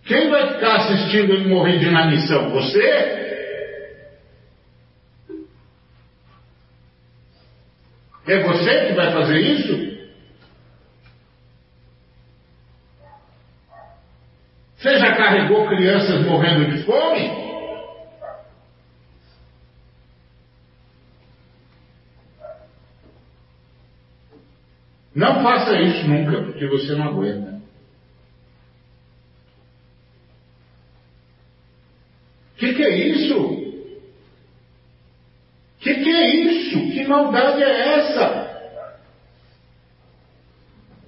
Quem 0.05 0.31
vai 0.31 0.55
ficar 0.55 0.77
assistindo 0.77 1.33
ele 1.33 1.49
morrer 1.49 1.79
de 1.79 1.87
inanição? 1.87 2.51
Você? 2.51 3.19
É 8.27 8.43
você 8.43 8.87
que 8.87 8.93
vai 8.95 9.13
fazer 9.13 9.39
isso? 9.39 9.89
Você 14.77 14.99
já 14.99 15.15
carregou 15.17 15.69
crianças 15.69 16.25
morrendo 16.25 16.73
de 16.73 16.83
fome? 16.85 17.48
Não 25.19 25.43
faça 25.43 25.77
isso 25.81 26.07
nunca, 26.07 26.45
porque 26.45 26.65
você 26.69 26.95
não 26.95 27.09
aguenta. 27.09 27.61
O 32.55 32.59
que, 32.59 32.73
que 32.73 32.83
é 32.85 32.97
isso? 32.97 33.37
O 33.37 33.83
que, 35.81 35.93
que 35.93 36.09
é 36.09 36.37
isso? 36.37 36.93
Que 36.93 37.05
maldade 37.05 37.61
é 37.65 37.99
essa? 37.99 38.49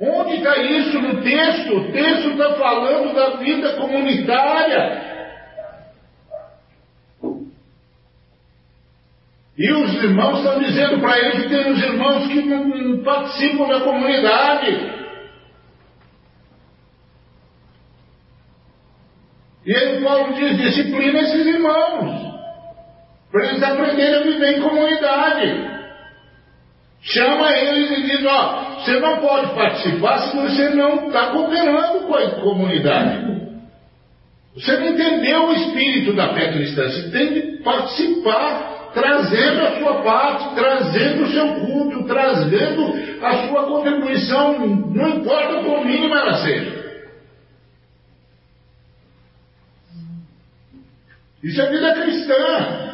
Onde 0.01 0.39
está 0.39 0.57
isso 0.59 1.01
no 1.01 1.23
texto? 1.23 1.77
O 1.77 1.93
texto 1.93 2.31
está 2.31 2.55
falando 2.55 3.15
da 3.15 3.37
vida 3.37 3.75
comunitária. 3.77 5.10
E 9.61 9.73
os 9.73 9.95
irmãos 10.03 10.39
estão 10.39 10.59
dizendo 10.59 11.01
para 11.01 11.19
ele 11.19 11.43
que 11.43 11.49
tem 11.51 11.71
os 11.71 11.83
irmãos 11.83 12.27
que 12.29 12.43
não 12.45 13.03
participam 13.03 13.69
da 13.69 13.81
comunidade. 13.81 14.91
E 19.67 19.77
aí 19.77 20.03
Paulo 20.03 20.33
diz, 20.33 20.57
disciplina 20.57 21.21
esses 21.21 21.47
irmãos, 21.47 22.41
para 23.31 23.49
eles 23.49 23.63
aprenderem 23.63 24.15
a 24.15 24.23
viver 24.23 24.57
em 24.57 24.63
comunidade. 24.63 25.71
Chama 27.03 27.53
eles 27.53 27.91
e 27.91 28.03
diz, 28.05 28.25
ó, 28.25 28.77
você 28.79 28.99
não 28.99 29.19
pode 29.19 29.55
participar 29.55 30.19
se 30.21 30.37
você 30.39 30.71
não 30.71 31.09
está 31.09 31.33
cooperando 31.33 32.07
com 32.07 32.15
a 32.15 32.31
comunidade. 32.41 33.31
Você 34.55 34.75
não 34.79 34.89
entendeu 34.89 35.49
o 35.49 35.53
espírito 35.53 36.15
da 36.15 36.33
fé 36.33 36.51
cristã, 36.51 36.89
você 36.89 37.11
tem 37.11 37.35
que 37.35 37.63
participar, 37.63 38.80
trazendo 38.93 39.61
a 39.62 39.78
sua 39.78 40.03
parte, 40.03 40.55
trazendo 40.55 41.24
o 41.24 41.30
seu 41.30 41.55
culto, 41.61 42.05
trazendo 42.05 42.93
a 43.24 43.49
sua 43.49 43.64
contribuição, 43.64 44.66
não 44.66 45.09
importa 45.09 45.62
quão 45.62 45.84
mínima 45.84 46.18
ela 46.18 46.34
seja. 46.45 46.80
Isso 51.43 51.61
é 51.61 51.70
vida 51.70 51.95
cristã. 51.95 52.91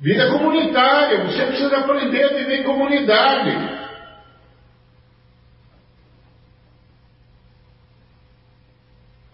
Vida 0.00 0.30
comunitária. 0.30 1.24
Você 1.24 1.44
precisa 1.46 1.78
aprender 1.78 2.24
a 2.24 2.34
viver 2.34 2.60
em 2.60 2.64
comunidade. 2.64 3.80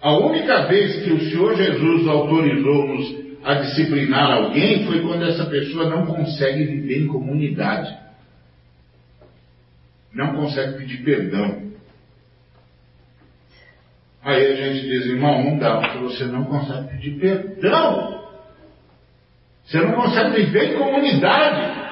A 0.01 0.12
única 0.18 0.66
vez 0.66 1.03
que 1.03 1.12
o 1.12 1.20
Senhor 1.20 1.57
Jesus 1.57 2.07
autorizou-nos 2.07 3.26
a 3.47 3.55
disciplinar 3.55 4.33
alguém 4.33 4.85
foi 4.87 5.01
quando 5.03 5.25
essa 5.25 5.47
pessoa 5.47 5.89
não 5.89 6.05
consegue 6.05 6.65
viver 6.65 7.05
em 7.05 7.07
comunidade. 7.07 7.97
Não 10.13 10.35
consegue 10.35 10.79
pedir 10.79 11.05
perdão. 11.05 11.71
Aí 14.21 14.45
a 14.45 14.57
gente 14.57 14.89
diz, 14.89 15.07
irmão, 15.07 15.45
não 15.45 15.59
dá, 15.59 15.79
porque 15.79 15.99
você 15.99 16.25
não 16.25 16.45
consegue 16.47 16.89
pedir 16.89 17.21
perdão. 17.21 18.27
Você 19.65 19.79
não 19.79 19.93
consegue 19.93 20.45
viver 20.45 20.73
em 20.73 20.79
comunidade. 20.79 21.87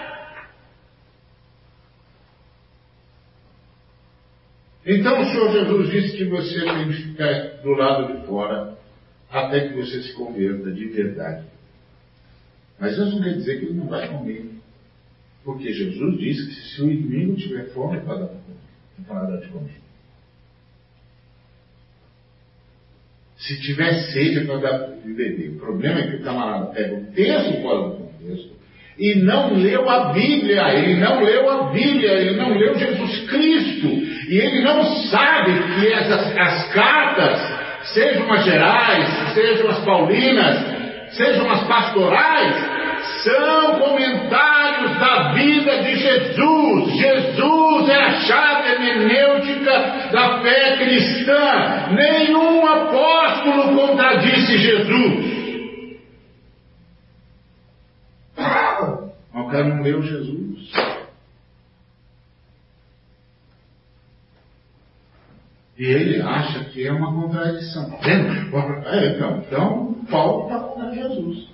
Então 4.84 5.20
o 5.20 5.24
Senhor 5.26 5.52
Jesus 5.52 5.90
disse 5.90 6.16
que 6.16 6.24
você 6.24 6.64
tem 6.64 6.88
que 6.88 6.94
ficar 6.94 7.62
do 7.62 7.70
lado 7.70 8.12
de 8.12 8.26
fora 8.26 8.74
até 9.34 9.68
que 9.68 9.74
você 9.74 10.00
se 10.02 10.12
converta 10.12 10.70
de 10.70 10.86
verdade. 10.86 11.44
Mas 12.78 12.92
isso 12.92 13.10
não 13.10 13.22
quer 13.22 13.34
dizer 13.34 13.58
que 13.58 13.66
ele 13.66 13.74
não 13.74 13.88
vai 13.88 14.08
comer. 14.08 14.48
Porque 15.42 15.72
Jesus 15.72 16.18
disse 16.18 16.46
que 16.46 16.54
se 16.54 16.82
o 16.82 16.90
inimigo 16.90 17.36
tiver 17.36 17.64
fome, 17.70 18.00
para 18.00 19.24
dar 19.26 19.36
de 19.38 19.48
comer. 19.48 19.82
Se 23.36 23.60
tiver 23.60 23.92
sede, 24.12 24.46
para 24.46 24.58
dar 24.58 24.92
de 25.04 25.12
beber. 25.12 25.50
O 25.50 25.58
problema 25.58 25.98
é 25.98 26.10
que 26.10 26.16
o 26.16 26.22
camarada 26.22 26.66
pega 26.66 26.94
o 26.94 27.04
texto 27.06 27.60
fora 27.60 27.88
do 27.88 27.96
contexto 27.96 28.54
e 28.96 29.16
não 29.16 29.54
leu 29.54 29.88
a 29.90 30.12
Bíblia, 30.12 30.72
ele 30.74 31.00
não 31.00 31.22
leu 31.22 31.50
a 31.50 31.72
Bíblia, 31.72 32.12
ele 32.12 32.36
não 32.36 32.56
leu 32.56 32.78
Jesus 32.78 33.28
Cristo, 33.28 33.88
e 34.28 34.36
ele 34.36 34.62
não 34.62 34.84
sabe 35.08 35.52
que 35.74 35.92
essas, 35.92 36.36
as 36.36 36.72
cartas, 36.72 37.53
sejam 37.92 38.32
as 38.32 38.44
gerais, 38.44 39.34
sejam 39.34 39.70
as 39.70 39.78
paulinas, 39.84 40.58
sejam 41.10 41.50
as 41.50 41.64
pastorais, 41.64 42.74
são 43.22 43.78
comentários 43.80 44.98
da 44.98 45.32
vida 45.32 45.82
de 45.82 45.96
Jesus. 45.96 46.92
Jesus 46.92 47.88
é 47.88 47.96
a 47.96 48.12
chave 48.20 48.68
hermenêutica 48.70 50.10
da 50.12 50.40
fé 50.40 50.76
cristã. 50.78 51.88
Nenhum 51.92 52.66
apóstolo 52.66 53.76
contradisse 53.76 54.58
Jesus. 54.58 55.34
O 59.34 59.48
cara 59.50 59.64
não 59.64 59.82
leu 59.82 60.02
Jesus. 60.02 60.72
E 65.84 65.86
ele 65.86 66.22
acha 66.22 66.64
que 66.64 66.86
é 66.86 66.90
uma 66.90 67.12
contradição. 67.12 67.92
É, 68.02 69.14
então, 69.14 69.38
então 69.40 69.94
Paulo 70.10 70.44
está 70.44 70.60
contra 70.60 70.94
Jesus. 70.94 71.46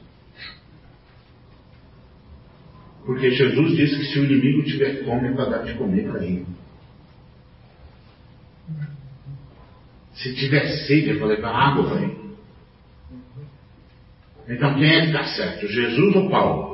Porque 3.05 3.33
Jesus 3.33 3.77
disse 3.77 3.99
que 3.99 4.05
se 4.05 4.21
o 4.21 4.25
inimigo 4.25 4.63
tiver 4.63 5.05
fome, 5.05 5.35
para 5.35 5.47
dar 5.47 5.65
de 5.65 5.75
comer 5.75 6.09
para 6.09 6.25
ele. 6.25 6.47
Se 10.15 10.33
tiver 10.37 10.65
sede, 10.87 11.19
para 11.19 11.27
levar 11.27 11.51
água 11.51 11.91
para 11.91 12.03
ele. 12.03 12.21
Então 14.49 14.75
quem 14.77 14.95
é 14.95 15.01
que 15.01 15.07
está 15.07 15.25
certo? 15.25 15.67
Jesus 15.67 16.15
ou 16.15 16.31
Paulo? 16.31 16.70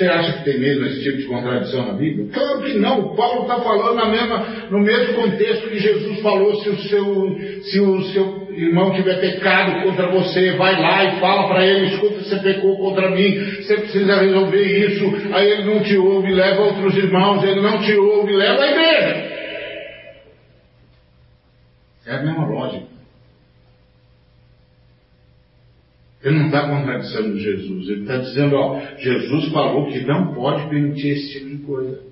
Você 0.00 0.08
acha 0.08 0.32
que 0.32 0.44
tem 0.44 0.58
mesmo 0.58 0.86
esse 0.86 1.02
tipo 1.02 1.18
de 1.18 1.24
contradição 1.24 1.86
na 1.86 1.92
Bíblia? 1.92 2.28
Claro 2.32 2.62
que 2.62 2.72
não. 2.72 3.14
Paulo 3.14 3.42
está 3.42 3.60
falando 3.60 3.96
na 3.96 4.06
mesma, 4.06 4.38
no 4.70 4.78
mesmo 4.78 5.12
contexto 5.12 5.68
que 5.68 5.78
Jesus 5.78 6.20
falou: 6.22 6.56
se 6.62 6.70
o 6.70 6.78
seu, 6.78 7.38
se 7.64 7.80
o 7.80 8.02
seu 8.04 8.48
irmão 8.50 8.94
tiver 8.94 9.20
pecado 9.20 9.82
contra 9.82 10.10
você, 10.10 10.52
vai 10.52 10.80
lá 10.80 11.04
e 11.04 11.20
fala 11.20 11.48
para 11.48 11.66
ele: 11.66 11.88
escuta, 11.88 12.24
você 12.24 12.36
pecou 12.38 12.78
contra 12.78 13.10
mim, 13.10 13.44
você 13.56 13.76
precisa 13.76 14.22
resolver 14.22 14.62
isso. 14.62 15.04
Aí 15.34 15.50
ele 15.50 15.64
não 15.64 15.82
te 15.82 15.98
ouve, 15.98 16.32
leva 16.32 16.62
outros 16.62 16.96
irmãos, 16.96 17.44
ele 17.44 17.60
não 17.60 17.82
te 17.82 17.92
ouve, 17.92 18.32
leva 18.32 18.62
a 18.62 18.70
igreja. 18.70 19.30
É 22.06 22.14
a 22.14 22.22
mesma 22.22 22.46
lógica. 22.48 22.99
Ele 26.22 26.38
não 26.38 26.46
está 26.46 26.68
contradizendo 26.68 27.38
Jesus, 27.38 27.88
ele 27.88 28.02
está 28.02 28.18
dizendo, 28.18 28.56
ó, 28.56 28.78
Jesus 28.98 29.52
falou 29.52 29.90
que 29.90 30.04
não 30.04 30.34
pode 30.34 30.68
permitir 30.68 31.08
esse 31.08 31.32
tipo 31.32 31.48
de 31.48 31.58
coisa. 31.58 32.02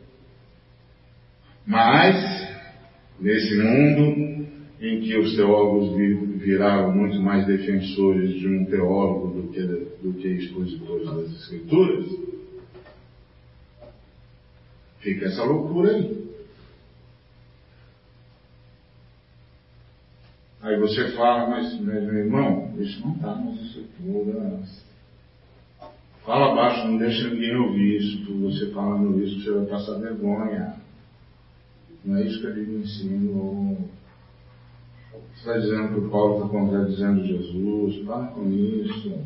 Mas, 1.66 2.48
nesse 3.20 3.54
mundo 3.58 4.46
em 4.80 5.00
que 5.00 5.18
os 5.18 5.36
teólogos 5.36 5.94
viraram 6.38 6.94
muito 6.94 7.20
mais 7.20 7.46
defensores 7.46 8.34
de 8.34 8.48
um 8.48 8.64
teólogo 8.64 9.42
do 9.42 9.48
que, 9.48 9.60
do 9.60 10.14
que 10.14 10.28
expositores 10.28 11.06
das 11.06 11.42
Escrituras, 11.42 12.06
fica 15.00 15.26
essa 15.26 15.44
loucura 15.44 15.96
aí. 15.96 16.27
Aí 20.68 20.78
você 20.78 21.12
fala, 21.12 21.48
mas, 21.48 21.80
meu 21.80 21.94
irmão, 21.94 22.74
isso 22.78 23.00
não 23.00 23.14
está 23.14 23.34
nas 23.36 23.58
escrituras. 23.58 24.84
Fala 26.26 26.54
baixo, 26.54 26.88
não 26.88 26.98
deixa 26.98 27.26
ninguém 27.30 27.56
ouvir 27.56 27.96
isso, 27.96 28.38
você 28.38 28.70
falando 28.72 29.18
isso, 29.18 29.40
você 29.42 29.50
vai 29.50 29.64
passar 29.64 29.98
vergonha. 29.98 30.74
Não 32.04 32.18
é 32.18 32.26
isso 32.26 32.42
que 32.42 32.48
a 32.48 32.50
Bíblia 32.50 32.80
ensina. 32.80 33.78
Você 35.10 35.38
está 35.38 35.56
dizendo 35.56 35.88
que 35.88 36.00
o 36.00 36.10
Paulo 36.10 36.34
está 36.36 36.48
contradizendo 36.50 37.24
Jesus, 37.24 38.04
para 38.04 38.26
com 38.26 38.52
isso. 38.52 39.18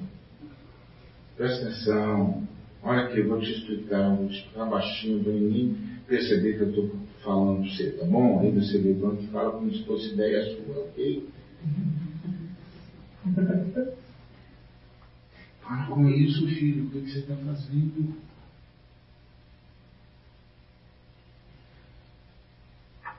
Presta 1.36 1.64
atenção. 1.64 2.46
Olha 2.84 3.06
aqui, 3.06 3.18
eu 3.18 3.28
vou 3.28 3.40
te 3.40 3.50
explicar, 3.50 4.14
vou 4.14 4.28
te 4.28 4.36
explicar 4.36 4.66
baixinho 4.66 5.24
para 5.24 5.32
ninguém 5.32 5.76
perceber 6.06 6.56
que 6.56 6.62
eu 6.62 6.68
estou 6.68 6.88
falando 7.22 7.62
para 7.62 7.70
você, 7.70 7.92
tá 7.92 8.04
bom? 8.04 8.40
Aí 8.40 8.50
você 8.50 8.78
levanta 8.78 9.22
e 9.22 9.26
fala 9.28 9.52
como 9.52 9.72
se 9.72 9.84
fosse 9.84 10.12
ideia 10.12 10.56
sua, 10.56 10.84
ok? 10.84 11.28
Para 15.62 15.86
com 15.86 16.08
isso, 16.08 16.46
filho, 16.48 16.86
o 16.86 16.90
que 16.90 17.00
você 17.10 17.20
está 17.20 17.36
fazendo? 17.36 18.14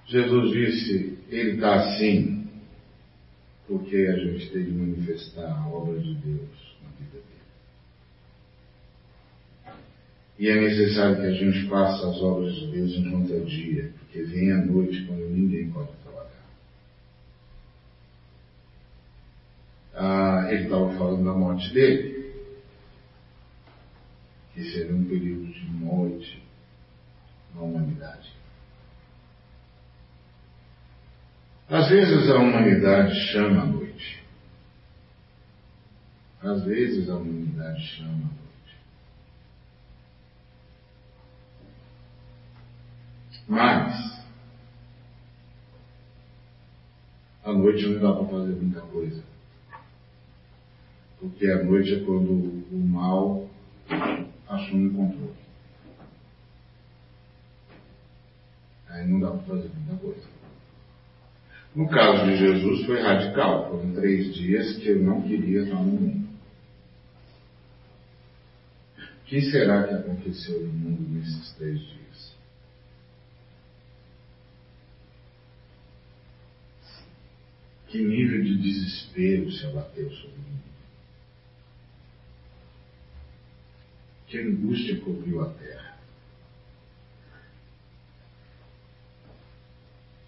Jesus 0.06 0.52
disse, 0.52 1.18
ele 1.30 1.56
está 1.56 1.74
assim, 1.76 2.48
porque 3.68 3.96
a 3.96 4.18
gente 4.18 4.52
tem 4.52 4.66
de 4.66 4.72
manifestar 4.72 5.52
a 5.52 5.68
obra 5.68 6.00
de 6.00 6.14
Deus 6.16 6.78
na 6.84 6.90
vida 7.00 7.18
dele. 7.18 7.34
E 10.38 10.50
é 10.50 10.56
necessário 10.56 11.18
que 11.18 11.28
a 11.28 11.32
gente 11.32 11.68
faça 11.70 12.10
as 12.10 12.22
obras 12.22 12.54
de 12.56 12.72
Deus 12.72 12.92
enquanto 12.94 13.34
é 13.34 13.40
dia, 13.40 13.94
porque 14.00 14.24
vem 14.24 14.52
a 14.52 14.58
noite 14.58 15.06
quando 15.06 15.30
ninguém 15.30 15.70
pode 15.72 15.92
trabalhar. 16.04 16.32
Ah, 19.94 20.48
ele 20.52 20.64
estava 20.64 20.92
falando 20.98 21.24
da 21.24 21.34
morte 21.34 21.72
dele, 21.72 22.34
que 24.54 24.64
seria 24.72 24.96
um 24.96 25.06
período 25.06 25.52
de 25.52 25.66
morte 25.66 26.44
na 27.54 27.62
humanidade. 27.62 28.32
Às 31.70 31.90
vezes 31.90 32.30
a 32.30 32.38
humanidade 32.38 33.16
chama 33.32 33.64
a 33.64 33.66
noite. 33.66 34.24
Às 36.42 36.64
vezes 36.66 37.10
a 37.10 37.16
humanidade 37.16 37.82
chama 37.82 38.10
a 38.10 38.16
noite. 38.16 38.43
Mas, 43.48 44.24
à 47.44 47.52
noite 47.52 47.86
não 47.88 48.02
dá 48.02 48.14
para 48.14 48.28
fazer 48.28 48.54
muita 48.54 48.82
coisa. 48.82 49.24
Porque 51.20 51.48
a 51.48 51.64
noite 51.64 51.94
é 51.96 52.00
quando 52.02 52.32
o 52.32 52.78
mal 52.78 53.50
assume 54.48 54.90
o 54.90 54.94
controle. 54.94 55.34
Aí 58.90 59.08
não 59.08 59.20
dá 59.20 59.32
para 59.32 59.56
fazer 59.56 59.70
muita 59.76 59.96
coisa. 59.98 60.34
No 61.76 61.90
caso 61.90 62.26
de 62.26 62.38
Jesus 62.38 62.86
foi 62.86 63.02
radical. 63.02 63.70
Foram 63.70 63.94
três 63.94 64.34
dias 64.36 64.78
que 64.78 64.90
eu 64.90 65.02
não 65.02 65.22
queria 65.22 65.64
estar 65.64 65.76
no 65.76 65.84
mundo. 65.84 66.28
O 68.98 69.26
que 69.26 69.42
será 69.50 69.88
que 69.88 69.94
aconteceu 69.96 70.62
no 70.62 70.74
mundo 70.74 71.10
nesses 71.10 71.52
três 71.54 71.80
dias? 71.80 72.03
Que 77.94 78.02
nível 78.02 78.42
de 78.42 78.58
desespero 78.58 79.52
se 79.52 79.68
abateu 79.68 80.10
sobre 80.10 80.36
mundo? 80.36 80.64
Que 84.26 84.40
angústia 84.40 85.00
cobriu 85.00 85.44
a 85.44 85.50
terra? 85.54 86.00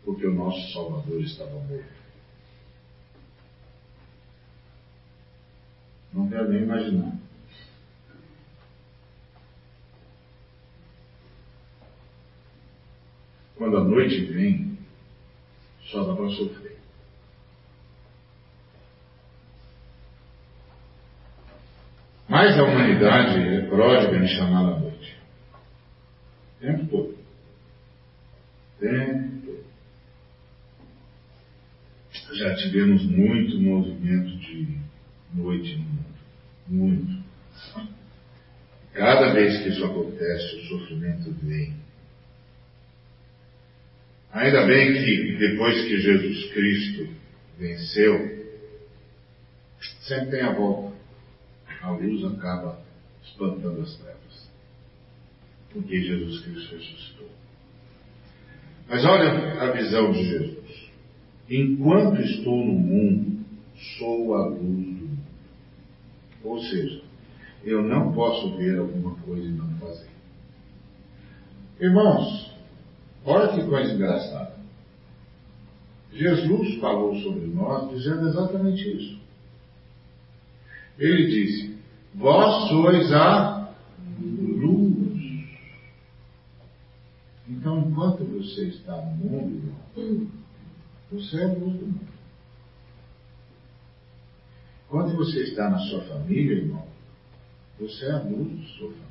Porque 0.04 0.28
o 0.28 0.36
nosso 0.36 0.74
Salvador 0.74 1.20
estava 1.24 1.60
morto. 1.62 1.90
Não 6.14 6.30
quero 6.30 6.50
nem 6.50 6.62
imaginar. 6.62 7.18
Quando 13.56 13.78
a 13.78 13.84
noite 13.84 14.24
vem, 14.26 14.78
só 15.86 16.04
dá 16.04 16.16
para 16.16 16.30
sofrer. 16.30 16.75
Mas 22.36 22.60
a 22.60 22.64
humanidade 22.66 23.40
é 23.40 23.62
pródiga 23.62 24.18
em 24.18 24.28
chamar 24.28 24.74
a 24.74 24.78
noite. 24.78 25.16
Tempo 26.60 26.86
todo. 26.88 27.18
Tempo 28.78 29.46
todo. 29.46 29.64
Já 32.34 32.54
tivemos 32.56 33.06
muito 33.06 33.58
movimento 33.62 34.38
de 34.40 34.68
noite 35.34 35.78
no 35.78 35.86
mundo. 35.86 36.06
Muito. 36.68 37.24
Cada 38.92 39.32
vez 39.32 39.64
que 39.64 39.70
isso 39.70 39.86
acontece, 39.86 40.56
o 40.58 40.68
sofrimento 40.68 41.32
vem. 41.42 41.74
Ainda 44.34 44.66
bem 44.66 44.92
que 44.92 45.38
depois 45.38 45.86
que 45.86 46.02
Jesus 46.02 46.52
Cristo 46.52 47.08
venceu, 47.58 48.46
sempre 50.02 50.32
tem 50.32 50.42
a 50.42 50.52
volta. 50.52 50.95
A 51.86 51.92
luz 51.92 52.26
acaba 52.26 52.80
espantando 53.24 53.82
as 53.82 53.96
trevas. 53.98 54.50
Porque 55.72 56.02
Jesus 56.02 56.42
Cristo 56.42 56.76
ressuscitou. 56.76 57.30
Mas 58.90 59.06
olha 59.06 59.62
a 59.62 59.72
visão 59.72 60.12
de 60.12 60.24
Jesus. 60.24 60.90
Enquanto 61.48 62.22
estou 62.22 62.66
no 62.66 62.74
mundo, 62.74 63.46
sou 64.00 64.34
a 64.34 64.48
luz 64.48 64.58
do 64.58 64.64
mundo. 64.64 65.20
Ou 66.44 66.60
seja, 66.60 67.04
eu 67.64 67.84
não 67.84 68.14
posso 68.14 68.58
ver 68.58 68.80
alguma 68.80 69.16
coisa 69.18 69.48
e 69.48 69.52
não 69.52 69.70
fazer. 69.78 70.10
Irmãos, 71.80 72.52
olha 73.24 73.54
que 73.54 73.70
coisa 73.70 73.94
engraçada. 73.94 74.56
Jesus 76.12 76.80
falou 76.80 77.16
sobre 77.18 77.46
nós 77.46 77.92
dizendo 77.92 78.28
exatamente 78.28 78.90
isso. 78.90 79.20
Ele 80.98 81.28
disse: 81.28 81.65
Vós 82.16 82.70
sois 82.70 83.12
a 83.12 83.70
luz. 84.20 85.06
Então, 87.48 87.80
enquanto 87.80 88.24
você 88.24 88.70
está 88.70 88.96
no 88.96 89.12
mundo, 89.18 89.74
irmão, 89.98 90.32
você 91.12 91.42
é 91.42 91.44
a 91.44 91.48
luz 91.48 91.80
do 91.80 91.86
mundo. 91.86 92.08
Quando 94.88 95.16
você 95.18 95.44
está 95.44 95.70
na 95.70 95.80
sua 95.80 96.02
família, 96.06 96.58
irmão, 96.58 96.88
você 97.80 98.06
é 98.06 98.12
a 98.12 98.20
luz 98.20 98.62
da 98.62 98.68
sua 98.78 98.92
família. 98.92 99.06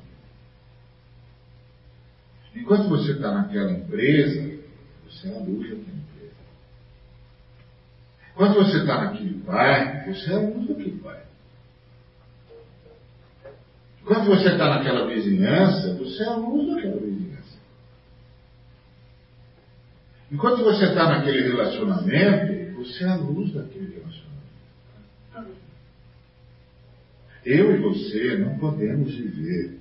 Enquanto 2.55 2.89
você 2.89 3.11
está 3.11 3.33
naquela 3.33 3.71
empresa, 3.71 4.59
você 5.03 5.27
é 5.27 5.35
a 5.35 5.39
luz 5.39 5.69
daquela 5.69 5.97
empresa. 5.97 6.35
Quando 8.33 8.53
você 8.55 8.77
está 8.79 9.03
naquele 9.03 9.33
bairro, 9.35 10.13
você 10.13 10.31
é 10.31 10.35
a 10.35 10.39
luz 10.39 10.67
daquele 10.67 10.97
bairro. 10.97 11.25
Quando 14.05 14.27
você 14.27 14.49
está 14.49 14.69
naquela 14.69 15.07
vizinhança, 15.07 15.95
você 15.95 16.23
é 16.23 16.27
a 16.27 16.35
luz 16.35 16.75
daquela 16.75 17.01
vizinhança. 17.01 17.57
Enquanto 20.31 20.63
você 20.63 20.85
está 20.85 21.09
naquele 21.09 21.47
relacionamento, 21.47 22.75
você 22.75 23.03
é 23.03 23.07
a 23.07 23.15
luz 23.15 23.51
daquele 23.51 23.95
relacionamento. 23.95 24.25
Eu 27.43 27.75
e 27.75 27.79
você 27.79 28.37
não 28.37 28.57
podemos 28.59 29.13
viver 29.15 29.79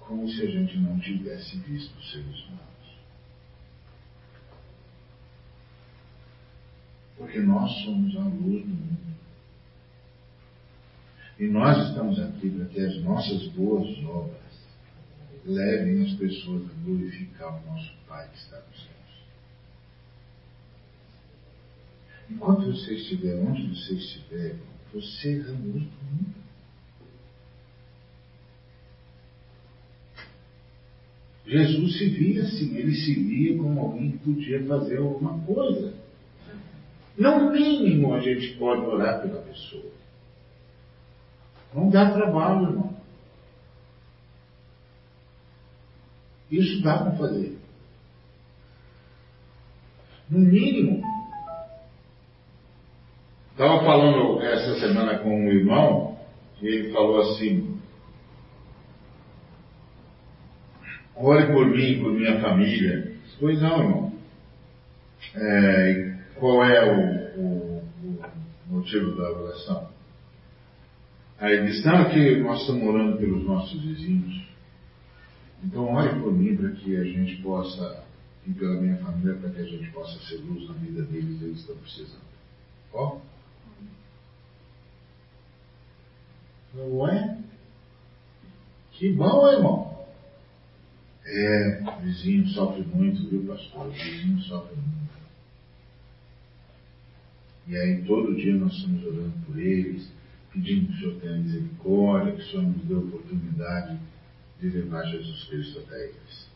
como 0.00 0.28
se 0.28 0.42
a 0.42 0.46
gente 0.46 0.78
não 0.78 0.98
tivesse 1.00 1.56
visto 1.58 1.96
os 1.98 2.12
seres 2.12 2.44
humanos. 2.44 2.58
Porque 7.16 7.40
nós 7.40 7.70
somos 7.82 8.16
a 8.16 8.22
luz 8.22 8.62
do 8.62 8.68
mundo. 8.68 9.07
E 11.38 11.46
nós 11.46 11.88
estamos 11.88 12.18
aqui 12.18 12.50
para 12.50 12.64
que 12.66 12.80
as 12.80 13.00
nossas 13.02 13.46
boas 13.48 13.86
obras 14.04 14.38
levem 15.44 16.04
as 16.04 16.12
pessoas 16.14 16.62
a 16.68 16.84
glorificar 16.84 17.62
o 17.62 17.66
nosso 17.70 17.92
Pai 18.08 18.28
que 18.28 18.38
está 18.38 18.56
nos 18.56 18.76
céus. 18.76 18.98
Enquanto 22.30 22.66
você 22.66 22.94
estiver 22.94 23.36
onde 23.36 23.68
você 23.68 23.94
estiver, 23.94 24.56
você 24.92 25.40
é 25.40 25.50
luz 25.50 25.84
do 25.84 26.04
mundo. 26.04 26.34
Jesus 31.46 31.98
se 31.98 32.08
via 32.10 32.42
assim, 32.42 32.76
ele 32.76 32.94
se 32.94 33.14
via 33.14 33.56
como 33.56 33.80
alguém 33.80 34.10
que 34.10 34.18
podia 34.18 34.62
fazer 34.66 34.98
alguma 34.98 35.38
coisa. 35.44 35.94
No 37.16 37.50
mínimo 37.52 38.12
a 38.12 38.20
gente 38.20 38.54
pode 38.58 38.82
orar 38.82 39.22
pela 39.22 39.40
pessoa. 39.42 39.97
Não 41.74 41.90
dá 41.90 42.10
trabalho, 42.10 42.68
irmão. 42.68 42.96
Isso 46.50 46.82
dá 46.82 46.98
para 46.98 47.12
fazer. 47.12 47.58
No 50.30 50.38
mínimo. 50.38 51.02
Estava 53.52 53.80
falando 53.84 54.40
essa 54.40 54.78
semana 54.78 55.18
com 55.18 55.30
um 55.30 55.48
irmão, 55.48 56.16
e 56.62 56.66
ele 56.66 56.92
falou 56.92 57.20
assim, 57.22 57.80
ore 61.16 61.46
por 61.52 61.66
mim, 61.66 62.00
por 62.00 62.12
minha 62.12 62.40
família. 62.40 63.16
Pois 63.40 63.60
não, 63.60 63.80
irmão. 63.80 64.12
É, 65.34 66.18
qual 66.36 66.64
é 66.64 66.84
o, 66.84 67.40
o, 67.40 67.82
o 68.08 68.22
motivo 68.68 69.16
da 69.16 69.30
oração? 69.30 69.97
Aí 71.38 71.54
ele 71.54 71.68
disse, 71.68 71.86
não, 71.86 72.10
que 72.10 72.36
nós 72.40 72.60
estamos 72.60 72.82
orando 72.82 73.16
pelos 73.16 73.44
nossos 73.44 73.80
vizinhos. 73.80 74.42
Então 75.62 75.94
ore 75.94 76.20
por 76.20 76.32
mim 76.32 76.56
para 76.56 76.70
que 76.72 76.96
a 76.96 77.04
gente 77.04 77.40
possa 77.42 78.04
e 78.46 78.52
pela 78.54 78.80
minha 78.80 78.96
família 78.96 79.34
para 79.34 79.50
que 79.50 79.60
a 79.60 79.64
gente 79.64 79.90
possa 79.90 80.18
ser 80.26 80.36
luz 80.36 80.66
na 80.68 80.74
vida 80.74 81.02
deles, 81.02 81.42
eles 81.42 81.58
estão 81.58 81.76
precisando. 81.76 82.22
Ó. 82.94 83.18
Não 86.74 87.08
é? 87.08 87.38
Que 88.92 89.12
bom, 89.12 89.48
irmão. 89.52 90.06
É, 91.26 92.00
vizinho 92.00 92.48
sofre 92.48 92.82
muito, 92.84 93.28
viu, 93.28 93.46
pastor? 93.46 93.90
Vizinho 93.90 94.40
sofre 94.40 94.74
muito. 94.76 95.18
E 97.66 97.76
aí 97.76 98.02
todo 98.06 98.34
dia 98.34 98.54
nós 98.54 98.72
estamos 98.72 99.04
orando 99.04 99.34
por 99.44 99.58
eles, 99.58 100.10
pedindo 100.58 100.86
que 100.88 100.92
o 100.92 100.98
Senhor 100.98 101.20
tenha 101.20 101.38
misericórdia, 101.38 102.32
que 102.32 102.40
o 102.40 102.46
Senhor 102.46 102.62
nos 102.64 102.84
dê 102.84 102.94
a 102.94 102.98
oportunidade 102.98 103.98
de 104.60 104.68
levar 104.68 105.04
Jesus 105.04 105.44
Cristo 105.44 105.78
até 105.80 106.04
eles. 106.04 106.48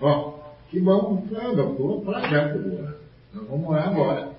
Oh, 0.00 0.34
que 0.70 0.80
bom, 0.80 1.26
eu 1.30 1.74
vou 1.74 2.00
para 2.02 2.28
já 2.28 2.56
orar. 2.56 2.94
Nós 3.34 3.48
vamos 3.48 3.68
orar 3.68 3.88
agora. 3.88 4.38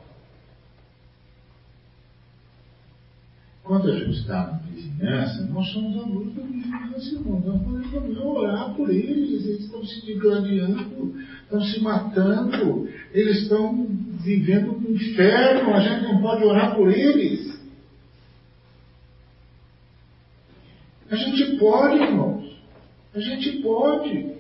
Quando 3.64 3.91
a 3.91 3.96
está 3.98 4.48
na 4.48 4.58
vizinhança, 4.60 5.44
nós 5.44 5.68
somos 5.72 5.96
a 6.02 6.08
luz 6.08 6.34
da 6.34 6.41
vizinhança, 6.41 7.14
irmão. 7.14 7.40
Nós 7.40 7.62
podemos 7.62 8.18
orar 8.18 8.74
por 8.74 8.90
eles, 8.90 9.46
eles 9.46 9.66
estão 9.66 9.86
se 9.86 10.06
degladiando, 10.08 11.16
estão 11.44 11.62
se 11.62 11.80
matando, 11.82 12.90
eles 13.14 13.44
estão 13.44 13.86
vivendo 14.24 14.72
no 14.72 14.91
inferno, 14.91 15.74
a 15.74 15.80
gente 15.82 16.04
não 16.04 16.22
pode 16.22 16.44
orar 16.44 16.76
por 16.76 16.91
eles. 16.91 17.50
A 21.12 21.16
gente 21.16 21.48
pode, 21.60 22.02
irmãos. 22.02 22.57
A 23.14 23.19
gente 23.19 23.61
pode. 23.61 24.34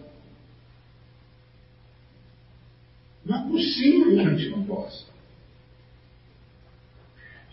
Não 3.25 3.37
é 3.37 3.51
possível 3.51 4.13
que 4.13 4.19
a 4.19 4.29
gente 4.29 4.49
não 4.49 4.63
possa. 4.63 5.05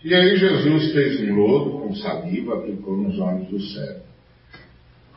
E 0.03 0.13
aí 0.13 0.37
Jesus 0.37 0.93
fez 0.93 1.21
um 1.21 1.35
lodo 1.35 1.79
com 1.79 1.95
saliva, 1.95 2.55
aplicou 2.55 2.95
nos 2.97 3.19
olhos 3.19 3.47
do 3.49 3.59
cego. 3.59 4.01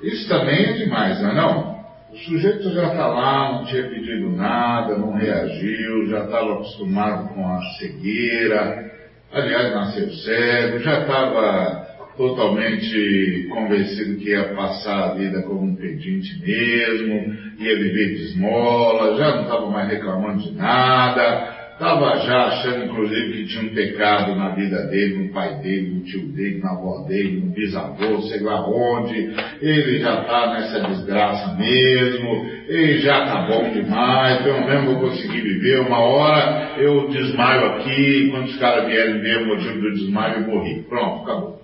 Isso 0.03 0.29
também 0.29 0.67
é 0.67 0.73
demais, 0.73 1.21
não 1.21 1.31
é 1.31 1.35
não? 1.35 1.81
O 2.11 2.17
sujeito 2.17 2.73
já 2.73 2.89
está 2.89 3.07
lá, 3.07 3.53
não 3.53 3.67
tinha 3.67 3.89
pedido 3.89 4.31
nada, 4.31 4.99
não 4.99 5.13
reagiu, 5.13 6.09
já 6.09 6.25
estava 6.25 6.55
acostumado 6.55 7.35
com 7.35 7.47
a 7.47 7.63
cegueira, 7.79 8.91
aliás, 9.31 9.73
nasceu 9.73 10.11
cego, 10.13 10.79
já 10.81 11.03
estava 11.03 11.80
totalmente 12.21 13.49
convencido 13.49 14.19
que 14.19 14.29
ia 14.29 14.53
passar 14.55 15.05
a 15.05 15.15
vida 15.15 15.41
como 15.41 15.63
um 15.63 15.75
pedinte 15.75 16.39
mesmo, 16.39 17.35
ia 17.59 17.79
viver 17.79 18.15
de 18.15 18.23
esmola, 18.25 19.17
já 19.17 19.37
não 19.37 19.43
estava 19.45 19.71
mais 19.71 19.89
reclamando 19.89 20.43
de 20.43 20.53
nada, 20.53 21.61
Estava 21.81 22.19
já 22.19 22.45
achando, 22.45 22.85
inclusive, 22.85 23.33
que 23.33 23.47
tinha 23.47 23.63
um 23.63 23.75
pecado 23.75 24.35
na 24.35 24.51
vida 24.51 24.87
dele, 24.89 25.17
no 25.17 25.33
pai 25.33 25.63
dele, 25.63 25.95
no 25.95 26.05
tio 26.05 26.29
dele, 26.29 26.61
na 26.63 26.73
avó 26.73 27.07
dele, 27.09 27.41
no 27.41 27.55
bisavô, 27.55 28.21
sei 28.21 28.41
lá 28.41 28.69
onde. 28.69 29.35
Ele 29.63 29.99
já 29.99 30.21
está 30.21 30.53
nessa 30.53 30.81
desgraça 30.81 31.57
mesmo. 31.57 32.45
Ele 32.69 32.99
já 32.99 33.25
está 33.25 33.47
bom 33.47 33.73
demais. 33.73 34.43
Pelo 34.43 34.67
menos 34.67 34.85
vou 34.85 35.09
conseguir 35.09 35.41
viver. 35.41 35.81
Uma 35.81 36.01
hora 36.01 36.73
eu 36.77 37.09
desmaio 37.09 37.65
aqui. 37.69 38.29
Quando 38.31 38.45
os 38.45 38.59
caras 38.59 38.87
vierem 38.87 39.19
ver 39.23 39.39
o 39.39 39.47
motivo 39.47 39.81
do 39.81 39.95
desmaio, 39.95 40.43
eu 40.43 40.49
morri. 40.49 40.83
Pronto, 40.83 41.23
acabou. 41.23 41.60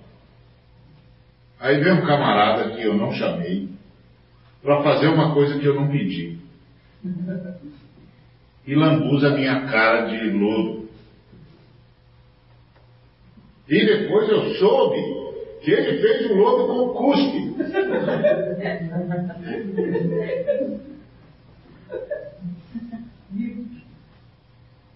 Aí 1.59 1.83
vem 1.83 1.93
um 1.93 2.05
camarada 2.05 2.71
que 2.71 2.83
eu 2.83 2.95
não 2.95 3.11
chamei 3.13 3.69
para 4.61 4.83
fazer 4.83 5.07
uma 5.07 5.33
coisa 5.33 5.57
que 5.59 5.65
eu 5.65 5.75
não 5.75 5.87
pedi 5.87 6.37
e 8.67 8.75
lambuza 8.75 9.29
minha 9.31 9.65
cara 9.67 10.07
de 10.07 10.29
lodo. 10.31 10.89
E 13.69 13.85
depois 13.85 14.29
eu 14.29 14.55
soube 14.55 14.97
que 15.61 15.71
ele 15.71 16.01
fez 16.01 16.29
o 16.29 16.35
lodo 16.35 16.67
com 16.67 16.79
o 16.79 16.93
cuspe. 16.93 17.55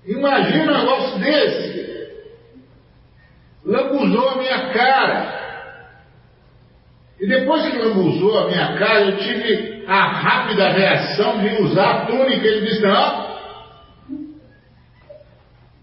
Imagina 0.06 0.72
um 0.72 0.78
negócio 0.78 1.20
desse. 1.20 1.82
Lambuzou 3.64 4.30
a 4.30 4.38
minha 4.38 4.74
cara. 4.74 5.41
E 7.22 7.28
depois 7.28 7.64
que 7.70 7.78
lambuzou 7.78 8.40
a 8.40 8.48
minha 8.48 8.74
cara, 8.80 9.02
eu 9.02 9.18
tive 9.18 9.84
a 9.86 10.08
rápida 10.08 10.70
reação 10.70 11.38
de 11.38 11.62
usar 11.62 11.92
a 11.92 12.06
túnica. 12.08 12.48
Ele 12.48 12.66
disse, 12.66 12.82
não, 12.82 13.32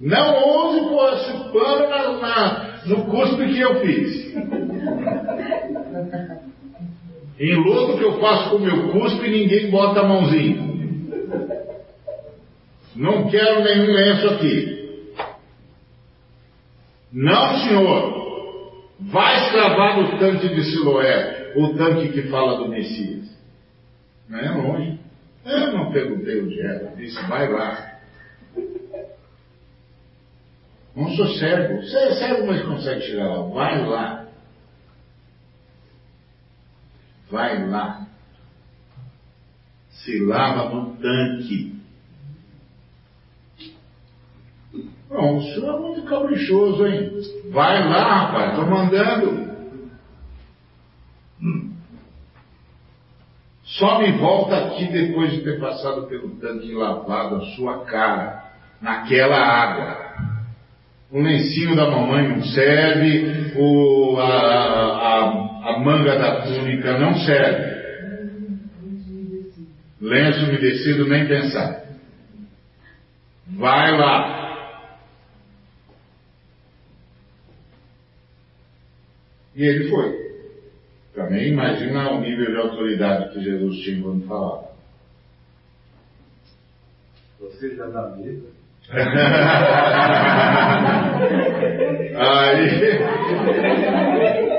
não 0.00 0.44
ouse 0.44 0.80
pôr 0.80 1.12
esse 1.12 1.32
pano 1.52 1.88
na, 1.88 2.12
na, 2.18 2.80
no 2.86 3.04
cuspe 3.04 3.54
que 3.54 3.60
eu 3.60 3.80
fiz. 3.80 4.34
Em 7.38 7.54
lodo 7.54 7.98
que 7.98 8.04
eu 8.04 8.20
faço 8.20 8.50
com 8.50 8.56
o 8.56 8.60
meu 8.60 8.88
cuspe, 8.88 9.30
ninguém 9.30 9.70
bota 9.70 10.00
a 10.00 10.08
mãozinha. 10.08 10.60
Não 12.96 13.30
quero 13.30 13.62
nenhum 13.62 13.92
lenço 13.92 14.28
aqui. 14.30 15.14
Não, 17.12 17.58
senhor. 17.58 18.17
Vai 19.00 19.46
escravar 19.46 19.96
no 19.96 20.18
tanque 20.18 20.48
de 20.48 20.64
Siloé, 20.64 21.52
o 21.56 21.74
tanque 21.74 22.08
que 22.08 22.28
fala 22.28 22.58
do 22.58 22.68
Messias. 22.68 23.28
Não 24.28 24.38
é 24.38 24.50
longe. 24.50 25.00
Eu 25.44 25.72
não 25.72 25.92
perguntei 25.92 26.42
onde 26.42 26.60
era. 26.60 26.94
Disse, 26.96 27.22
vai 27.28 27.48
lá. 27.50 27.98
Não 30.96 31.08
sou 31.10 31.28
cego. 31.34 31.80
Você 31.80 31.96
é 31.96 32.14
cego, 32.14 32.46
mas 32.46 32.62
consegue 32.62 33.02
chegar 33.02 33.28
lá. 33.28 33.42
Vai 33.42 33.86
lá. 33.86 34.26
Vai 37.30 37.68
lá. 37.68 38.06
Se 39.90 40.18
lava 40.24 40.74
no 40.74 40.96
tanque. 40.96 41.77
Bom, 45.08 45.38
o 45.38 45.42
senhor 45.42 45.74
é 45.74 45.80
muito 45.80 46.02
caprichoso, 46.02 46.86
hein? 46.86 47.10
Vai 47.50 47.88
lá, 47.88 48.26
rapaz, 48.26 48.50
estou 48.50 48.66
mandando. 48.66 49.48
Hum. 51.42 51.72
Só 53.64 54.00
me 54.00 54.12
volta 54.12 54.56
aqui 54.56 54.86
depois 54.86 55.32
de 55.32 55.42
ter 55.42 55.58
passado 55.60 56.06
pelo 56.08 56.30
tanque 56.36 56.68
e 56.68 56.74
lavado 56.74 57.36
a 57.36 57.40
sua 57.54 57.84
cara 57.84 58.44
naquela 58.82 59.36
água. 59.36 60.08
O 61.10 61.20
lencinho 61.22 61.74
da 61.74 61.90
mamãe 61.90 62.28
não 62.28 62.42
serve, 62.42 63.54
o, 63.56 64.18
a, 64.18 64.24
a, 64.24 65.74
a 65.74 65.78
manga 65.78 66.18
da 66.18 66.42
túnica 66.42 66.98
não 66.98 67.14
serve. 67.14 67.78
Lenço 70.00 70.44
umedecido 70.44 71.06
nem 71.06 71.26
pensar. 71.26 71.82
Vai 73.56 73.96
lá. 73.96 74.47
E 79.58 79.64
ele 79.64 79.90
foi. 79.90 80.28
Também 81.12 81.48
imagina 81.48 82.12
o 82.12 82.20
nível 82.20 82.46
de 82.46 82.56
autoridade 82.58 83.32
que 83.32 83.42
Jesus 83.42 83.78
tinha 83.80 84.00
quando 84.00 84.24
falava. 84.28 84.68
Você 87.40 87.74
já 87.74 87.86
dá 87.86 88.14
medo? 88.16 88.46
Aí. 92.16 92.68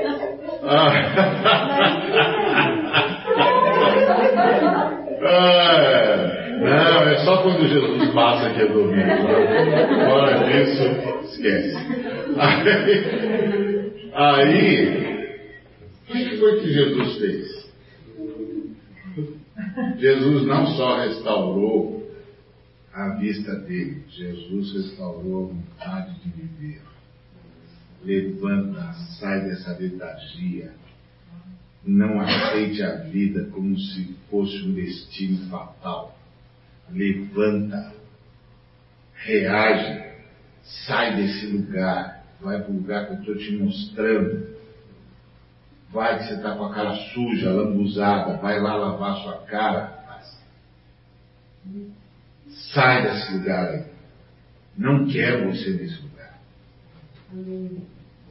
Ah. 0.62 0.90
Não, 6.60 7.08
é 7.08 7.16
só 7.24 7.42
quando 7.42 7.66
Jesus 7.66 8.12
passa 8.12 8.48
aqui 8.48 8.62
a 8.62 8.66
dormir. 8.66 9.06
Fora 10.06 10.44
disso, 10.44 10.82
esquece. 11.24 11.76
Aí, 12.38 13.69
aí 14.20 15.10
o 16.08 16.12
que 16.12 16.38
foi 16.38 16.60
que 16.60 16.72
Jesus 16.72 17.18
fez? 17.18 17.70
Jesus 19.98 20.46
não 20.46 20.66
só 20.76 20.98
restaurou 20.98 22.10
à 22.92 23.10
vista 23.16 23.54
dele. 23.60 24.04
Jesus 24.08 24.72
restaurou 24.74 25.44
a 25.44 25.52
vontade 25.54 26.20
de 26.20 26.30
viver. 26.30 26.82
Levanta, 28.04 28.92
sai 29.18 29.42
dessa 29.42 29.76
letargia. 29.78 30.72
Não 31.84 32.20
aceite 32.20 32.82
a 32.82 32.96
vida 32.96 33.44
como 33.52 33.78
se 33.78 34.16
fosse 34.30 34.62
um 34.64 34.74
destino 34.74 35.48
fatal. 35.48 36.18
Levanta, 36.90 37.94
reage, 39.14 40.10
sai 40.62 41.16
desse 41.16 41.46
lugar, 41.46 42.19
vai 42.42 42.62
para 42.62 42.70
o 42.70 42.76
lugar 42.76 43.06
que 43.06 43.12
eu 43.12 43.18
estou 43.20 43.36
te 43.36 43.56
mostrando. 43.56 44.50
Vai 45.92 46.18
que 46.18 46.24
você 46.28 46.34
está 46.34 46.54
com 46.54 46.64
a 46.66 46.74
cara 46.74 46.94
suja, 47.12 47.50
lambuzada, 47.50 48.36
vai 48.36 48.60
lá 48.60 48.76
lavar 48.76 49.22
sua 49.22 49.38
cara 49.46 50.00
Sai 52.72 53.02
desse 53.02 53.32
lugar 53.34 53.68
aí. 53.68 53.84
Não 54.76 55.06
quero 55.08 55.50
você 55.50 55.70
nesse 55.70 56.00
lugar. 56.02 56.40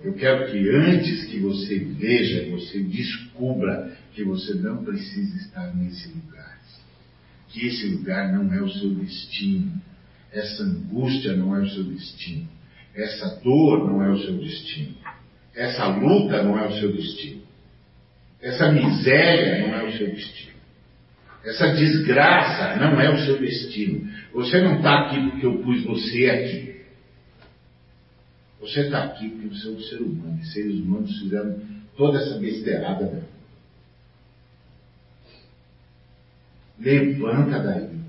Eu 0.01 0.13
quero 0.13 0.51
que 0.51 0.69
antes 0.69 1.25
que 1.25 1.39
você 1.39 1.79
veja, 1.79 2.49
você 2.51 2.81
descubra 2.83 3.97
que 4.13 4.23
você 4.23 4.53
não 4.55 4.83
precisa 4.83 5.37
estar 5.37 5.75
nesse 5.75 6.07
lugar. 6.09 6.57
Que 7.49 7.67
esse 7.67 7.87
lugar 7.87 8.31
não 8.31 8.53
é 8.53 8.61
o 8.61 8.69
seu 8.69 8.93
destino. 8.95 9.81
Essa 10.31 10.63
angústia 10.63 11.35
não 11.35 11.55
é 11.55 11.61
o 11.61 11.69
seu 11.69 11.83
destino. 11.83 12.47
Essa 12.99 13.39
dor 13.41 13.87
não 13.87 14.03
é 14.03 14.09
o 14.09 14.17
seu 14.17 14.37
destino. 14.37 14.95
Essa 15.55 15.87
luta 15.87 16.43
não 16.43 16.57
é 16.59 16.67
o 16.67 16.79
seu 16.79 16.91
destino. 16.91 17.41
Essa 18.41 18.71
miséria 18.71 19.67
não 19.67 19.75
é 19.75 19.83
o 19.83 19.97
seu 19.97 20.07
destino. 20.07 20.59
Essa 21.43 21.73
desgraça 21.73 22.75
não 22.75 22.99
é 22.99 23.09
o 23.09 23.17
seu 23.25 23.39
destino. 23.39 24.11
Você 24.33 24.61
não 24.61 24.77
está 24.77 25.05
aqui 25.05 25.29
porque 25.29 25.45
eu 25.45 25.59
pus 25.59 25.83
você 25.85 26.29
aqui. 26.29 26.81
Você 28.59 28.81
está 28.81 29.05
aqui 29.05 29.29
porque 29.29 29.47
você 29.47 29.67
é 29.67 29.71
um 29.71 29.79
ser 29.79 30.01
humano. 30.01 30.39
E 30.41 30.45
seres 30.47 30.75
humanos 30.75 31.17
fizeram 31.19 31.59
toda 31.95 32.19
essa 32.19 32.37
besteirada. 32.37 33.05
Né? 33.05 33.23
Levanta 36.79 37.59
daí 37.59 37.99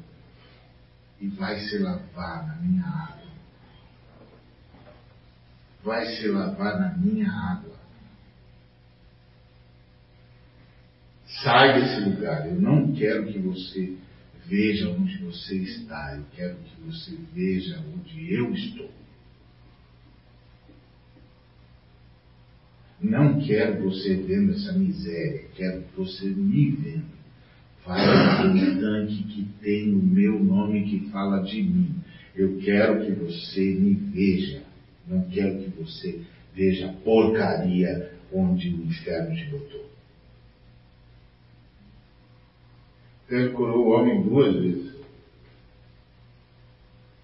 e 1.21 1.29
vai 1.29 1.59
se 1.61 1.79
lavar 1.79 2.47
na 2.47 2.57
minha 2.57 2.85
água. 2.85 3.20
Vai 5.83 6.07
se 6.07 6.29
lavar 6.29 6.79
na 6.79 6.97
minha 6.99 7.31
água. 7.31 7.79
Sai 11.43 11.81
desse 11.81 12.11
lugar. 12.11 12.47
Eu 12.47 12.61
não 12.61 12.93
quero 12.93 13.27
que 13.27 13.39
você 13.39 13.97
veja 14.47 14.91
onde 14.91 15.19
você 15.19 15.57
está. 15.57 16.17
Eu 16.17 16.25
quero 16.35 16.57
que 16.57 16.81
você 16.83 17.17
veja 17.33 17.83
onde 17.95 18.35
eu 18.35 18.53
estou. 18.53 18.91
Não 23.01 23.41
quero 23.41 23.85
você 23.85 24.17
vendo 24.17 24.53
essa 24.53 24.73
miséria. 24.75 25.49
Quero 25.55 25.85
você 25.97 26.27
me 26.27 26.71
vendo. 26.73 27.21
Fala 27.85 28.47
um 28.47 28.81
tanque 28.81 29.23
que 29.25 29.45
tem 29.63 29.95
o 29.95 30.03
meu 30.03 30.43
nome 30.45 30.85
que 30.85 31.11
fala 31.11 31.43
de 31.43 31.63
mim. 31.63 31.95
Eu 32.35 32.59
quero 32.59 33.07
que 33.07 33.13
você 33.13 33.75
me 33.75 33.95
veja. 33.95 34.70
Não 35.07 35.23
quero 35.31 35.59
que 35.59 35.71
você 35.71 36.23
veja 36.55 36.91
a 36.91 36.93
porcaria 36.93 38.13
onde 38.33 38.69
o 38.69 38.85
inferno 38.85 39.35
te 39.35 39.45
botou. 39.47 39.91
Ele 43.29 43.51
curou 43.51 43.87
o 43.87 43.91
homem 43.91 44.23
duas 44.23 44.57
vezes. 44.57 45.01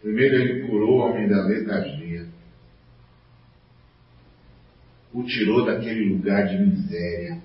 Primeiro 0.01 0.37
ele 0.37 0.69
curou 0.69 0.99
o 0.99 1.01
homem 1.01 1.29
da 1.29 1.45
letargia. 1.45 2.27
O 5.13 5.23
tirou 5.25 5.65
daquele 5.65 6.15
lugar 6.15 6.47
de 6.47 6.59
miséria 6.59 7.43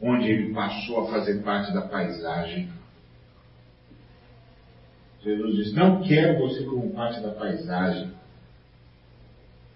onde 0.00 0.28
ele 0.28 0.52
passou 0.52 1.06
a 1.06 1.10
fazer 1.10 1.42
parte 1.42 1.72
da 1.72 1.82
paisagem. 1.82 2.68
Jesus 5.22 5.56
diz: 5.56 5.72
Não 5.74 6.02
quero 6.02 6.38
você 6.38 6.64
como 6.64 6.92
parte 6.92 7.20
da 7.20 7.30
paisagem. 7.30 8.12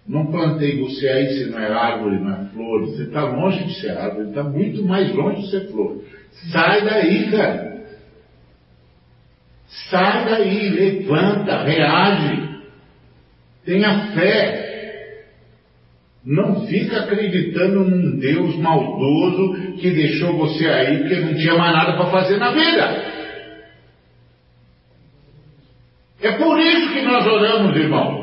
Não 0.07 0.25
plantei 0.25 0.79
você 0.79 1.07
aí, 1.07 1.27
você 1.27 1.45
não 1.45 1.59
é 1.59 1.71
árvore, 1.71 2.19
não 2.19 2.33
é 2.33 2.45
flor. 2.45 2.81
Você 2.87 3.03
está 3.03 3.23
longe 3.23 3.63
de 3.65 3.79
ser 3.79 3.91
árvore, 3.91 4.29
está 4.29 4.43
muito 4.43 4.83
mais 4.83 5.13
longe 5.13 5.41
de 5.41 5.51
ser 5.51 5.67
flor. 5.71 6.01
Sai 6.51 6.81
daí, 6.83 7.31
cara. 7.31 7.71
Sai 9.89 10.25
daí, 10.25 10.69
levanta, 10.69 11.63
reage. 11.63 12.49
Tenha 13.63 14.11
fé. 14.13 14.71
Não 16.25 16.67
fica 16.67 16.99
acreditando 16.99 17.83
num 17.83 18.19
Deus 18.19 18.55
maldoso 18.57 19.77
que 19.77 19.89
deixou 19.91 20.37
você 20.37 20.67
aí 20.67 20.99
porque 20.99 21.15
não 21.15 21.33
tinha 21.35 21.55
mais 21.55 21.73
nada 21.73 21.93
para 21.93 22.11
fazer 22.11 22.37
na 22.37 22.51
vida. 22.51 23.21
É 26.21 26.31
por 26.33 26.59
isso 26.59 26.93
que 26.93 27.01
nós 27.01 27.25
oramos, 27.25 27.75
irmão. 27.75 28.20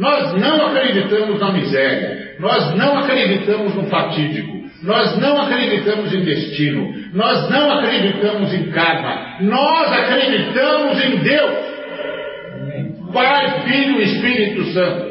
Nós 0.00 0.32
não 0.40 0.68
acreditamos 0.68 1.38
na 1.38 1.52
miséria. 1.52 2.36
Nós 2.38 2.74
não 2.74 3.00
acreditamos 3.00 3.74
no 3.74 3.84
fatídico. 3.84 4.58
Nós 4.82 5.18
não 5.18 5.42
acreditamos 5.42 6.10
em 6.14 6.24
destino. 6.24 6.90
Nós 7.12 7.50
não 7.50 7.70
acreditamos 7.78 8.54
em 8.54 8.70
karma. 8.70 9.42
Nós 9.42 9.92
acreditamos 9.92 11.04
em 11.04 11.16
Deus. 11.18 11.70
Pai, 13.12 13.60
Filho 13.68 14.00
e 14.00 14.04
Espírito 14.04 14.72
Santo. 14.72 15.10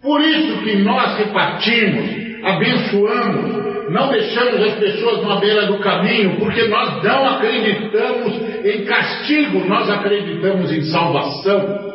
Por 0.00 0.20
isso 0.22 0.62
que 0.62 0.76
nós 0.76 1.18
repartimos, 1.18 2.23
abençoamos, 2.44 3.90
não 3.90 4.10
deixamos 4.10 4.62
as 4.62 4.74
pessoas 4.78 5.26
na 5.26 5.36
beira 5.36 5.66
do 5.66 5.78
caminho, 5.78 6.38
porque 6.38 6.66
nós 6.68 7.02
não 7.02 7.28
acreditamos 7.30 8.64
em 8.64 8.84
castigo, 8.84 9.64
nós 9.66 9.88
acreditamos 9.90 10.72
em 10.72 10.82
salvação. 10.82 11.92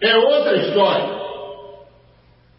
É 0.00 0.16
outra 0.16 0.56
história. 0.56 1.22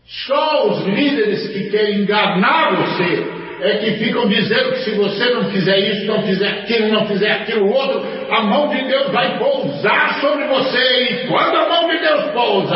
Só 0.06 0.70
os 0.70 0.86
líderes 0.86 1.48
que 1.50 1.70
querem 1.70 2.02
enganar 2.02 2.76
você 2.76 3.43
é 3.64 3.78
que 3.78 3.92
ficam 4.04 4.28
dizendo 4.28 4.74
que 4.74 4.84
se 4.84 4.92
você 4.92 5.34
não 5.34 5.50
fizer 5.50 5.78
isso, 5.78 6.06
não 6.06 6.22
fizer 6.24 6.50
aquilo, 6.50 6.90
não 6.90 7.08
fizer 7.08 7.32
aquilo 7.32 7.72
outro, 7.72 8.04
a 8.30 8.44
mão 8.44 8.68
de 8.70 8.84
Deus 8.84 9.10
vai 9.12 9.40
pousar 9.40 10.20
sobre 10.20 10.46
você. 10.48 11.04
E 11.04 11.28
quando 11.28 11.56
a 11.56 11.70
mão 11.70 11.88
de 11.90 11.98
Deus 11.98 12.26
pousa, 12.32 12.76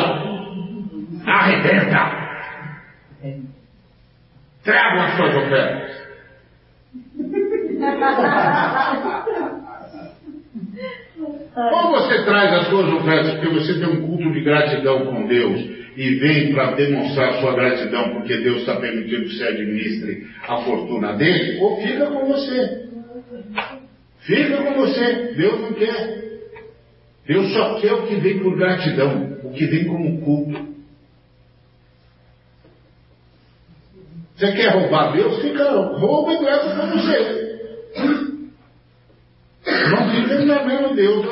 arrebenta. 1.25 2.25
Tragam 4.63 5.03
as 5.03 5.15
suas 5.15 5.35
ofertas. 5.35 5.97
Ou 11.57 11.91
você 11.91 12.23
traz 12.23 12.53
as 12.53 12.67
suas 12.67 12.87
ofertas 12.93 13.33
porque 13.33 13.49
você 13.49 13.79
tem 13.79 13.89
um 13.89 14.07
culto 14.07 14.31
de 14.31 14.39
gratidão 14.41 15.05
com 15.05 15.27
Deus 15.27 15.86
e 15.97 16.15
vem 16.19 16.53
para 16.53 16.75
demonstrar 16.75 17.41
sua 17.41 17.55
gratidão 17.55 18.13
porque 18.13 18.37
Deus 18.37 18.59
está 18.59 18.75
permitindo 18.75 19.23
que 19.23 19.35
você 19.35 19.43
administre 19.45 20.27
a 20.47 20.57
fortuna 20.57 21.13
dele, 21.13 21.59
ou 21.59 21.81
fica 21.81 22.05
com 22.05 22.25
você. 22.27 22.87
Fica 24.19 24.57
com 24.57 24.73
você. 24.75 25.33
Deus 25.35 25.59
não 25.59 25.73
quer. 25.73 26.17
Deus 27.25 27.51
só 27.51 27.79
quer 27.79 27.93
o 27.93 28.05
que 28.05 28.15
vem 28.17 28.39
por 28.39 28.55
gratidão, 28.55 29.39
o 29.43 29.51
que 29.51 29.65
vem 29.65 29.85
como 29.85 30.21
culto. 30.21 30.77
Você 34.35 34.51
quer 34.51 34.69
roubar 34.69 35.13
Deus? 35.13 35.41
Fica, 35.41 35.71
rouba 35.71 36.31
e 36.31 36.43
leva 36.43 36.75
para 36.75 36.85
você. 36.85 37.47
Não 39.65 40.09
fica 40.11 40.43
enganando 40.43 40.95
Deus 40.95 41.25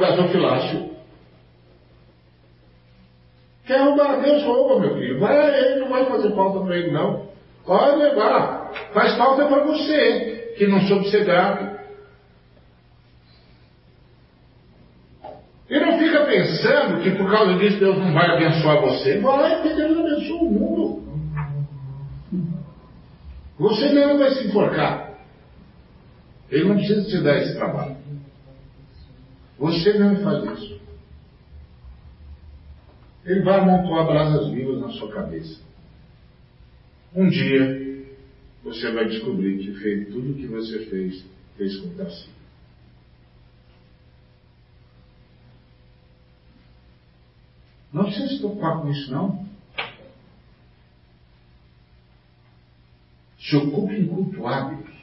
lugar 0.00 0.16
do 0.16 0.28
filácio. 0.28 0.89
Quer 3.70 3.82
roubar 3.82 4.20
Deus, 4.20 4.42
rouba, 4.42 4.80
meu 4.80 4.96
filho. 4.96 5.20
Vai, 5.20 5.56
ele 5.56 5.78
não 5.78 5.88
vai 5.90 6.04
fazer 6.06 6.34
falta 6.34 6.58
para 6.58 6.76
ele, 6.76 6.90
não. 6.90 7.28
Pode 7.64 7.98
levar. 7.98 8.72
Faz 8.92 9.16
falta 9.16 9.46
para 9.46 9.62
você, 9.62 10.54
que 10.58 10.66
não 10.66 10.80
soube 10.88 11.08
ser 11.08 11.24
grato. 11.24 11.78
E 15.70 15.78
não 15.78 16.00
fica 16.00 16.24
pensando 16.24 17.00
que 17.00 17.12
por 17.12 17.30
causa 17.30 17.54
disso 17.58 17.78
Deus 17.78 17.96
não 17.96 18.12
vai 18.12 18.26
abençoar 18.32 18.80
você. 18.80 19.20
Vai, 19.20 19.62
porque 19.62 19.74
Deus 19.74 19.96
abençoa 19.96 20.42
o 20.42 20.50
mundo. 20.50 21.02
Você 23.56 23.88
mesmo 23.90 24.18
vai 24.18 24.30
se 24.32 24.48
enforcar. 24.48 25.12
Ele 26.50 26.64
não 26.64 26.74
precisa 26.74 27.08
te 27.08 27.22
dar 27.22 27.36
esse 27.36 27.54
trabalho. 27.54 27.94
Você 29.60 29.92
mesmo 29.96 30.24
faz 30.24 30.58
isso. 30.58 30.80
Ele 33.30 33.42
vai 33.42 33.60
amontoar 33.60 34.06
brasas 34.06 34.50
vivas 34.50 34.80
na 34.80 34.90
sua 34.90 35.08
cabeça. 35.12 35.60
Um 37.14 37.28
dia, 37.28 38.04
você 38.64 38.90
vai 38.90 39.08
descobrir 39.08 39.56
que 39.58 39.72
fez 39.74 40.08
tudo 40.08 40.32
o 40.32 40.34
que 40.34 40.48
você 40.48 40.86
fez, 40.86 41.24
fez 41.56 41.76
com 41.76 41.94
Darcy. 41.94 42.28
Não 47.92 48.02
precisa 48.02 48.30
se 48.30 48.38
preocupar 48.38 48.82
com 48.82 48.90
isso, 48.90 49.12
não. 49.12 49.48
Se 53.38 53.54
ocupe 53.54 53.94
em 53.94 54.08
cultuar 54.08 54.74
Deus. 54.74 54.96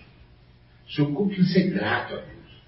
Se 0.90 1.02
ocupe 1.02 1.40
em 1.40 1.46
ser 1.46 1.70
grato 1.72 2.14
a 2.14 2.18
Deus. 2.18 2.62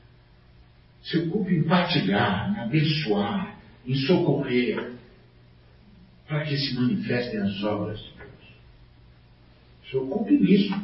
Se 1.04 1.18
ocupe 1.18 1.54
em 1.54 1.64
partilhar, 1.64 2.50
em 2.56 2.60
abençoar, 2.62 3.60
em 3.86 3.96
socorrer, 3.96 4.99
para 6.30 6.46
que 6.46 6.56
se 6.56 6.76
manifestem 6.76 7.40
as 7.40 7.64
obras 7.64 8.00
de 8.00 8.14
Deus. 8.14 8.30
Se 9.90 9.98
ocupe 9.98 10.38
nisso. 10.38 10.80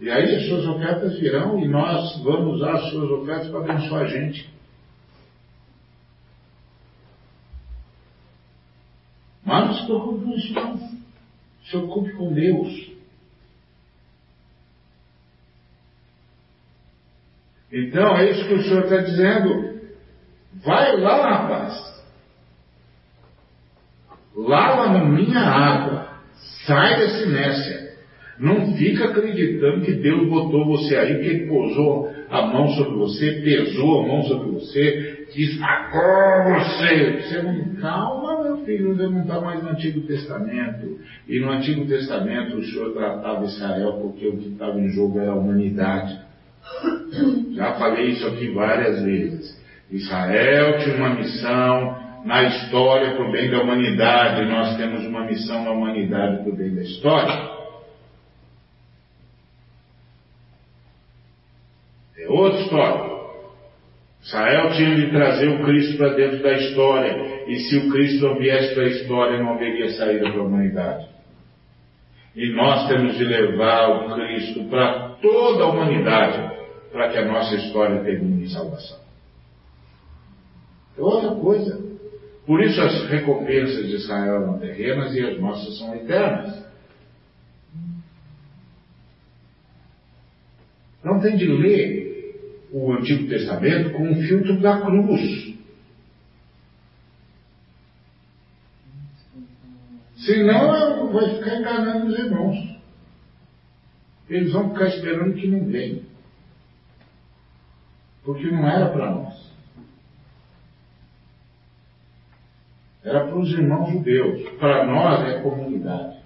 E 0.00 0.10
aí 0.10 0.34
as 0.34 0.48
suas 0.48 0.66
ofertas 0.66 1.18
virão 1.20 1.60
e 1.60 1.68
nós 1.68 2.20
vamos 2.22 2.56
usar 2.56 2.74
as 2.74 2.90
suas 2.90 3.08
ofertas 3.08 3.48
para 3.48 3.60
abençoar 3.60 4.02
a 4.02 4.08
gente. 4.08 4.50
Mas 9.44 9.66
não 9.66 9.74
se 9.74 9.84
preocupe 9.84 10.24
com 10.24 10.34
isso 10.34 10.52
não. 10.52 10.78
Se 11.70 11.76
ocupe 11.76 12.12
com 12.14 12.34
Deus. 12.34 12.90
Então 17.72 18.16
é 18.16 18.32
isso 18.32 18.48
que 18.48 18.54
o 18.54 18.62
Senhor 18.64 18.82
está 18.82 18.96
dizendo. 18.96 19.80
Vai 20.54 20.96
lá, 20.96 21.38
rapaz. 21.38 21.95
Lava 24.36 24.92
na 24.92 25.04
minha 25.04 25.40
água. 25.40 26.08
Sai 26.66 26.98
dessa 26.98 27.24
inércia. 27.24 27.86
Não 28.38 28.76
fica 28.76 29.06
acreditando 29.06 29.80
que 29.80 29.92
Deus 29.92 30.28
botou 30.28 30.66
você 30.66 30.94
aí, 30.96 31.20
que 31.20 31.26
Ele 31.26 31.46
posou 31.46 32.14
a 32.28 32.42
mão 32.42 32.68
sobre 32.68 32.96
você, 32.96 33.40
pesou 33.42 34.00
a 34.00 34.08
mão 34.08 34.22
sobre 34.24 34.50
você, 34.50 35.26
diz, 35.34 35.58
agora 35.62 36.58
você. 36.58 37.22
Você 37.22 37.42
não, 37.42 37.74
calma, 37.80 38.42
meu 38.42 38.58
filho, 38.58 38.94
você 38.94 39.04
não 39.04 39.22
está 39.22 39.40
mais 39.40 39.62
no 39.62 39.70
Antigo 39.70 40.00
Testamento. 40.02 40.98
E 41.26 41.40
no 41.40 41.50
Antigo 41.50 41.86
Testamento 41.86 42.58
o 42.58 42.64
Senhor 42.64 42.92
tratava 42.92 43.44
Israel 43.46 44.00
porque 44.02 44.28
o 44.28 44.36
que 44.36 44.48
estava 44.48 44.78
em 44.78 44.88
jogo 44.90 45.18
era 45.18 45.30
a 45.30 45.36
humanidade. 45.36 46.18
Já 47.54 47.72
falei 47.74 48.10
isso 48.10 48.26
aqui 48.26 48.50
várias 48.50 49.02
vezes. 49.02 49.64
Israel 49.90 50.78
tinha 50.80 50.96
uma 50.96 51.14
missão 51.14 52.05
na 52.26 52.42
história 52.42 53.14
para 53.14 53.24
o 53.24 53.30
bem 53.30 53.48
da 53.48 53.62
humanidade. 53.62 54.44
Nós 54.46 54.76
temos 54.76 55.06
uma 55.06 55.24
missão 55.24 55.64
na 55.64 55.70
humanidade 55.70 56.42
para 56.42 56.52
o 56.52 56.56
bem 56.56 56.74
da 56.74 56.82
história. 56.82 57.56
É 62.18 62.28
outra 62.28 62.60
história. 62.60 63.16
Israel 64.22 64.72
tinha 64.72 64.96
de 64.96 65.10
trazer 65.12 65.48
o 65.48 65.64
Cristo 65.64 65.98
para 65.98 66.14
dentro 66.14 66.42
da 66.42 66.52
história. 66.54 67.46
E 67.46 67.60
se 67.60 67.76
o 67.76 67.92
Cristo 67.92 68.26
não 68.26 68.38
viesse 68.38 68.74
para 68.74 68.82
a 68.82 68.88
história, 68.88 69.38
não 69.38 69.54
haveria 69.54 69.88
saída 69.90 70.28
para 70.28 70.40
a 70.40 70.44
humanidade. 70.44 71.06
E 72.34 72.52
nós 72.52 72.88
temos 72.88 73.16
de 73.16 73.24
levar 73.24 73.88
o 73.88 74.14
Cristo 74.14 74.64
para 74.64 75.10
toda 75.22 75.62
a 75.62 75.68
humanidade 75.68 76.56
para 76.90 77.08
que 77.08 77.18
a 77.18 77.24
nossa 77.24 77.54
história 77.54 78.02
termine 78.02 78.44
em 78.44 78.48
salvação. 78.48 78.98
É 80.98 81.00
outra 81.00 81.30
coisa. 81.36 81.85
Por 82.46 82.62
isso 82.62 82.80
as 82.80 83.08
recompensas 83.08 83.86
de 83.86 83.96
Israel 83.96 84.42
eram 84.42 84.58
terrenas 84.58 85.14
e 85.14 85.20
as 85.20 85.40
nossas 85.40 85.78
são 85.78 85.94
eternas. 85.96 86.64
Não 91.02 91.20
tem 91.20 91.36
de 91.36 91.46
ler 91.46 92.66
o 92.72 92.92
Antigo 92.92 93.28
Testamento 93.28 93.90
com 93.90 94.10
o 94.10 94.22
filtro 94.22 94.60
da 94.60 94.80
cruz. 94.80 95.56
Senão 100.18 101.12
vai 101.12 101.34
ficar 101.36 101.56
enganando 101.56 102.06
os 102.06 102.18
irmãos. 102.18 102.76
Eles 104.28 104.52
vão 104.52 104.70
ficar 104.70 104.88
esperando 104.88 105.34
que 105.34 105.46
não 105.46 105.64
venha 105.66 106.06
porque 108.26 108.50
não 108.50 108.68
era 108.68 108.90
para 108.90 109.12
nós. 109.12 109.45
Era 113.06 113.24
para 113.24 113.38
os 113.38 113.50
irmãos 113.52 113.92
judeus. 113.92 114.48
Para 114.58 114.84
nós 114.84 115.28
é 115.28 115.40
comunidade. 115.40 116.18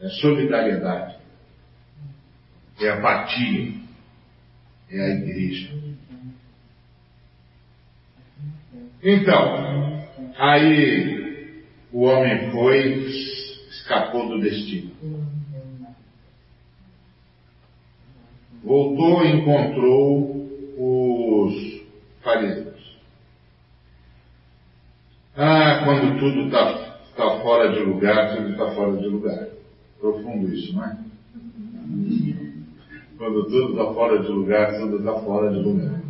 É 0.00 0.08
solidariedade. 0.08 1.16
É 2.80 2.88
apatia. 2.88 3.74
É 4.90 5.00
a 5.00 5.08
igreja. 5.10 5.72
Então, 9.02 10.06
aí 10.38 11.64
o 11.92 12.04
homem 12.04 12.50
foi, 12.50 13.04
escapou 13.68 14.28
do 14.28 14.40
destino. 14.40 14.90
voltou 18.64 19.24
e 19.24 19.36
encontrou 19.36 20.48
os 20.78 21.82
fariseus. 22.22 22.63
Ah, 25.36 25.82
quando 25.84 26.18
tudo 26.20 26.46
está 26.46 26.98
tá 27.16 27.42
fora 27.42 27.72
de 27.72 27.80
lugar, 27.80 28.36
tudo 28.36 28.50
está 28.50 28.70
fora 28.72 28.96
de 28.96 29.06
lugar. 29.08 29.48
Profundo 30.00 30.54
isso, 30.54 30.74
não 30.74 30.84
é? 30.84 30.96
Quando 33.18 33.44
tudo 33.44 33.70
está 33.72 33.92
fora 33.94 34.22
de 34.22 34.28
lugar, 34.28 34.78
tudo 34.78 34.98
está 34.98 35.14
fora 35.22 35.50
de 35.50 35.58
lugar. 35.58 36.00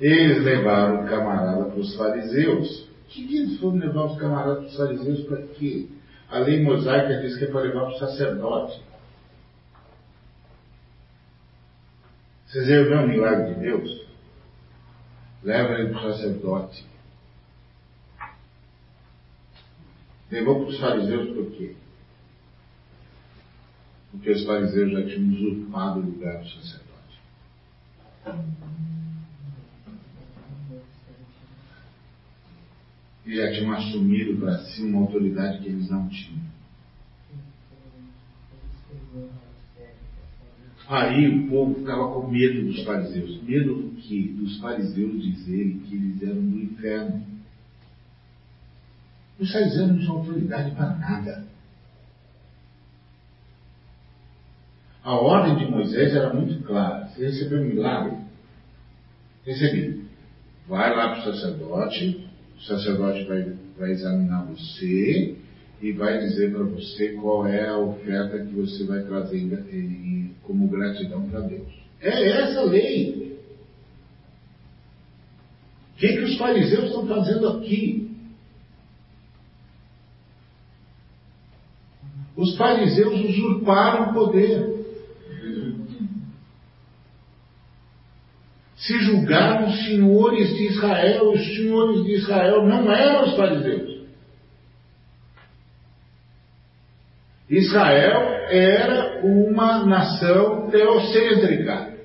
Eles 0.00 0.42
levaram 0.44 1.04
o 1.04 1.08
camarada 1.08 1.64
para 1.64 1.78
os 1.78 1.94
fariseus. 1.96 2.88
Que 3.08 3.36
eles 3.36 3.58
foram 3.58 3.78
levar 3.78 4.04
os 4.04 4.18
camaradas 4.18 4.58
para 4.58 4.66
os 4.66 4.76
fariseus 4.76 5.20
para 5.26 5.42
quê? 5.54 5.88
A 6.30 6.38
lei 6.38 6.62
mosaica 6.62 7.20
diz 7.20 7.36
que 7.38 7.44
é 7.44 7.48
para 7.48 7.62
levar 7.62 7.86
para 7.86 7.94
o 7.94 7.98
sacerdote. 7.98 8.80
Vocês 12.46 12.66
ver 12.66 12.98
o 12.98 13.08
milagre 13.08 13.54
de 13.54 13.60
Deus? 13.60 13.97
Leva 15.48 15.78
ele 15.78 15.94
para 15.94 16.06
o 16.06 16.12
sacerdote. 16.12 16.84
Levou 20.30 20.60
para 20.60 20.68
os 20.68 20.78
fariseus 20.78 21.34
por 21.34 21.50
quê? 21.52 21.74
Porque 24.10 24.30
os 24.30 24.44
fariseus 24.44 24.92
já 24.92 25.06
tinham 25.06 25.32
usurpado 25.32 26.00
o 26.00 26.04
lugar 26.04 26.42
do 26.42 26.50
sacerdote. 26.50 27.20
E 33.24 33.34
já 33.34 33.50
tinham 33.52 33.72
assumido 33.72 34.38
para 34.38 34.58
si 34.66 34.82
uma 34.82 35.00
autoridade 35.00 35.62
que 35.62 35.68
eles 35.70 35.88
não 35.88 36.10
tinham. 36.10 36.42
Aí 40.88 41.28
o 41.28 41.50
povo 41.50 41.74
ficava 41.74 42.08
com 42.14 42.28
medo 42.28 42.64
dos 42.64 42.82
fariseus. 42.82 43.42
Medo 43.42 43.74
do 43.74 43.96
quê? 43.96 44.32
Dos 44.38 44.58
fariseus 44.58 45.22
dizerem 45.22 45.80
que 45.80 45.94
eles 45.94 46.22
eram 46.22 46.40
do 46.40 46.58
inferno. 46.58 47.26
Os 49.38 49.52
fariseus 49.52 49.88
não 49.88 50.02
são 50.02 50.16
autoridade 50.16 50.74
para 50.74 50.96
nada. 50.96 51.46
A 55.04 55.14
ordem 55.14 55.56
de 55.56 55.70
Moisés 55.70 56.14
era 56.14 56.32
muito 56.32 56.62
clara. 56.64 57.06
Você 57.08 57.26
recebeu 57.26 57.60
um 57.60 57.66
milagre? 57.66 58.16
Recebi. 59.44 60.08
Vai 60.66 60.94
lá 60.94 61.14
para 61.14 61.20
o 61.20 61.32
sacerdote, 61.32 62.28
o 62.56 62.60
sacerdote 62.62 63.24
vai, 63.24 63.56
vai 63.78 63.90
examinar 63.92 64.44
você 64.46 65.37
e 65.80 65.92
vai 65.92 66.18
dizer 66.18 66.52
para 66.52 66.64
você 66.64 67.12
qual 67.14 67.46
é 67.46 67.68
a 67.68 67.78
oferta 67.78 68.44
que 68.44 68.52
você 68.52 68.84
vai 68.84 69.02
trazer 69.02 69.38
em, 69.38 70.34
como 70.42 70.68
gratidão 70.68 71.28
para 71.28 71.40
Deus. 71.40 71.68
É 72.00 72.30
essa 72.30 72.60
a 72.60 72.64
lei. 72.64 73.38
O 75.94 76.00
que, 76.00 76.08
que 76.08 76.24
os 76.24 76.36
fariseus 76.36 76.86
estão 76.86 77.06
fazendo 77.06 77.48
aqui? 77.48 78.08
Os 82.36 82.56
fariseus 82.56 83.20
usurparam 83.20 84.10
o 84.10 84.14
poder. 84.14 84.78
Se 88.76 88.96
julgaram 89.00 89.72
senhores 89.72 90.48
de 90.56 90.68
Israel, 90.68 91.32
os 91.32 91.44
senhores 91.56 92.04
de 92.04 92.12
Israel 92.14 92.64
não 92.64 92.92
eram 92.92 93.28
os 93.28 93.36
fariseus. 93.36 93.87
Israel 97.50 98.28
era 98.50 99.20
uma 99.24 99.84
nação 99.84 100.68
teocêntrica, 100.70 101.96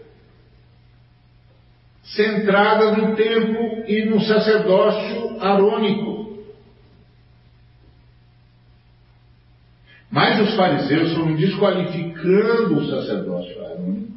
centrada 2.03 2.91
no 2.91 3.15
templo 3.15 3.83
e 3.87 4.05
no 4.05 4.21
sacerdócio 4.21 5.41
arônico. 5.41 6.23
Mas 10.09 10.39
os 10.39 10.55
fariseus 10.55 11.13
foram 11.13 11.35
desqualificando 11.35 12.77
o 12.77 12.89
sacerdócio 12.89 13.65
arônico 13.65 14.13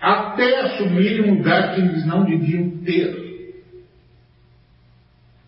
até 0.00 0.60
assumirem 0.60 1.30
um 1.30 1.34
lugar 1.34 1.74
que 1.74 1.80
eles 1.82 2.06
não 2.06 2.24
deviam 2.24 2.82
ter, 2.82 3.62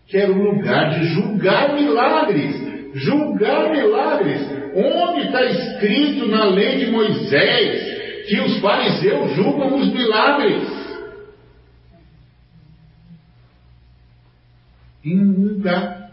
que 0.05 0.15
era 0.15 0.31
o 0.31 0.43
lugar 0.43 0.91
de 0.91 1.05
julgar 1.07 1.73
milagres 1.73 2.72
julgar 2.93 3.71
milagres. 3.71 4.41
Onde 4.75 5.27
está 5.27 5.43
escrito 5.43 6.27
na 6.27 6.45
lei 6.45 6.77
de 6.77 6.91
Moisés 6.91 8.27
que 8.27 8.39
os 8.39 8.59
fariseus 8.59 9.31
julgam 9.33 9.79
os 9.79 9.91
milagres? 9.91 10.83
Em 15.03 15.19
lugar. 15.21 16.11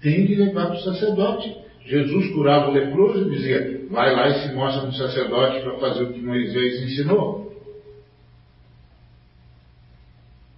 Tem 0.00 0.26
que 0.26 0.34
levar 0.34 0.66
para 0.66 0.76
o 0.76 0.82
sacerdote. 0.82 1.56
Jesus 1.84 2.32
curava 2.32 2.68
o 2.68 2.72
leproso 2.72 3.26
e 3.26 3.30
dizia: 3.30 3.86
vai 3.90 4.14
lá 4.14 4.28
e 4.28 4.42
se 4.42 4.54
mostra 4.54 4.86
no 4.86 4.92
sacerdote 4.92 5.62
para 5.62 5.78
fazer 5.78 6.04
o 6.04 6.12
que 6.12 6.20
Moisés 6.20 6.82
ensinou. 6.82 7.50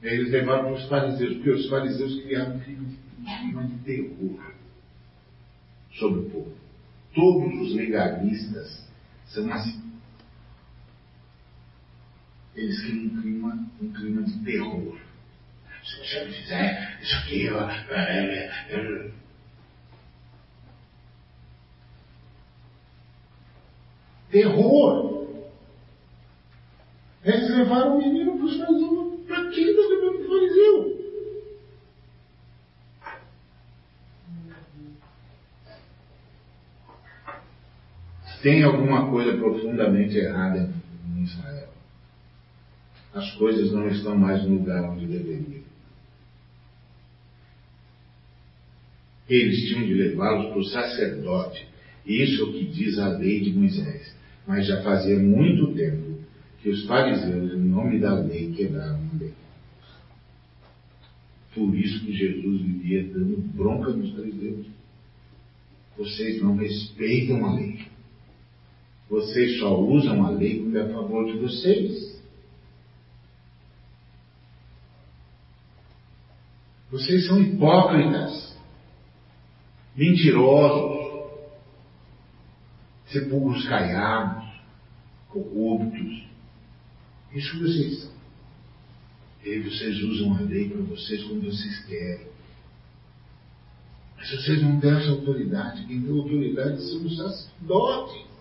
Eles 0.02 0.32
levaram 0.32 0.64
para 0.64 0.72
os 0.72 0.88
fariseus, 0.88 1.34
porque 1.34 1.50
os 1.50 1.68
fariseus 1.68 2.20
criaram 2.22 2.56
um 2.56 2.60
clima 2.60 3.64
de 3.64 3.78
terror 3.84 4.51
sobre 6.02 6.20
o 6.20 6.30
povo. 6.30 6.52
Todos 7.14 7.60
os 7.60 7.74
legalistas 7.76 8.88
são 9.26 9.50
assim. 9.52 9.80
Eles 12.56 12.82
criam 12.82 13.04
um 13.04 13.22
clima, 13.22 13.68
um 13.80 13.92
clima 13.92 14.22
de 14.22 14.38
terror. 14.44 14.98
Se 15.84 15.98
você 15.98 16.24
não 16.24 16.32
fizer 16.32 16.98
isso 17.00 17.16
aqui, 17.16 17.48
é, 17.48 17.94
é, 17.94 18.74
é. 18.74 19.10
terror. 24.30 25.22
Eles 27.24 27.50
levaram 27.50 27.96
o 27.96 27.98
menino 27.98 28.36
para 28.36 28.46
os 28.46 28.56
fariseus. 28.56 29.26
Para 29.26 29.50
que 29.50 29.72
nós 29.72 29.90
levamos 29.90 30.26
o 30.26 30.28
fariseu? 30.28 31.01
Tem 38.42 38.64
alguma 38.64 39.08
coisa 39.08 39.36
profundamente 39.36 40.16
errada 40.16 40.68
em 41.16 41.22
Israel. 41.22 41.68
As 43.14 43.30
coisas 43.36 43.70
não 43.70 43.88
estão 43.88 44.18
mais 44.18 44.42
no 44.42 44.56
lugar 44.56 44.82
onde 44.82 45.06
deveriam. 45.06 45.62
Eles 49.28 49.68
tinham 49.68 49.86
de 49.86 49.94
levá-los 49.94 50.48
para 50.48 50.58
o 50.58 50.64
sacerdote. 50.64 51.66
Isso 52.04 52.42
é 52.42 52.44
o 52.44 52.52
que 52.52 52.64
diz 52.66 52.98
a 52.98 53.08
lei 53.16 53.40
de 53.40 53.52
Moisés. 53.52 54.14
Mas 54.46 54.66
já 54.66 54.82
fazia 54.82 55.18
muito 55.18 55.72
tempo 55.74 56.18
que 56.60 56.68
os 56.68 56.84
fariseus, 56.86 57.52
em 57.52 57.62
nome 57.62 58.00
da 58.00 58.18
lei, 58.18 58.52
quebraram 58.52 59.08
a 59.14 59.18
lei. 59.18 59.32
Por 61.54 61.74
isso 61.76 62.04
que 62.04 62.12
Jesus 62.12 62.62
vivia 62.62 63.04
dando 63.04 63.36
bronca 63.54 63.92
nos 63.92 64.10
fariseus. 64.14 64.66
Vocês 65.96 66.42
não 66.42 66.56
respeitam 66.56 67.44
a 67.46 67.54
lei. 67.54 67.91
Vocês 69.12 69.58
só 69.58 69.78
usam 69.78 70.24
a 70.24 70.30
lei 70.30 70.60
quando 70.60 70.78
é 70.78 70.84
a 70.84 70.94
favor 70.94 71.26
de 71.26 71.36
vocês. 71.38 72.18
Vocês 76.90 77.26
são 77.26 77.38
hipócritas, 77.38 78.56
mentirosos, 79.94 81.28
sepulcros 83.08 83.68
caiados, 83.68 84.48
corruptos. 85.28 86.24
Isso 87.34 87.58
vocês 87.60 88.00
são. 88.00 88.12
E 89.44 89.60
vocês 89.60 90.02
usam 90.04 90.36
a 90.36 90.40
lei 90.40 90.70
para 90.70 90.80
vocês 90.84 91.22
como 91.24 91.42
vocês 91.42 91.84
querem. 91.84 92.28
Mas 94.16 94.30
vocês 94.30 94.62
não 94.62 94.80
têm 94.80 94.90
essa 94.90 95.10
autoridade. 95.10 95.84
Quem 95.84 96.00
tem 96.00 96.18
autoridade 96.18 96.82
são 96.82 97.04
os 97.04 97.14
sacerdotes. 97.14 98.31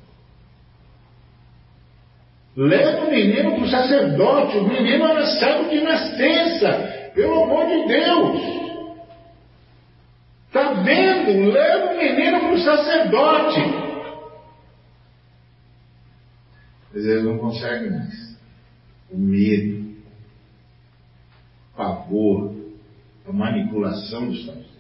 Leva 2.56 3.06
o 3.06 3.10
menino 3.10 3.56
para 3.56 3.64
o 3.64 3.70
sacerdote. 3.70 4.58
O 4.58 4.68
menino 4.68 5.06
era 5.06 5.26
salvo 5.40 5.70
de 5.70 5.82
nascença. 5.82 7.12
Pelo 7.16 7.44
amor 7.44 7.66
de 7.66 7.88
Deus. 7.88 8.42
Está 10.48 10.74
vendo? 10.74 11.52
Leva 11.52 11.94
o 11.94 11.98
menino 11.98 12.40
para 12.42 12.54
o 12.54 12.60
sacerdote. 12.60 13.60
Mas 16.94 17.06
eles 17.06 17.24
não 17.24 17.38
conseguem 17.38 17.92
mais. 17.92 18.38
O 19.10 19.18
medo, 19.18 19.96
o 21.74 21.78
pavor, 21.78 22.56
a 23.28 23.32
manipulação 23.32 24.28
dos 24.28 24.46
fariseus. 24.46 24.72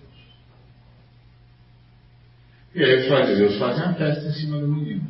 E 2.73 2.83
aí 2.83 3.01
os 3.01 3.07
fariseus 3.07 3.57
fazem 3.57 3.83
a 3.83 3.93
festa 3.93 4.27
em 4.27 4.33
cima 4.33 4.57
do 4.59 4.67
menino. 4.67 5.07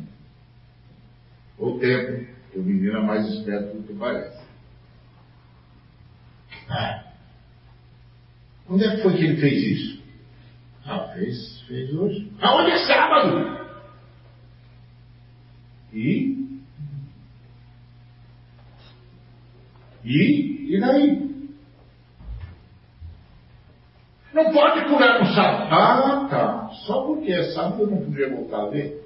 O 1.58 1.78
tempo 1.78 2.31
o 2.54 2.62
menino 2.62 2.98
é 2.98 3.02
mais 3.02 3.26
esperto 3.28 3.76
do 3.76 3.82
que 3.86 3.94
parece. 3.94 4.42
Ah. 6.68 7.12
Onde 8.68 8.84
é 8.84 8.96
que 8.96 9.02
foi 9.02 9.16
que 9.16 9.24
ele 9.24 9.40
fez 9.40 9.62
isso? 9.62 10.02
Ah, 10.84 11.08
fez, 11.14 11.60
fez 11.62 11.94
hoje. 11.94 12.30
Aonde 12.40 12.70
é 12.72 12.86
sábado? 12.86 13.62
E? 15.92 16.60
E? 20.04 20.74
E 20.74 20.80
daí? 20.80 21.32
Não 24.32 24.50
pode 24.52 24.84
curar 24.86 25.20
no 25.20 25.34
sábado. 25.34 25.68
Ah, 25.74 26.26
tá. 26.28 26.68
Só 26.86 27.06
porque 27.06 27.30
é 27.30 27.52
sábado 27.52 27.82
eu 27.82 27.86
não 27.88 28.04
podia 28.04 28.30
voltar 28.34 28.62
a 28.62 28.70
ver. 28.70 29.02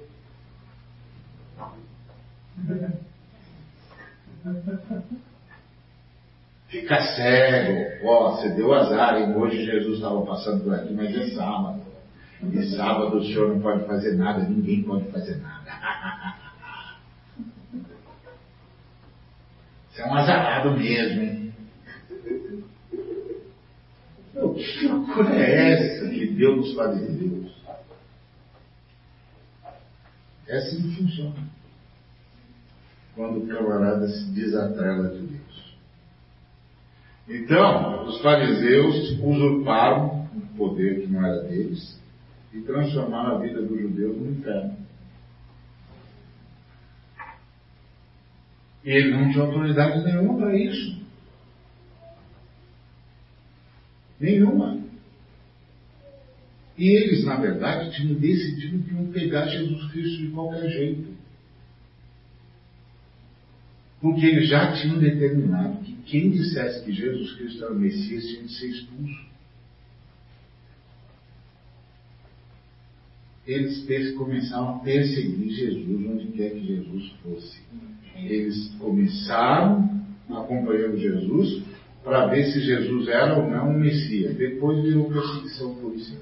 Fica 6.67 7.01
cego. 7.15 8.07
Ó, 8.07 8.31
você 8.31 8.49
deu 8.49 8.73
azar? 8.73 9.15
Hoje 9.37 9.65
Jesus 9.65 9.95
estava 9.95 10.25
passando 10.25 10.63
por 10.63 10.73
aqui, 10.73 10.93
mas 10.93 11.15
é 11.15 11.29
sábado. 11.29 11.81
E 12.51 12.63
sábado 12.75 13.17
o 13.17 13.23
senhor 13.23 13.49
não 13.49 13.61
pode 13.61 13.85
fazer 13.85 14.15
nada, 14.15 14.43
ninguém 14.43 14.83
pode 14.83 15.09
fazer 15.11 15.37
nada. 15.37 16.37
Você 19.89 20.03
é 20.03 20.05
um 20.05 20.13
azarado 20.13 20.77
mesmo, 20.77 21.21
hein? 21.23 21.53
Que 24.33 24.87
loucura 24.87 25.33
é 25.35 25.71
essa 25.71 26.07
que 26.09 26.27
Deus 26.27 26.57
nos 26.57 26.75
fariseus? 26.75 27.51
É 30.47 30.57
assim 30.57 30.83
que 30.83 30.95
funciona 30.97 31.56
quando 33.17 33.43
o 33.43 33.47
camarada 33.47 34.07
se 34.07 34.29
desatrela 34.29 35.09
de 35.09 35.25
Deus. 35.25 35.75
Então, 37.27 38.05
os 38.05 38.21
fariseus 38.21 39.19
usurparam 39.19 40.29
um 40.33 40.39
poder 40.55 41.01
que 41.01 41.07
não 41.07 41.25
era 41.25 41.41
deles 41.41 41.99
e 42.53 42.61
transformaram 42.61 43.35
a 43.35 43.39
vida 43.39 43.61
dos 43.63 43.81
judeus 43.81 44.15
no 44.15 44.31
inferno. 44.31 44.77
E 48.85 48.89
ele 48.91 49.17
não 49.17 49.31
tinha 49.31 49.43
autoridade 49.43 50.05
nenhuma 50.05 50.37
para 50.37 50.55
isso. 50.55 51.01
Nenhuma. 54.19 54.79
E 56.77 56.87
eles, 56.87 57.25
na 57.25 57.37
verdade, 57.37 57.95
tinham 57.95 58.13
decidido 58.13 58.83
que 58.83 58.93
iam 58.93 59.07
pegar 59.07 59.47
Jesus 59.47 59.91
Cristo 59.91 60.17
de 60.19 60.29
qualquer 60.29 60.69
jeito. 60.69 61.16
Porque 63.99 64.25
eles 64.25 64.49
já 64.49 64.73
tinham 64.73 64.99
determinado 64.99 65.79
que 65.79 65.93
quem 66.05 66.29
dissesse 66.29 66.83
que 66.85 66.93
Jesus 66.93 67.33
Cristo 67.33 67.63
era 67.63 67.73
o 67.73 67.79
Messias 67.79 68.25
tinha 68.25 68.43
de 68.43 68.53
ser 68.53 68.67
expulso. 68.67 69.27
Eles 73.45 74.13
começaram 74.15 74.75
a 74.75 74.79
perseguir 74.79 75.49
Jesus 75.49 76.05
onde 76.05 76.27
quer 76.27 76.51
que 76.51 76.67
Jesus 76.67 77.11
fosse. 77.23 77.61
Eles 78.15 78.75
começaram 78.77 80.05
acompanhando 80.29 80.97
Jesus 80.97 81.63
para 82.03 82.27
ver 82.27 82.45
se 82.51 82.61
Jesus 82.61 83.07
era 83.07 83.37
ou 83.37 83.49
não 83.49 83.69
o 83.69 83.79
Messias. 83.79 84.35
Depois 84.35 84.83
virou 84.83 85.09
perseguição 85.09 85.75
policial. 85.75 86.21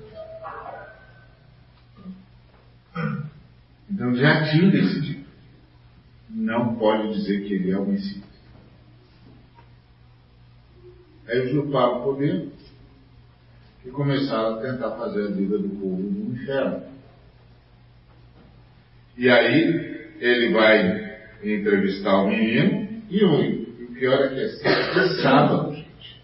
Então 3.90 4.16
já 4.16 4.52
tinham 4.52 4.70
decidido 4.70 5.15
não 6.36 6.76
pode 6.76 7.14
dizer 7.14 7.46
que 7.46 7.54
ele 7.54 7.72
é 7.72 7.78
o 7.78 7.86
Messias. 7.86 8.26
Aí 11.28 11.48
usurparam 11.48 12.02
o 12.02 12.04
poder 12.04 12.50
e 13.86 13.90
começaram 13.90 14.56
a 14.56 14.62
tentar 14.62 14.92
fazer 14.98 15.28
a 15.28 15.32
vida 15.32 15.58
do 15.58 15.70
povo 15.70 16.02
no 16.02 16.34
inferno. 16.34 16.84
E 19.18 19.30
aí 19.30 20.12
ele 20.20 20.54
vai 20.54 21.16
entrevistar 21.42 22.24
o 22.24 22.28
menino 22.28 23.02
e 23.10 23.24
o, 23.24 23.94
pior 23.94 24.26
é 24.26 24.30
que 24.30 24.40
é, 24.42 25.00
é 25.00 25.22
sábado, 25.22 25.74
gente. 25.74 26.22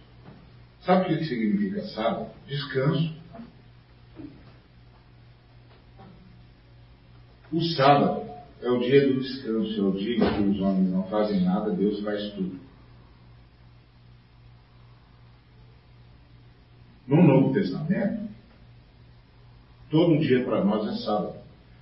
Sabe 0.82 1.14
o 1.14 1.18
que 1.18 1.26
significa 1.26 1.82
sábado? 1.84 2.32
Descanso. 2.48 3.16
O 7.54 7.62
sábado 7.62 8.31
é 8.62 8.70
o 8.70 8.80
dia 8.80 9.08
do 9.08 9.20
descanso, 9.20 9.80
é 9.80 9.84
o 9.84 9.92
dia 9.92 10.16
que 10.16 10.42
os 10.44 10.60
homens 10.62 10.92
não 10.92 11.04
fazem 11.04 11.42
nada, 11.44 11.72
Deus 11.72 12.02
faz 12.02 12.32
tudo. 12.34 12.60
No 17.08 17.24
Novo 17.24 17.54
Testamento, 17.54 18.22
Todo 19.92 20.20
dia 20.20 20.42
para 20.46 20.64
nós 20.64 20.88
é 20.88 21.04
sábado. 21.04 21.36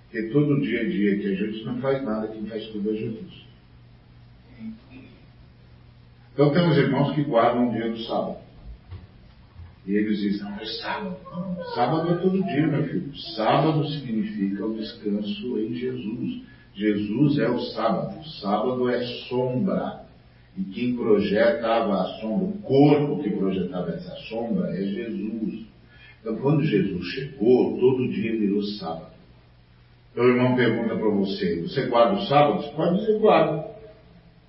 Porque 0.09 0.29
todo 0.29 0.61
dia 0.61 0.81
é 0.81 0.85
dia 0.85 1.19
que 1.19 1.27
a 1.27 1.35
gente 1.35 1.63
não 1.63 1.79
faz 1.79 2.03
nada, 2.03 2.27
quem 2.27 2.43
faz 2.47 2.65
tudo 2.69 2.89
é 2.89 2.93
Jesus. 2.95 3.47
Então 6.33 6.51
temos 6.51 6.75
irmãos 6.75 7.13
que 7.13 7.23
guardam 7.23 7.69
o 7.69 7.71
dia 7.71 7.91
do 7.91 7.99
sábado. 7.99 8.39
E 9.85 9.93
eles 9.93 10.19
dizem, 10.19 10.41
não, 10.41 10.59
é 10.59 10.65
sábado. 10.65 11.17
Não, 11.31 11.63
sábado 11.75 12.11
é 12.13 12.17
todo 12.17 12.43
dia, 12.43 12.67
meu 12.67 12.83
filho. 12.87 13.15
Sábado 13.35 13.87
significa 13.87 14.65
o 14.65 14.75
descanso 14.75 15.59
em 15.59 15.73
Jesus. 15.75 16.41
Jesus 16.79 17.37
é 17.39 17.49
o 17.49 17.59
sábado. 17.59 18.19
O 18.21 18.23
sábado 18.39 18.89
é 18.89 19.01
sombra. 19.27 20.05
E 20.57 20.63
quem 20.63 20.95
projetava 20.95 21.93
a 21.93 22.05
sombra, 22.21 22.45
o 22.45 22.57
corpo 22.61 23.21
que 23.21 23.29
projetava 23.31 23.91
essa 23.91 24.15
sombra 24.29 24.69
é 24.71 24.81
Jesus. 24.83 25.65
Então 26.21 26.37
quando 26.37 26.63
Jesus 26.63 27.05
chegou, 27.07 27.77
todo 27.77 28.07
dia 28.07 28.31
virou 28.31 28.63
sábado. 28.63 29.11
Então 30.11 30.23
o 30.23 30.29
irmão 30.29 30.55
pergunta 30.55 30.95
para 30.95 31.09
você, 31.09 31.61
você 31.61 31.85
guarda 31.87 32.15
o 32.15 32.25
sábado? 32.27 32.61
Você 32.61 32.71
pode 32.71 32.99
dizer 32.99 33.19
guarda. 33.19 33.65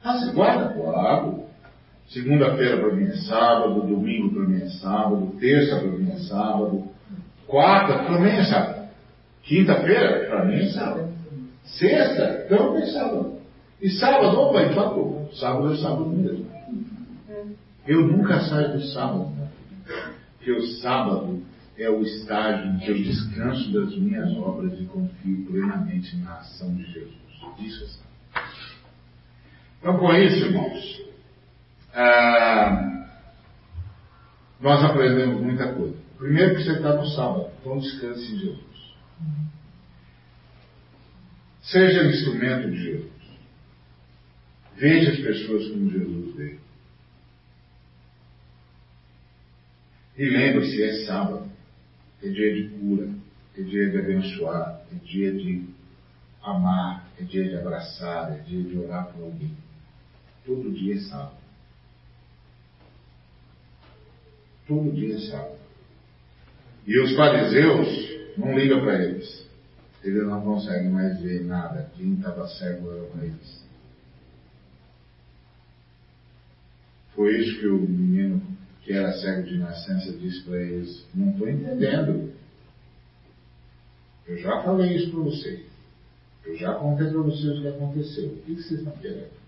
Ah, 0.05 0.19
você 0.19 0.33
guarda? 0.33 0.73
Guardo. 0.73 1.41
Segunda-feira 2.11 2.79
para 2.79 2.95
mim 2.95 3.07
é 3.07 3.17
sábado, 3.17 3.83
domingo 3.83 4.35
para 4.35 4.43
mim 4.43 4.63
é 4.63 4.69
sábado, 4.69 5.35
terça 5.39 5.81
para 5.81 5.91
mim 5.91 6.11
é 6.11 6.19
sábado, 6.19 6.85
quarta 7.47 8.05
para 8.05 8.19
mim 8.19 8.31
é 8.31 8.45
sábado, 8.45 8.89
quinta-feira 9.45 10.27
para 10.29 10.45
mim 10.45 10.57
é 10.57 10.67
sábado, 10.71 11.10
sexta 11.65 12.45
então 12.47 12.77
é 12.77 12.87
sábado. 12.87 13.41
E 13.81 13.89
sábado, 13.91 14.39
opa, 14.39 14.63
empatou. 14.63 15.31
Sábado 15.33 15.73
é 15.73 15.77
sábado 15.79 16.07
mesmo. 16.11 16.47
Eu 17.87 18.07
nunca 18.07 18.41
saio 18.41 18.73
do 18.75 18.83
sábado, 18.83 19.33
porque 20.37 20.53
o 20.53 20.63
sábado 20.81 21.43
é 21.79 21.89
o 21.89 22.03
estágio 22.03 22.73
em 22.73 22.79
que 22.79 22.91
eu 22.91 22.95
descanso 22.95 23.73
das 23.73 23.97
minhas 23.97 24.37
obras 24.37 24.79
e 24.79 24.85
confio 24.85 25.47
plenamente 25.47 26.15
na 26.17 26.35
ação 26.37 26.75
de 26.75 26.85
Jesus. 26.85 27.15
Isso 27.59 27.85
é 27.85 27.87
sábado. 27.87 28.11
Então, 29.81 29.97
com 29.97 30.13
isso, 30.13 30.45
irmãos, 30.45 31.03
ah, 31.95 33.07
nós 34.61 34.85
aprendemos 34.85 35.41
muita 35.41 35.73
coisa. 35.73 35.97
Primeiro 36.19 36.55
que 36.55 36.63
você 36.63 36.73
está 36.73 36.95
no 36.95 37.07
sábado, 37.07 37.51
então 37.61 37.79
descanse 37.79 38.35
em 38.35 38.39
Jesus. 38.39 38.95
Seja 41.71 42.05
instrumento 42.05 42.69
de 42.69 42.83
Jesus. 42.83 43.11
Veja 44.77 45.13
as 45.13 45.19
pessoas 45.21 45.69
como 45.69 45.91
Jesus 45.91 46.35
vê. 46.35 46.59
E 50.19 50.29
lembre-se, 50.29 50.83
é 50.83 51.07
sábado, 51.07 51.49
é 52.23 52.29
dia 52.29 52.55
de 52.55 52.69
cura, 52.71 53.09
é 53.57 53.63
dia 53.63 53.89
de 53.89 53.99
abençoar, 53.99 54.83
é 54.93 54.95
dia 55.05 55.33
de 55.33 55.65
amar, 56.43 57.09
é 57.21 57.23
dia 57.23 57.49
de 57.49 57.57
abraçar, 57.57 58.33
é 58.33 58.43
dia 58.43 58.63
de 58.63 58.77
orar 58.77 59.13
por 59.13 59.23
alguém. 59.23 59.57
Todo 60.45 60.73
dia 60.73 60.97
é 60.97 61.01
sábado. 61.01 61.39
Todo 64.67 64.93
dia 64.93 65.15
é 65.15 65.19
sábado. 65.21 65.59
E 66.85 66.99
os 66.99 67.15
fariseus 67.15 68.37
não 68.37 68.59
ligam 68.59 68.81
para 68.81 69.05
eles. 69.05 69.50
Eles 70.03 70.27
não 70.27 70.41
conseguem 70.41 70.91
mais 70.91 71.21
ver 71.21 71.45
nada. 71.45 71.91
Quem 71.97 72.15
estava 72.15 72.49
cego 72.49 72.91
eram 72.91 73.23
eles. 73.23 73.65
Foi 77.15 77.39
isso 77.39 77.61
que 77.61 77.67
o 77.67 77.81
menino 77.81 78.43
que 78.83 78.93
era 78.93 79.13
cego 79.13 79.43
de 79.43 79.59
nascença 79.59 80.13
disse 80.13 80.43
para 80.43 80.59
eles: 80.59 81.07
Não 81.15 81.31
estou 81.31 81.49
entendendo. 81.49 82.33
Eu 84.27 84.39
já 84.39 84.63
falei 84.63 84.97
isso 84.97 85.11
para 85.11 85.21
vocês. 85.21 85.61
Eu 86.47 86.57
já 86.57 86.75
contei 86.75 87.09
para 87.09 87.21
vocês 87.21 87.59
o 87.59 87.63
que 87.63 87.69
aconteceu. 87.69 88.27
O 88.27 88.37
que 88.43 88.55
vocês 88.55 88.81
estão 88.81 88.97
querendo? 88.97 89.41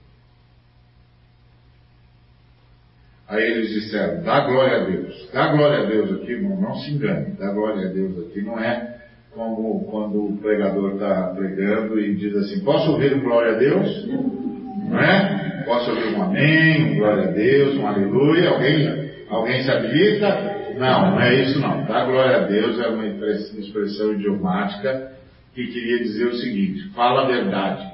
Aí 3.28 3.44
eles 3.44 3.70
disseram, 3.70 4.22
dá 4.22 4.40
glória 4.46 4.82
a 4.82 4.84
Deus. 4.84 5.30
Dá 5.32 5.52
glória 5.52 5.78
a 5.78 5.86
Deus 5.86 6.20
aqui, 6.20 6.32
irmão, 6.32 6.60
não 6.60 6.76
se 6.76 6.90
engane. 6.90 7.34
Dá 7.36 7.50
glória 7.50 7.88
a 7.88 7.92
Deus 7.92 8.26
aqui 8.26 8.42
não 8.42 8.58
é 8.58 8.91
como 9.34 9.84
quando 9.86 10.26
o 10.26 10.36
pregador 10.38 10.92
está 10.94 11.32
pregando 11.34 11.98
e 11.98 12.14
diz 12.16 12.36
assim, 12.36 12.62
posso 12.64 12.92
ouvir 12.92 13.14
um 13.14 13.20
glória 13.20 13.52
a 13.52 13.58
Deus? 13.58 14.06
Não 14.06 14.98
é? 14.98 15.62
Posso 15.64 15.90
ouvir 15.90 16.14
um 16.14 16.22
amém, 16.22 16.92
um 16.92 16.98
glória 16.98 17.28
a 17.28 17.32
Deus, 17.32 17.76
um 17.76 17.86
aleluia? 17.86 18.50
Alguém, 18.50 19.10
alguém 19.28 19.62
se 19.62 19.70
habilita? 19.70 20.74
Não, 20.78 21.12
não 21.12 21.20
é 21.20 21.42
isso 21.42 21.58
não. 21.60 21.84
Dá 21.84 22.04
glória 22.04 22.36
a 22.38 22.46
Deus 22.46 22.78
é 22.78 22.88
uma 22.88 23.06
expressão 23.06 24.12
idiomática 24.12 25.12
que 25.54 25.66
queria 25.66 25.98
dizer 25.98 26.26
o 26.26 26.34
seguinte, 26.34 26.88
fala 26.94 27.24
a 27.24 27.26
verdade. 27.26 27.90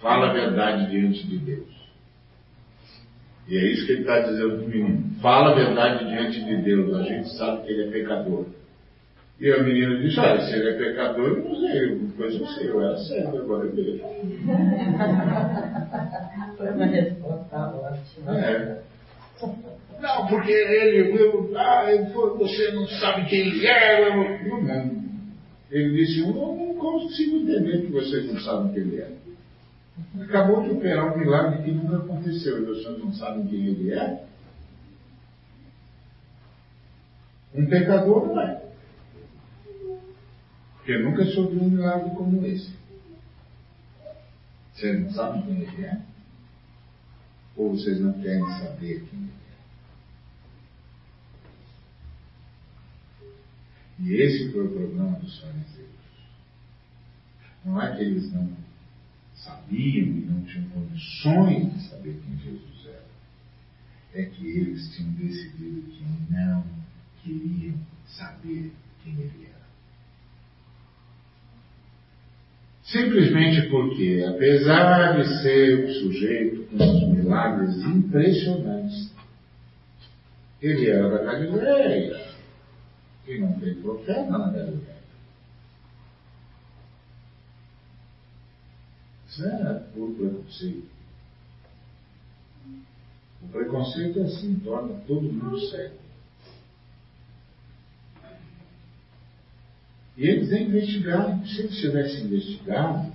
Fala 0.00 0.30
a 0.30 0.32
verdade 0.32 0.90
diante 0.90 1.26
de 1.26 1.38
Deus. 1.38 1.80
E 3.48 3.56
é 3.56 3.72
isso 3.72 3.84
que 3.84 3.92
ele 3.92 4.00
está 4.02 4.20
dizendo 4.20 4.56
para 4.56 4.64
o 4.64 4.68
menino. 4.68 5.04
Fala 5.20 5.50
a 5.50 5.54
verdade 5.54 6.06
diante 6.06 6.44
de 6.44 6.56
Deus. 6.62 6.94
A 6.94 7.02
gente 7.02 7.36
sabe 7.36 7.66
que 7.66 7.72
ele 7.72 7.88
é 7.88 7.90
pecador. 7.90 8.46
E 9.40 9.50
o 9.52 9.64
menino 9.64 9.98
diz, 10.02 10.18
olha, 10.18 10.42
se 10.42 10.52
ele 10.52 10.68
é 10.68 10.74
pecador, 10.74 11.38
eu 11.38 11.44
não 11.44 11.56
sei, 11.56 11.98
depois 11.98 12.34
eu 12.38 12.46
sei, 12.46 12.68
eu 12.68 12.82
era 12.82 12.98
certo, 12.98 13.38
agora 13.38 13.64
eu 13.64 13.74
vejo. 13.74 14.04
Foi 16.58 16.70
uma 16.70 16.84
resposta 16.84 17.56
ótima. 17.56 18.38
É. 18.38 18.82
Não, 19.98 20.26
porque 20.26 20.52
ele, 20.52 21.18
eu, 21.18 21.52
ah, 21.56 21.90
eu, 21.90 22.36
você 22.36 22.70
não 22.72 22.86
sabe 22.86 23.24
quem 23.30 23.40
ele 23.40 23.66
é. 23.66 24.08
Eu, 24.08 24.22
eu, 24.46 24.62
não. 24.62 25.00
Ele 25.70 25.94
disse, 25.94 26.20
eu 26.20 26.34
não 26.34 26.74
consigo 26.74 27.36
entender 27.36 27.86
que 27.86 27.92
vocês 27.92 28.26
não 28.30 28.38
sabem 28.40 28.74
quem 28.74 28.82
ele 28.82 29.00
é. 29.00 29.10
Acabou 30.22 30.62
de 30.62 30.70
operar 30.70 31.14
um 31.14 31.18
milagre 31.18 31.62
que 31.62 31.70
nunca 31.72 31.96
aconteceu 31.96 32.58
e 32.58 32.66
vocês 32.66 32.98
não 32.98 33.10
sabem 33.14 33.46
quem 33.46 33.68
ele 33.68 33.94
é? 33.94 34.22
Um 37.54 37.66
pecador 37.66 38.26
não 38.26 38.40
é. 38.40 38.69
Porque 40.90 41.04
nunca 41.04 41.24
soube 41.26 41.56
um 41.56 41.70
milagre 41.70 42.10
como 42.16 42.44
esse. 42.44 42.72
Vocês 44.74 45.00
não 45.00 45.12
sabem 45.12 45.42
quem 45.42 45.60
ele 45.60 45.84
é? 45.84 46.02
Ou 47.56 47.70
vocês 47.70 48.00
não 48.00 48.12
querem 48.14 48.44
saber 48.58 49.06
quem 49.08 49.20
ele 49.20 49.30
é? 53.20 53.26
E 54.00 54.14
esse 54.14 54.50
foi 54.50 54.66
o 54.66 54.72
problema 54.72 55.16
dos 55.20 55.38
fariseus. 55.38 55.90
Não 57.64 57.80
é 57.80 57.94
que 57.94 58.02
eles 58.02 58.32
não 58.32 58.50
sabiam 59.36 60.08
e 60.08 60.20
não 60.22 60.42
tinham 60.42 60.70
condições 60.70 61.72
de 61.72 61.88
saber 61.88 62.20
quem 62.20 62.36
Jesus 62.36 62.86
era. 62.86 63.06
É 64.12 64.24
que 64.24 64.44
eles 64.44 64.92
tinham 64.96 65.12
decidido 65.12 65.82
que 65.82 66.04
não 66.32 66.64
queriam 67.22 67.78
saber 68.08 68.72
quem 69.04 69.12
ele 69.12 69.44
era. 69.44 69.49
Simplesmente 72.90 73.68
porque, 73.68 74.24
apesar 74.28 75.16
de 75.16 75.42
ser 75.42 75.84
um 75.86 75.92
sujeito 76.00 76.64
com 76.64 76.84
uns 76.84 77.08
milagres 77.08 77.76
impressionantes, 77.84 79.12
ele 80.60 80.90
era 80.90 81.08
da 81.08 81.22
Galileia. 81.22 82.34
E 83.28 83.38
não 83.38 83.52
tem 83.60 83.74
profeta 83.76 84.36
na 84.36 84.50
Galileia. 84.50 85.00
Isso 89.28 89.46
é 89.46 89.74
puro 89.94 90.12
preconceito. 90.14 90.90
O 93.42 93.48
preconceito 93.52 94.18
é 94.18 94.22
assim, 94.22 94.58
torna 94.64 95.00
todo 95.06 95.32
mundo 95.32 95.60
cego. 95.68 95.94
E 100.20 100.26
eles 100.26 100.52
investigaram. 100.52 101.42
Se 101.46 101.60
eles 101.60 101.80
tivessem 101.80 102.24
investigado, 102.24 103.10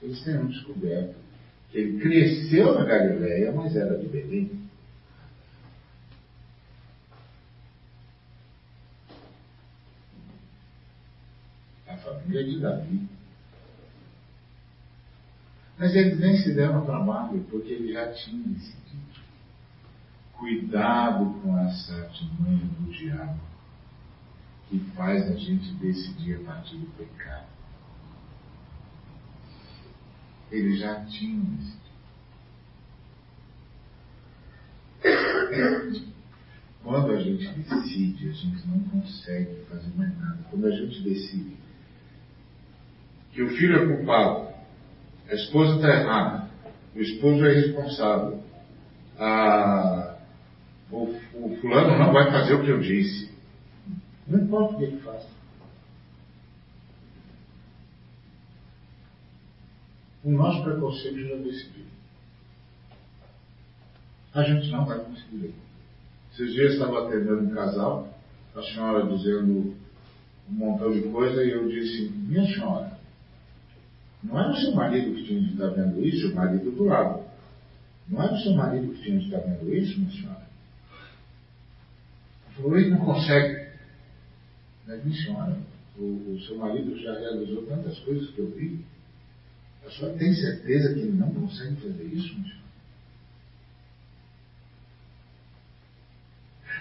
eles 0.00 0.22
teriam 0.22 0.46
descoberto 0.46 1.16
que 1.68 1.78
ele 1.78 1.98
cresceu 1.98 2.78
na 2.78 2.84
Galileia, 2.84 3.50
mas 3.50 3.74
era 3.74 3.98
de 3.98 4.06
Belém. 4.06 4.62
A 11.88 11.96
família 11.96 12.44
de 12.44 12.60
Davi. 12.60 13.08
Mas 15.76 15.96
eles 15.96 16.20
nem 16.20 16.36
se 16.36 16.54
deram 16.54 16.86
trabalho, 16.86 17.44
porque 17.50 17.72
ele 17.72 17.92
já 17.92 18.12
tinha 18.12 18.46
decidido. 18.46 19.24
Cuidado 20.34 21.34
com 21.40 21.58
essa 21.58 21.96
artimanha 21.96 22.64
do 22.78 22.92
diabo, 22.92 23.40
que 24.68 24.78
faz 24.96 25.30
a 25.30 25.36
gente 25.36 25.72
decidir 25.74 26.40
a 26.40 26.44
partir 26.44 26.76
do 26.76 26.86
pecado. 26.96 27.46
Ele 30.50 30.76
já 30.76 31.04
tinha 31.04 31.40
decidido. 31.40 31.84
Quando 36.82 37.12
a 37.12 37.20
gente 37.20 37.48
decide, 37.48 38.28
a 38.28 38.32
gente 38.32 38.68
não 38.68 38.80
consegue 38.90 39.64
fazer 39.70 39.90
mais 39.96 40.16
nada. 40.18 40.38
Quando 40.50 40.66
a 40.66 40.70
gente 40.70 41.02
decide 41.02 41.56
que 43.32 43.42
o 43.42 43.48
filho 43.56 43.76
é 43.76 43.96
culpado, 43.96 44.48
a 45.28 45.34
esposa 45.34 45.76
está 45.76 45.88
errada, 45.88 46.48
o 46.94 47.00
esposo 47.00 47.44
é 47.44 47.52
responsável, 47.52 48.44
a, 49.18 50.16
o, 50.90 51.16
o, 51.34 51.56
fulano 51.60 51.98
não 51.98 52.12
vai 52.12 52.30
fazer 52.30 52.54
o 52.54 52.62
que 52.62 52.70
eu 52.70 52.80
disse. 52.80 53.33
Não 54.26 54.40
importa 54.40 54.74
o 54.74 54.78
que 54.78 54.84
ele 54.84 55.00
faça. 55.00 55.28
O 60.24 60.30
nosso 60.30 60.62
preconceito 60.64 61.28
já 61.28 61.36
decidiu. 61.36 61.84
A 64.34 64.42
gente 64.42 64.70
não 64.70 64.86
vai 64.86 64.98
conseguir. 64.98 65.54
Esses 66.32 66.52
dias 66.52 66.72
estava 66.72 67.06
atendendo 67.06 67.42
um 67.42 67.54
casal, 67.54 68.08
a 68.56 68.62
senhora 68.62 69.06
dizendo 69.06 69.76
um 70.50 70.52
montão 70.52 70.90
de 70.90 71.02
coisa, 71.02 71.44
e 71.44 71.50
eu 71.50 71.68
disse, 71.68 72.08
minha 72.08 72.44
senhora, 72.46 72.98
não 74.22 74.40
era 74.40 74.50
o 74.50 74.56
seu 74.56 74.74
marido 74.74 75.14
que 75.14 75.24
tinha 75.24 75.40
de 75.40 75.52
estar 75.52 75.68
vendo 75.68 76.02
isso, 76.04 76.32
o 76.32 76.34
marido 76.34 76.70
do 76.70 76.84
lado. 76.84 77.22
Não 78.08 78.22
era 78.22 78.34
o 78.34 78.38
seu 78.38 78.54
marido 78.54 78.94
que 78.94 79.02
tinha 79.02 79.18
de 79.18 79.26
estar 79.26 79.38
vendo 79.38 79.72
isso, 79.72 80.00
minha 80.00 80.10
senhora? 80.10 80.48
Ela 82.46 82.54
falou, 82.56 82.78
ele 82.78 82.90
não 82.90 83.04
consegue. 83.04 83.63
Mas, 84.86 85.04
minha 85.04 85.16
senhora, 85.16 85.56
o, 85.96 86.34
o, 86.34 86.40
seu 86.46 86.58
marido 86.58 86.98
já 86.98 87.18
realizou 87.18 87.66
tantas 87.66 87.98
coisas 88.00 88.30
que 88.30 88.38
eu 88.38 88.50
vi. 88.50 88.84
A 89.86 89.90
senhora 89.90 90.18
tem 90.18 90.34
certeza 90.34 90.94
que 90.94 91.00
ele 91.00 91.12
não 91.12 91.32
consegue 91.32 91.76
fazer 91.76 92.04
isso, 92.04 92.34
minha 92.34 92.44
senhora? 92.44 92.64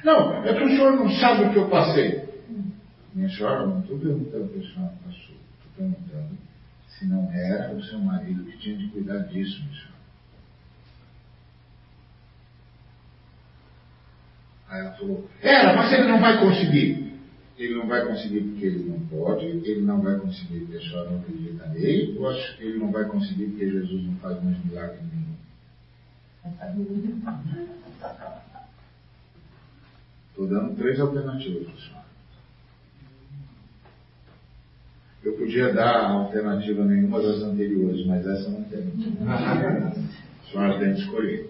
Não, 0.03 0.43
é 0.43 0.53
que 0.53 0.63
o 0.63 0.67
senhor 0.67 0.95
não 0.97 1.09
sabe 1.11 1.45
o 1.45 1.53
que 1.53 1.57
eu 1.57 1.69
passei. 1.69 2.23
Minha 3.13 3.29
senhora, 3.29 3.67
não 3.67 3.79
estou 3.81 3.97
perguntando 3.99 4.45
o 4.45 4.49
que 4.49 4.59
a 4.59 4.73
senhora 4.73 4.93
passou. 5.05 5.35
Estou 5.57 5.71
perguntando 5.77 6.37
se 6.87 7.05
não 7.05 7.31
era 7.31 7.73
o 7.73 7.83
seu 7.83 7.99
marido 7.99 8.43
que 8.43 8.57
tinha 8.57 8.77
de 8.77 8.87
cuidar 8.89 9.19
disso, 9.19 9.61
minha 9.61 9.73
senhora. 9.73 9.93
Aí 14.69 14.79
ela 14.81 14.91
falou, 14.93 15.29
era, 15.41 15.75
mas 15.75 15.93
ele 15.93 16.07
não 16.07 16.19
vai 16.19 16.39
conseguir. 16.39 17.02
Ele 17.57 17.75
não 17.75 17.87
vai 17.87 18.05
conseguir 18.07 18.41
porque 18.41 18.65
ele 18.65 18.89
não 18.89 18.99
pode, 19.07 19.45
ele 19.45 19.81
não 19.81 20.01
vai 20.01 20.17
conseguir 20.19 20.61
porque 20.61 20.77
a 20.77 20.81
senhora 20.81 21.11
não 21.11 21.19
acredita 21.19 21.67
nele, 21.67 22.17
ou 22.17 22.29
acho 22.29 22.57
que 22.57 22.63
ele 22.63 22.79
não 22.79 22.91
vai 22.91 23.05
conseguir 23.05 23.45
porque 23.45 23.69
Jesus 23.69 24.03
não 24.05 24.15
faz 24.15 24.43
mais 24.43 24.65
milagre 24.65 24.99
nenhum. 25.01 25.35
Estou 30.29 30.47
dando 30.47 30.75
três 30.75 30.99
alternativas 30.99 31.63
para 31.63 31.73
a 31.73 31.77
senhora. 31.77 32.03
Eu 35.23 35.33
podia 35.37 35.71
dar 35.73 36.09
alternativa 36.09 36.83
nenhuma 36.83 37.21
das 37.21 37.41
anteriores, 37.41 38.05
mas 38.07 38.25
essa 38.27 38.49
não 38.49 38.63
tem. 38.63 38.81
A 39.23 40.51
senhora 40.51 40.79
tem 40.79 40.93
que 40.93 41.01
escolher. 41.01 41.49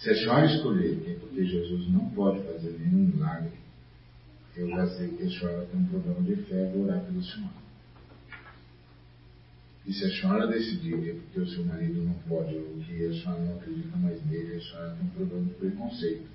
Se 0.00 0.08
a 0.08 0.14
senhora 0.14 0.46
escolher 0.46 0.98
é 1.06 1.14
porque 1.20 1.44
Jesus 1.44 1.90
não 1.90 2.08
pode 2.10 2.42
fazer 2.44 2.70
nenhum 2.78 3.06
milagre, 3.06 3.52
eu 4.56 4.68
já 4.70 4.86
sei 4.96 5.08
que 5.08 5.24
a 5.24 5.30
senhora 5.30 5.66
tem 5.70 5.78
um 5.78 5.86
problema 5.86 6.22
de 6.22 6.36
fé, 6.44 6.70
vou 6.74 6.84
orar 6.84 7.04
pela 7.04 7.22
senhora. 7.22 7.60
E 9.86 9.92
se 9.92 10.04
a 10.04 10.10
senhora 10.10 10.46
decidir 10.46 11.02
que 11.02 11.10
é 11.10 11.14
porque 11.14 11.40
o 11.40 11.48
seu 11.48 11.64
marido 11.66 12.00
não 12.02 12.14
pode, 12.28 12.54
ou 12.54 12.78
que 12.86 13.06
a 13.06 13.12
senhora 13.12 13.42
não 13.42 13.56
acredita 13.56 13.96
mais 13.98 14.24
nele, 14.26 14.56
a 14.56 14.60
senhora 14.60 14.96
tem 14.96 15.06
um 15.06 15.10
problema 15.10 15.44
de 15.44 15.54
preconceito. 15.54 16.26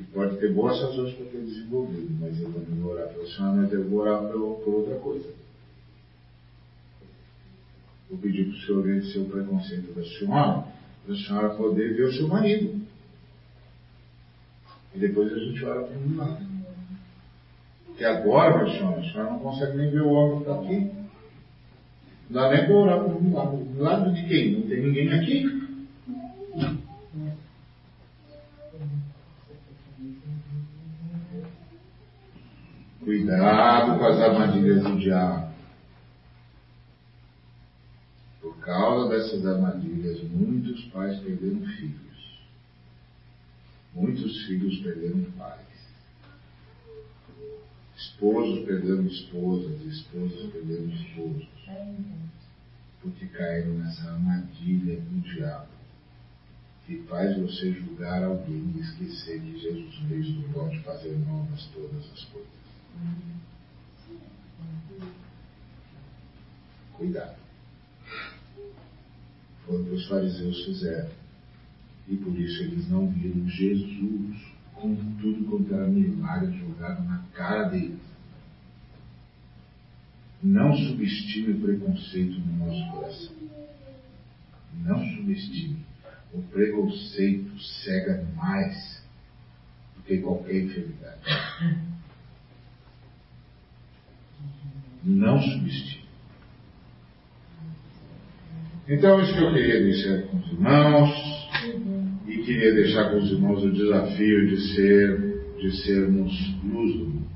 E 0.00 0.02
pode 0.04 0.36
ter 0.38 0.52
boas 0.52 0.80
razões 0.80 1.14
para 1.14 1.26
ter 1.26 1.40
desenvolvido, 1.40 2.16
mas 2.20 2.40
eu 2.40 2.52
também 2.52 2.80
vou 2.80 2.92
orar 2.92 3.08
pela 3.08 3.26
senhora, 3.28 3.56
mas 3.62 3.72
eu 3.72 3.88
vou 3.88 4.00
orar 4.00 4.22
por, 4.22 4.60
por 4.64 4.74
outra 4.74 4.96
coisa. 4.96 5.28
Vou 8.10 8.18
pedir 8.18 8.46
para 8.46 8.54
o 8.54 8.60
senhor 8.60 8.82
vencer 8.82 9.22
o 9.22 9.26
preconceito 9.26 9.94
da 9.94 10.04
senhora, 10.04 10.64
para 11.04 11.14
a 11.14 11.18
senhora 11.18 11.48
poder 11.50 11.94
ver 11.94 12.04
o 12.04 12.12
seu 12.12 12.26
marido. 12.26 12.77
E 14.98 15.00
depois 15.00 15.32
a 15.32 15.38
gente 15.38 15.64
ora 15.64 15.84
para 15.84 15.96
milagre. 15.96 16.44
Porque 17.86 18.04
agora, 18.04 18.64
minha 18.64 18.76
senhora, 18.76 18.98
a 18.98 19.04
senhora 19.04 19.30
não 19.30 19.38
consegue 19.38 19.76
nem 19.76 19.90
ver 19.92 20.02
o 20.02 20.10
homem 20.10 20.42
que 20.42 20.50
está 20.50 20.60
aqui. 20.60 20.90
Não 22.28 22.40
dá 22.42 22.50
nem 22.50 22.66
para 22.66 22.74
orar 22.74 23.04
por 23.04 23.16
um 23.16 23.20
milagre. 23.20 23.56
Milagre 23.58 24.12
de 24.12 24.28
quem? 24.28 24.52
Não 24.54 24.68
tem 24.68 24.82
ninguém 24.82 25.12
aqui. 25.12 25.68
Cuidado 33.04 33.98
com 34.00 34.04
as 34.04 34.20
armadilhas 34.20 34.82
do 34.82 34.98
diabo. 34.98 35.54
Por 38.40 38.56
causa 38.58 39.10
dessas 39.10 39.46
armadilhas, 39.46 40.24
muitos 40.24 40.86
pais 40.86 41.20
perderam 41.20 41.60
filhos. 41.60 42.07
Muitos 43.94 44.46
filhos 44.46 44.78
perderam 44.80 45.24
pais. 45.32 45.66
Esposos 47.96 48.64
perderam 48.64 49.06
esposas, 49.06 49.80
esposas 49.82 50.52
perderam 50.52 50.88
esposos. 50.88 51.48
Porque 53.02 53.26
caíram 53.26 53.74
nessa 53.74 54.10
armadilha 54.12 55.00
do 55.00 55.20
diabo. 55.20 55.68
Que 56.86 57.02
faz 57.02 57.36
você 57.36 57.72
julgar 57.72 58.22
alguém 58.22 58.72
e 58.76 58.80
esquecer 58.80 59.40
que 59.40 59.58
Jesus 59.58 59.98
Cristo 60.08 60.48
pode 60.52 60.78
fazer 60.80 61.18
novas 61.18 61.66
todas 61.66 62.04
as 62.12 62.24
coisas. 62.24 62.48
Cuidado. 66.96 67.36
Foi 69.66 69.82
o 69.82 69.84
que 69.84 69.94
os 69.94 70.08
fariseus 70.08 70.64
fizeram. 70.64 71.10
E 72.08 72.16
por 72.16 72.38
isso 72.38 72.62
eles 72.62 72.88
não 72.88 73.08
viram 73.08 73.46
Jesus 73.48 74.36
com 74.74 74.94
tudo 75.20 75.44
quanto 75.44 75.74
era 75.74 75.86
milagre 75.86 76.56
jogado 76.58 77.04
na 77.04 77.18
cara 77.34 77.64
deles. 77.68 78.00
Não 80.42 80.74
subestime 80.74 81.52
o 81.52 81.60
preconceito 81.60 82.40
no 82.40 82.66
nosso 82.66 82.92
coração. 82.92 83.34
Não 84.84 85.04
subestime. 85.16 85.84
O 86.32 86.42
preconceito 86.42 87.58
cega 87.60 88.24
mais 88.36 89.02
do 89.96 90.02
que 90.02 90.18
qualquer 90.18 90.64
enfermidade. 90.64 91.22
Não 95.04 95.40
subestime. 95.40 96.08
Então, 98.88 99.20
isso 99.20 99.34
que 99.34 99.42
eu 99.42 99.52
queria 99.52 99.84
dizer 99.84 100.28
com 100.28 100.38
os 100.38 100.46
irmãos, 100.46 101.37
e 102.26 102.38
queria 102.38 102.74
deixar 102.74 103.10
com 103.10 103.18
os 103.18 103.30
irmãos 103.30 103.64
o 103.64 103.72
desafio 103.72 104.46
de 104.48 104.74
ser, 104.74 105.56
de 105.58 105.76
sermos 105.82 106.32
luz 106.62 106.94
do 106.94 107.06
mundo. 107.06 107.28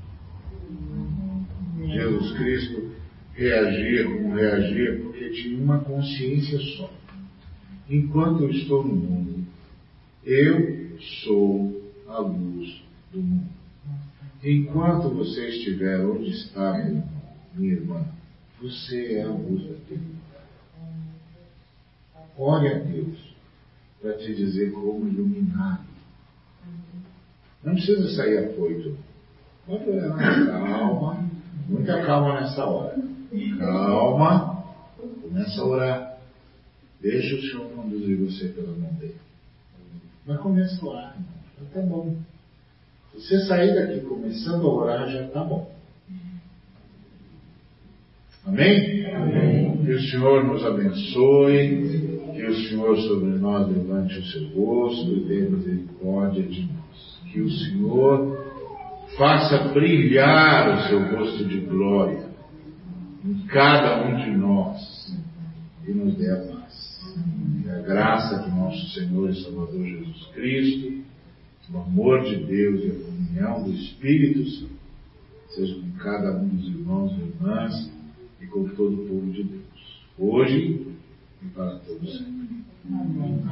Jesus 1.87 2.37
Cristo 2.37 2.91
reagia 3.33 4.05
como 4.05 4.35
reagia 4.35 4.99
porque 5.01 5.29
tinha 5.31 5.61
uma 5.61 5.79
consciência 5.79 6.59
só. 6.77 6.91
Enquanto 7.89 8.43
eu 8.43 8.51
estou 8.51 8.83
no 8.83 8.95
mundo, 8.95 9.45
eu 10.23 10.97
sou 11.23 11.91
a 12.07 12.19
luz 12.19 12.81
do 13.11 13.21
mundo. 13.21 13.49
Enquanto 14.43 15.09
você 15.09 15.49
estiver 15.49 15.99
onde 15.99 16.29
está, 16.29 16.73
meu 16.73 16.85
irmão, 16.85 17.23
minha 17.55 17.73
irmã, 17.73 18.05
você 18.61 19.15
é 19.15 19.23
a 19.23 19.29
luz 19.29 19.63
daquele 19.63 20.01
lugar. 20.01 20.47
Ore 22.37 22.67
a 22.67 22.79
Deus 22.79 23.32
para 24.03 24.17
te 24.17 24.35
dizer 24.35 24.73
como 24.73 25.07
iluminar. 25.07 25.81
Não 27.63 27.73
precisa 27.73 28.13
sair 28.13 28.49
afoito. 28.49 28.97
Pode 29.65 29.89
orar, 29.89 30.17
calma, 30.45 31.29
muita 31.69 32.05
calma 32.05 32.41
nessa 32.41 32.65
hora. 32.65 32.97
Calma, 33.57 34.65
começa 35.21 35.61
a 35.61 35.65
orar. 35.65 36.17
Deixa 36.99 37.35
o 37.35 37.41
Senhor 37.41 37.69
conduzir 37.69 38.17
você 38.17 38.49
pela 38.49 38.75
mão 38.75 38.91
dele. 38.95 39.15
Mas 40.27 40.39
começa 40.41 40.85
a 40.85 40.89
orar, 40.89 41.17
já 41.57 41.65
está 41.65 41.81
bom. 41.81 42.17
Se 43.13 43.21
você 43.21 43.45
sair 43.45 43.73
daqui 43.73 44.01
começando 44.01 44.67
a 44.67 44.73
orar, 44.73 45.09
já 45.09 45.23
está 45.23 45.45
bom. 45.45 45.71
Amém? 48.45 49.15
Amém? 49.15 49.77
Que 49.77 49.91
o 49.93 50.01
Senhor 50.01 50.43
nos 50.43 50.65
abençoe, 50.65 52.12
o 52.53 52.69
Senhor 52.69 52.97
sobre 52.99 53.37
nós 53.39 53.67
levante 53.67 54.17
o 54.17 54.25
seu 54.25 54.47
rosto 54.49 55.11
e 55.11 55.25
dê 55.25 55.49
misericórdia 55.49 56.43
de 56.43 56.61
nós. 56.61 57.21
Que 57.31 57.41
o 57.41 57.49
Senhor 57.49 58.37
faça 59.17 59.69
brilhar 59.69 60.77
o 60.77 60.87
seu 60.87 61.17
rosto 61.17 61.45
de 61.45 61.59
glória 61.61 62.25
em 63.25 63.39
cada 63.47 64.05
um 64.05 64.17
de 64.17 64.31
nós 64.37 65.17
e 65.87 65.91
nos 65.91 66.15
dê 66.15 66.29
a 66.31 66.37
paz. 66.37 67.03
graça 67.85 68.43
do 68.43 68.55
nosso 68.55 68.87
Senhor 68.93 69.29
e 69.29 69.43
Salvador 69.43 69.83
Jesus 69.83 70.25
Cristo, 70.33 71.03
o 71.73 71.77
amor 71.77 72.23
de 72.23 72.35
Deus 72.35 72.83
e 72.83 72.87
a 72.87 73.05
comunhão 73.05 73.63
do 73.63 73.73
Espírito 73.73 74.45
Santo 74.49 74.83
seja 75.49 75.75
com 75.75 75.91
cada 75.99 76.37
um 76.37 76.47
dos 76.47 76.67
irmãos 76.67 77.11
e 77.13 77.21
irmãs 77.21 77.91
e 78.41 78.47
com 78.47 78.67
todo 78.69 79.03
o 79.03 79.07
povo 79.07 79.31
de 79.31 79.43
Deus, 79.43 80.01
hoje 80.17 80.92
e 81.43 81.49
para 81.49 81.79
todos 81.79 82.17
sempre. 82.17 82.63
Amém. 82.89 83.43